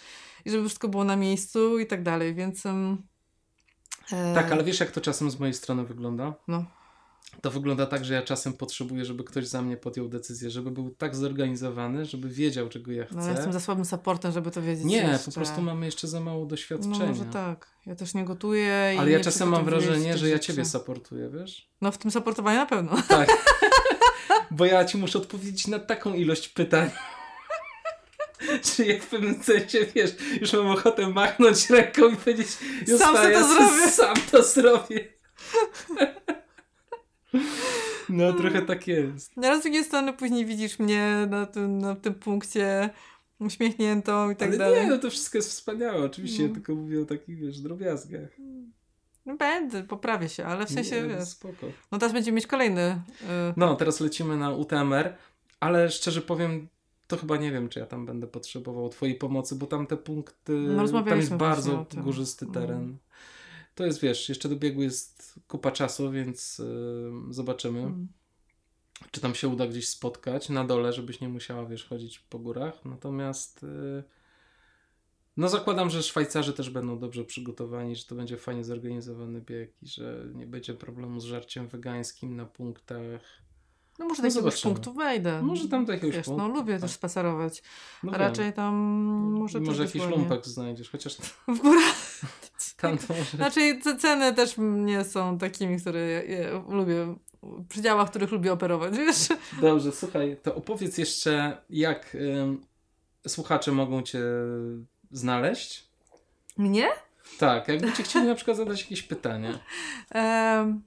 i 0.45 0.51
żeby 0.51 0.65
wszystko 0.65 0.89
było 0.89 1.05
na 1.05 1.17
miejscu 1.17 1.79
i 1.79 1.87
tak 1.87 2.03
dalej, 2.03 2.35
więc. 2.35 2.67
em, 2.67 3.03
e, 4.13 4.35
Tak, 4.35 4.53
ale 4.53 4.65
wiesz 4.65 4.81
jak 4.81 4.91
to 4.91 5.01
czasem 5.01 5.31
z 5.31 5.39
mojej 5.41 5.55
strony 5.55 5.85
wygląda? 5.85 6.35
No. 6.49 6.65
To 7.43 7.51
wygląda 7.51 7.87
tak, 7.87 8.05
że 8.05 8.15
ja 8.15 8.23
czasem 8.23 8.53
potrzebuję, 8.53 9.05
żeby 9.05 9.25
ktoś 9.25 9.47
za 9.47 9.63
mnie 9.63 9.77
podjął 9.77 10.09
decyzję, 10.09 10.51
żeby 10.51 10.71
był 10.71 10.91
tak 10.91 11.17
zorganizowany, 11.17 12.05
żeby 12.05 12.29
wiedział, 12.29 12.69
czego 12.69 12.93
ja 12.93 13.05
chcę. 13.05 13.15
No, 13.15 13.23
ja 13.27 13.33
jestem 13.33 13.53
za 13.53 13.61
słabym 13.61 13.85
supportem, 13.85 14.33
żeby 14.33 14.51
to 14.51 14.63
wiedzieć. 14.63 14.85
Nie, 14.85 14.97
jeszcze. 14.97 15.25
po 15.25 15.33
prostu 15.33 15.63
mamy 15.63 15.87
jeszcze 15.87 16.09
za 16.09 16.21
mało 16.21 16.41
No 16.41 16.47
doświadczenia. 16.47 17.07
może 17.07 17.25
tak. 17.25 17.67
Ja 17.87 17.95
też 17.95 18.15
nie 18.15 18.25
gotuję. 18.25 18.93
i 18.95 18.99
Ale 18.99 19.11
ja 19.11 19.21
czasem 19.21 19.49
mam 19.49 19.65
wrażenie, 19.65 20.19
że 20.19 20.29
ja 20.29 20.39
ciebie 20.39 20.65
supportuję, 20.65 21.31
wiesz? 21.31 21.69
No 21.81 21.93
w 21.93 21.99
tym 21.99 22.11
supportowaniu 22.11 22.59
na 22.59 22.67
pewno. 22.67 23.03
Tak. 23.09 23.29
Bo 24.51 24.65
ja 24.65 24.85
ci 24.85 24.99
muszę 24.99 25.19
odpowiedzieć 25.19 25.67
na 25.67 25.79
taką 25.79 26.15
ilość 26.15 26.49
pytań. 26.49 26.91
Że 28.77 28.85
jak 28.85 29.03
w 29.03 29.07
pewnym 29.09 29.43
sensie, 29.43 29.79
wiesz, 29.95 30.11
już 30.41 30.53
mam 30.53 30.67
ochotę 30.67 31.09
machnąć 31.09 31.71
ręką 31.71 32.09
i 32.09 32.17
powiedzieć, 32.17 32.49
Sam 32.99 33.15
to 33.15 33.29
ja 33.29 33.49
zrobię. 33.49 33.91
Sam 33.91 34.17
to 34.31 34.43
zrobię. 34.43 35.09
No, 38.09 38.33
trochę 38.33 38.63
tak 38.63 38.87
jest. 38.87 39.37
No, 39.37 39.49
ale 39.49 39.59
z 39.61 39.63
drugiej 39.63 39.85
strony 39.85 40.13
później 40.13 40.47
widzisz 40.47 40.79
mnie 40.79 41.27
na 41.31 41.47
tym, 41.47 41.79
na 41.79 41.95
tym 41.97 42.15
punkcie 42.15 42.91
uśmiechniętą 43.41 44.31
i 44.31 44.37
tak 44.37 44.49
Ale 44.49 44.59
dalej. 44.59 44.85
nie, 44.85 44.91
no 44.91 44.99
to 44.99 45.11
wszystko 45.11 45.39
jest 45.39 45.51
wspaniałe. 45.51 46.05
Oczywiście 46.05 46.43
ja 46.43 46.49
No. 46.49 46.55
tylko 46.55 46.75
mówię 46.75 47.01
o 47.03 47.05
takich, 47.05 47.39
wiesz, 47.39 47.61
drobiazgach. 47.61 48.29
No 49.27 49.37
będę, 49.37 49.83
poprawię 49.85 50.29
się, 50.29 50.45
ale 50.47 50.67
w 50.67 50.71
sensie, 50.71 51.03
Nie, 51.03 51.09
wiesz, 51.09 51.29
Spoko. 51.29 51.67
no 51.93 51.99
teraz 51.99 52.13
będziemy 52.13 52.37
mieć 52.37 52.47
kolejny. 52.47 52.91
y, 53.23 53.25
No, 53.57 53.77
teraz 53.77 54.01
lecimy 54.01 54.37
na 54.37 54.51
UTMR, 54.51 55.15
ale 55.61 55.91
szczerze 55.91 56.23
powiem, 56.23 56.69
to 57.07 57.17
chyba 57.17 57.37
nie 57.37 57.53
wiem, 57.53 57.69
czy 57.69 57.81
ja 57.81 57.87
tam 57.87 58.07
będę 58.07 58.27
potrzebował 58.27 58.89
twojej 58.89 59.15
pomocy, 59.15 59.55
bo 59.55 59.67
tam 59.67 59.87
te 59.87 59.97
punkty, 59.97 60.53
No, 60.53 60.89
tam 61.03 61.19
jest 61.19 61.35
bardzo 61.35 61.87
górzysty 61.97 62.47
No. 62.47 62.53
teren. 62.53 62.97
To 63.79 63.87
jest, 63.87 64.01
wiesz, 64.01 64.29
jeszcze 64.29 64.49
do 64.49 64.57
biegu 64.57 64.83
jest 64.83 65.41
kupa 65.49 65.71
czasu, 65.71 66.11
więc 66.11 66.61
y, 66.61 67.11
zobaczymy, 67.31 67.81
mm. 67.81 68.09
czy 69.11 69.21
tam 69.21 69.35
się 69.35 69.49
uda 69.49 69.67
gdzieś 69.67 69.89
spotkać 69.89 70.49
na 70.49 70.65
dole, 70.65 70.93
żebyś 70.93 71.21
nie 71.21 71.29
musiała, 71.29 71.67
wiesz, 71.67 71.85
chodzić 71.85 72.19
po 72.19 72.39
górach. 72.39 72.85
Natomiast 72.85 73.63
y, 73.63 74.05
no 75.37 75.49
zakładam, 75.49 75.91
że 75.91 76.03
Szwajcarzy 76.03 76.53
też 76.53 76.71
będą 76.71 76.99
dobrze 76.99 77.25
przygotowani, 77.25 77.97
że 77.97 78.05
to 78.05 78.15
będzie 78.15 78.37
fajnie 78.37 78.65
zorganizowany 78.65 79.41
bieg 79.41 79.73
i 79.83 79.89
że 79.89 80.25
nie 80.35 80.47
będzie 80.47 80.75
problemu 80.75 81.21
z 81.21 81.25
żarciem 81.25 81.69
wegańskim 81.69 82.37
na 82.37 82.47
punktach. 82.47 83.21
No 83.99 84.07
może 84.07 84.23
No 84.23 84.29
do 84.29 84.29
jakiegoś 84.29 84.55
zobaczymy. 84.55 84.75
punktu 84.75 84.93
wejdę. 84.93 85.43
Może 85.43 85.69
tam 85.69 85.85
do 85.85 85.93
jakiegoś 85.93 86.17
Wiesz, 86.17 86.27
punktu, 86.27 86.49
No 86.49 86.55
lubię 86.55 86.73
tak. 86.73 86.83
też 86.83 86.91
spacerować. 86.91 87.63
No 88.03 88.13
raczej 88.13 88.53
tam 88.53 88.75
może, 88.75 89.61
może 89.61 89.85
jakiś 89.85 90.07
lumpek 90.07 90.47
znajdziesz, 90.47 90.91
chociaż 90.91 91.17
W 91.49 91.59
górę. 91.59 91.81
może... 93.09 93.37
Znaczy 93.37 93.79
te 93.85 93.97
ceny 93.97 94.35
też 94.35 94.55
nie 94.59 95.05
są 95.05 95.39
takimi, 95.39 95.81
które 95.81 96.01
ja, 96.01 96.23
ja 96.23 96.63
lubię, 96.69 97.15
w 97.43 97.69
przedziałach, 97.69 98.11
których 98.11 98.33
lubię 98.33 98.53
operować, 98.53 98.97
wiesz? 98.97 99.29
Dobrze, 99.61 99.93
słuchaj, 99.93 100.37
to 100.43 100.55
opowiedz 100.55 100.99
jeszcze, 100.99 101.57
jak 101.71 102.15
ym, 102.15 102.67
słuchacze 103.29 103.73
mogą 103.73 104.03
cię 104.03 104.21
znaleźć. 105.11 105.89
Mnie? 106.57 106.89
Tak, 107.39 107.69
jakby 107.69 107.93
ci 107.93 108.03
chcieli 108.03 108.27
na 108.27 108.35
przykład 108.35 108.57
zadać 108.57 108.81
jakieś 108.83 109.03
pytanie. 109.03 109.59
Em, 110.11 110.83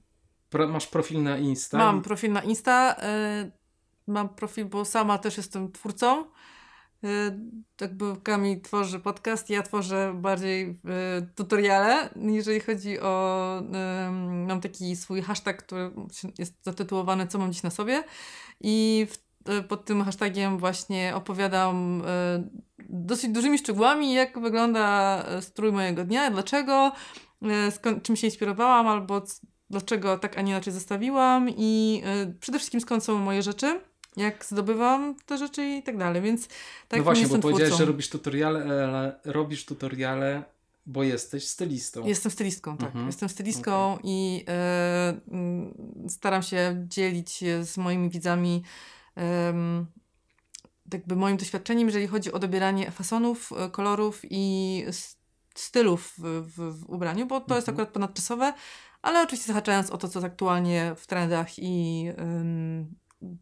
Pro, 0.50 0.68
masz 0.68 0.86
profil 0.86 1.22
na 1.22 1.38
Insta. 1.38 1.78
Mam 1.78 2.02
profil 2.02 2.32
na 2.32 2.42
Insta. 2.42 2.96
e, 2.98 3.50
mam 4.06 4.28
profil, 4.28 4.64
bo 4.64 4.84
sama 4.84 5.18
też 5.18 5.36
jestem 5.36 5.72
twórcą. 5.72 6.24
E, 7.04 7.38
jakby 7.80 8.04
Kamil 8.22 8.60
tworzy 8.60 9.00
podcast, 9.00 9.50
ja 9.50 9.62
tworzę 9.62 10.14
bardziej 10.16 10.62
e, 10.62 10.76
tutoriale. 11.34 12.10
Jeżeli 12.16 12.60
chodzi 12.60 13.00
o. 13.00 13.62
mam 14.46 14.60
taki 14.60 14.96
swój 14.96 15.22
hashtag, 15.22 15.62
który 15.62 15.90
jest 16.38 16.64
zatytułowany 16.64 17.26
Co 17.26 17.38
mam 17.38 17.52
dziś 17.52 17.62
na 17.62 17.70
sobie. 17.70 18.04
I 18.60 19.06
e, 19.44 19.62
pod 19.62 19.84
tym 19.84 20.04
hashtagiem 20.04 20.58
właśnie 20.58 21.12
opowiadam 21.14 22.02
e, 22.06 22.44
dosyć 22.88 23.30
dużymi 23.30 23.58
szczegółami, 23.58 24.12
jak 24.12 24.38
wygląda 24.40 25.18
e, 25.24 25.42
strój 25.42 25.72
mojego 25.72 26.04
dnia, 26.04 26.30
dlaczego, 26.30 26.92
e, 27.42 27.70
skąd, 27.70 28.02
czym 28.02 28.16
się 28.16 28.26
inspirowałam, 28.26 28.88
albo 28.88 29.22
dlaczego 29.70 30.18
tak, 30.18 30.38
a 30.38 30.42
nie 30.42 30.52
inaczej 30.52 30.72
zestawiłam 30.72 31.50
i 31.56 32.02
przede 32.40 32.58
wszystkim 32.58 32.80
skąd 32.80 33.04
są 33.04 33.18
moje 33.18 33.42
rzeczy, 33.42 33.80
jak 34.16 34.44
zdobywam 34.44 35.14
te 35.26 35.38
rzeczy 35.38 35.64
i 35.66 35.82
tak 35.82 35.98
dalej, 35.98 36.22
więc 36.22 36.48
tak 36.88 36.98
no 36.98 37.04
właśnie, 37.04 37.26
bo 37.26 37.38
powiedziałeś, 37.38 37.68
twórcą. 37.68 37.76
że 37.76 37.84
robisz 37.84 38.08
tutoriale, 38.08 38.88
ale 38.88 39.20
robisz 39.24 39.64
tutoriale 39.64 40.44
Bo 40.86 41.02
jesteś 41.02 41.46
stylistą. 41.46 42.06
Jestem 42.06 42.32
stylistką, 42.32 42.76
tak. 42.76 42.86
Mhm. 42.86 43.06
Jestem 43.06 43.28
stylistką 43.28 43.98
i 44.02 44.44
e, 44.48 45.20
staram 46.08 46.42
się 46.42 46.84
dzielić 46.88 47.44
z 47.62 47.78
moimi 47.78 48.10
widzami 48.10 48.62
em, 49.14 49.86
jakby 50.92 51.16
moim 51.16 51.36
doświadczeniem, 51.36 51.88
jeżeli 51.88 52.06
chodzi 52.06 52.32
o 52.32 52.38
dobieranie 52.38 52.90
fasonów, 52.90 53.52
e, 53.52 53.70
kolorów 53.70 54.20
i 54.30 54.84
stylów 55.54 56.12
w, 56.18 56.22
w, 56.22 56.80
w 56.80 56.90
ubraniu, 56.90 57.26
bo 57.26 57.40
to 57.40 57.54
jest 57.54 57.68
Mhm. 57.68 57.74
akurat 57.74 57.94
ponadczasowe, 57.94 58.52
ale 59.02 59.22
oczywiście 59.22 59.46
zahaczając 59.46 59.90
o 59.90 59.98
to, 59.98 60.08
co 60.08 60.18
jest 60.18 60.32
aktualnie 60.32 60.94
w 60.96 61.06
trendach 61.06 61.58
i 61.58 62.06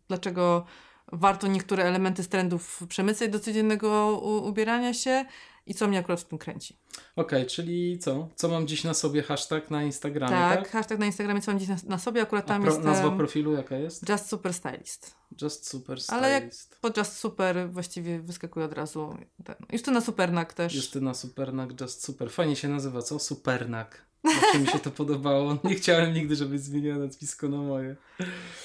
dlaczego 0.09 0.65
warto 1.13 1.47
niektóre 1.47 1.85
elementy 1.85 2.23
z 2.23 2.29
trendów 2.29 2.83
przemycać 2.89 3.31
do 3.31 3.41
codziennego 3.41 4.19
ubierania 4.45 4.95
się 4.95 5.25
i 5.67 5.75
co 5.75 5.89
mnie 5.89 5.99
akurat 5.99 6.21
w 6.21 6.25
tym 6.25 6.39
kręci. 6.39 6.79
Okej, 7.17 7.47
czyli 7.47 7.99
co? 7.99 8.29
Co 8.35 8.49
mam 8.49 8.67
dziś 8.67 8.85
na 8.85 8.95
sobie? 8.95 9.23
Hashtag 9.23 9.71
na 9.71 9.83
Instagramie, 9.83 10.33
Tak, 10.37 10.59
tak? 10.59 10.71
hashtag 10.71 10.99
na 10.99 11.07
Instagramie 11.07 11.41
co 11.41 11.51
mam 11.51 11.61
dziś 11.61 11.69
na, 11.69 11.77
na 11.87 11.99
sobie, 11.99 12.23
akurat 12.23 12.47
tam 12.47 12.63
pro, 12.63 12.73
jest 12.73 12.85
nazwa 12.85 13.11
profilu 13.11 13.53
jaka 13.53 13.77
jest? 13.77 14.09
Just 14.09 14.29
Super 14.29 14.55
Stylist. 14.55 15.15
Just 15.43 15.69
Super 15.69 15.99
Ale 16.09 16.31
jak- 16.31 16.43
Stylist. 16.55 16.79
Po 16.81 16.91
Just 16.97 17.17
Super 17.17 17.71
właściwie 17.71 18.21
wyskakuje 18.21 18.67
od 18.67 18.73
razu 18.73 19.17
ten. 19.45 19.57
Justyna 19.73 20.01
Supernak 20.01 20.53
też. 20.55 20.75
Justyna 20.75 21.15
Supernak, 21.15 21.81
Just 21.81 22.05
Super. 22.05 22.31
Fajnie 22.31 22.57
się 22.57 22.69
nazywa, 22.69 23.03
co? 23.03 23.19
Supernak. 23.19 24.11
Zawsze 24.25 24.59
mi 24.59 24.67
się 24.67 24.79
to 24.79 24.91
podobało. 24.91 25.57
Nie 25.65 25.75
chciałem 25.75 26.15
nigdy, 26.15 26.37
żeby 26.37 26.59
zmieniła 26.59 26.97
nazwisko 26.99 27.49
na 27.49 27.57
moje. 27.57 27.97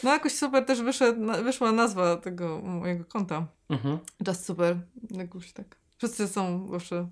No 0.03 0.09
jakoś 0.13 0.33
super 0.33 0.65
też 0.65 0.81
wyszedł, 0.81 1.43
wyszła 1.43 1.71
nazwa 1.71 2.17
tego 2.17 2.61
mojego 2.61 3.05
konta. 3.05 3.47
Mhm. 3.69 3.97
Just 4.27 4.45
Super. 4.45 4.77
Jakoś 5.11 5.53
tak. 5.53 5.75
Wszyscy 5.97 6.27
są 6.27 6.67
zawsze 6.71 7.09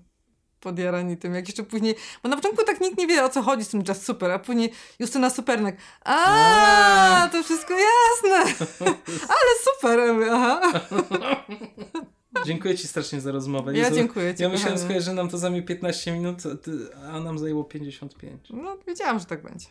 podjarani 0.64 1.16
tym, 1.16 1.34
jak 1.34 1.48
jeszcze 1.48 1.62
później, 1.62 1.94
bo 2.22 2.28
na 2.28 2.36
początku 2.36 2.64
tak 2.64 2.80
nikt 2.80 2.98
nie 2.98 3.06
wie 3.06 3.24
o 3.24 3.28
co 3.28 3.42
chodzi 3.42 3.64
z 3.64 3.68
tym 3.68 3.82
Just 3.88 4.04
Super, 4.04 4.30
a 4.30 4.38
później 4.38 4.72
Justyna 4.98 5.30
Supernak. 5.30 5.76
A, 6.04 7.28
to 7.32 7.42
wszystko 7.42 7.74
jasne. 7.74 8.66
Ale 9.34 9.50
super. 9.64 10.00
Aha. 10.32 10.60
Dziękuję 12.46 12.78
Ci 12.78 12.88
strasznie 12.88 13.20
za 13.20 13.32
rozmowę. 13.32 13.72
Ja 13.72 13.78
Jezu, 13.84 13.94
dziękuję 13.94 14.34
ci, 14.34 14.42
Ja 14.42 14.48
myślałem 14.48 14.74
kochany. 14.74 14.88
sobie, 14.94 15.00
że 15.00 15.14
nam 15.14 15.28
to 15.28 15.38
zajmie 15.38 15.62
15 15.62 16.12
minut, 16.12 16.36
a 17.12 17.20
nam 17.20 17.38
zajęło 17.38 17.64
55. 17.64 18.48
No, 18.50 18.76
wiedziałam, 18.86 19.18
że 19.18 19.24
tak 19.24 19.42
będzie. 19.42 19.66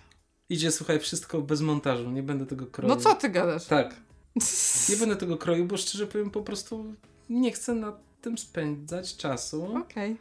Idzie, 0.49 0.71
słuchaj, 0.71 0.99
wszystko 0.99 1.41
bez 1.41 1.61
montażu. 1.61 2.11
Nie 2.11 2.23
będę 2.23 2.45
tego 2.45 2.67
kroił. 2.67 2.95
No 2.95 3.01
co 3.01 3.15
ty 3.15 3.29
gadasz? 3.29 3.65
Tak. 3.65 3.95
Nie 4.89 4.97
będę 4.97 5.15
tego 5.15 5.37
kroił, 5.37 5.65
bo 5.65 5.77
szczerze 5.77 6.07
powiem, 6.07 6.31
po 6.31 6.41
prostu 6.41 6.95
nie 7.29 7.51
chcę 7.51 7.73
nad 7.75 7.95
tym 8.21 8.37
spędzać 8.37 9.17
czasu. 9.17 9.77
Okej. 9.77 10.17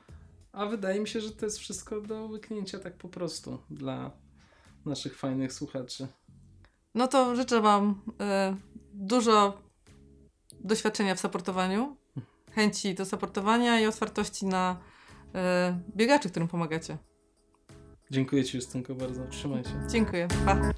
A 0.53 0.66
wydaje 0.66 1.00
mi 1.00 1.09
się, 1.09 1.20
że 1.20 1.30
to 1.30 1.46
jest 1.46 1.59
wszystko 1.59 2.00
do 2.00 2.26
łyknięcia 2.26 2.78
tak 2.78 2.96
po 2.96 3.09
prostu 3.09 3.59
dla 3.70 4.11
naszych 4.84 5.18
fajnych 5.18 5.53
słuchaczy. 5.53 6.09
No 6.94 7.09
to 7.09 7.36
życzę 7.36 7.61
Wam 7.61 8.03
e, 8.20 8.57
dużo 8.92 9.62
doświadczenia 10.61 11.14
w 11.14 11.20
supportowaniu, 11.20 11.96
chęci 12.50 12.94
do 12.94 13.05
supportowania 13.05 13.80
i 13.80 13.86
otwartości 13.86 14.46
na 14.46 14.80
e, 15.34 15.80
biegaczy, 15.96 16.30
którym 16.30 16.48
pomagacie. 16.48 16.98
Dziękuję 18.11 18.44
Ci, 18.44 18.57
Justynko, 18.57 18.94
bardzo. 18.94 19.26
Trzymaj 19.26 19.64
się. 19.64 19.70
Dziękuję. 19.90 20.28
Pa. 20.44 20.72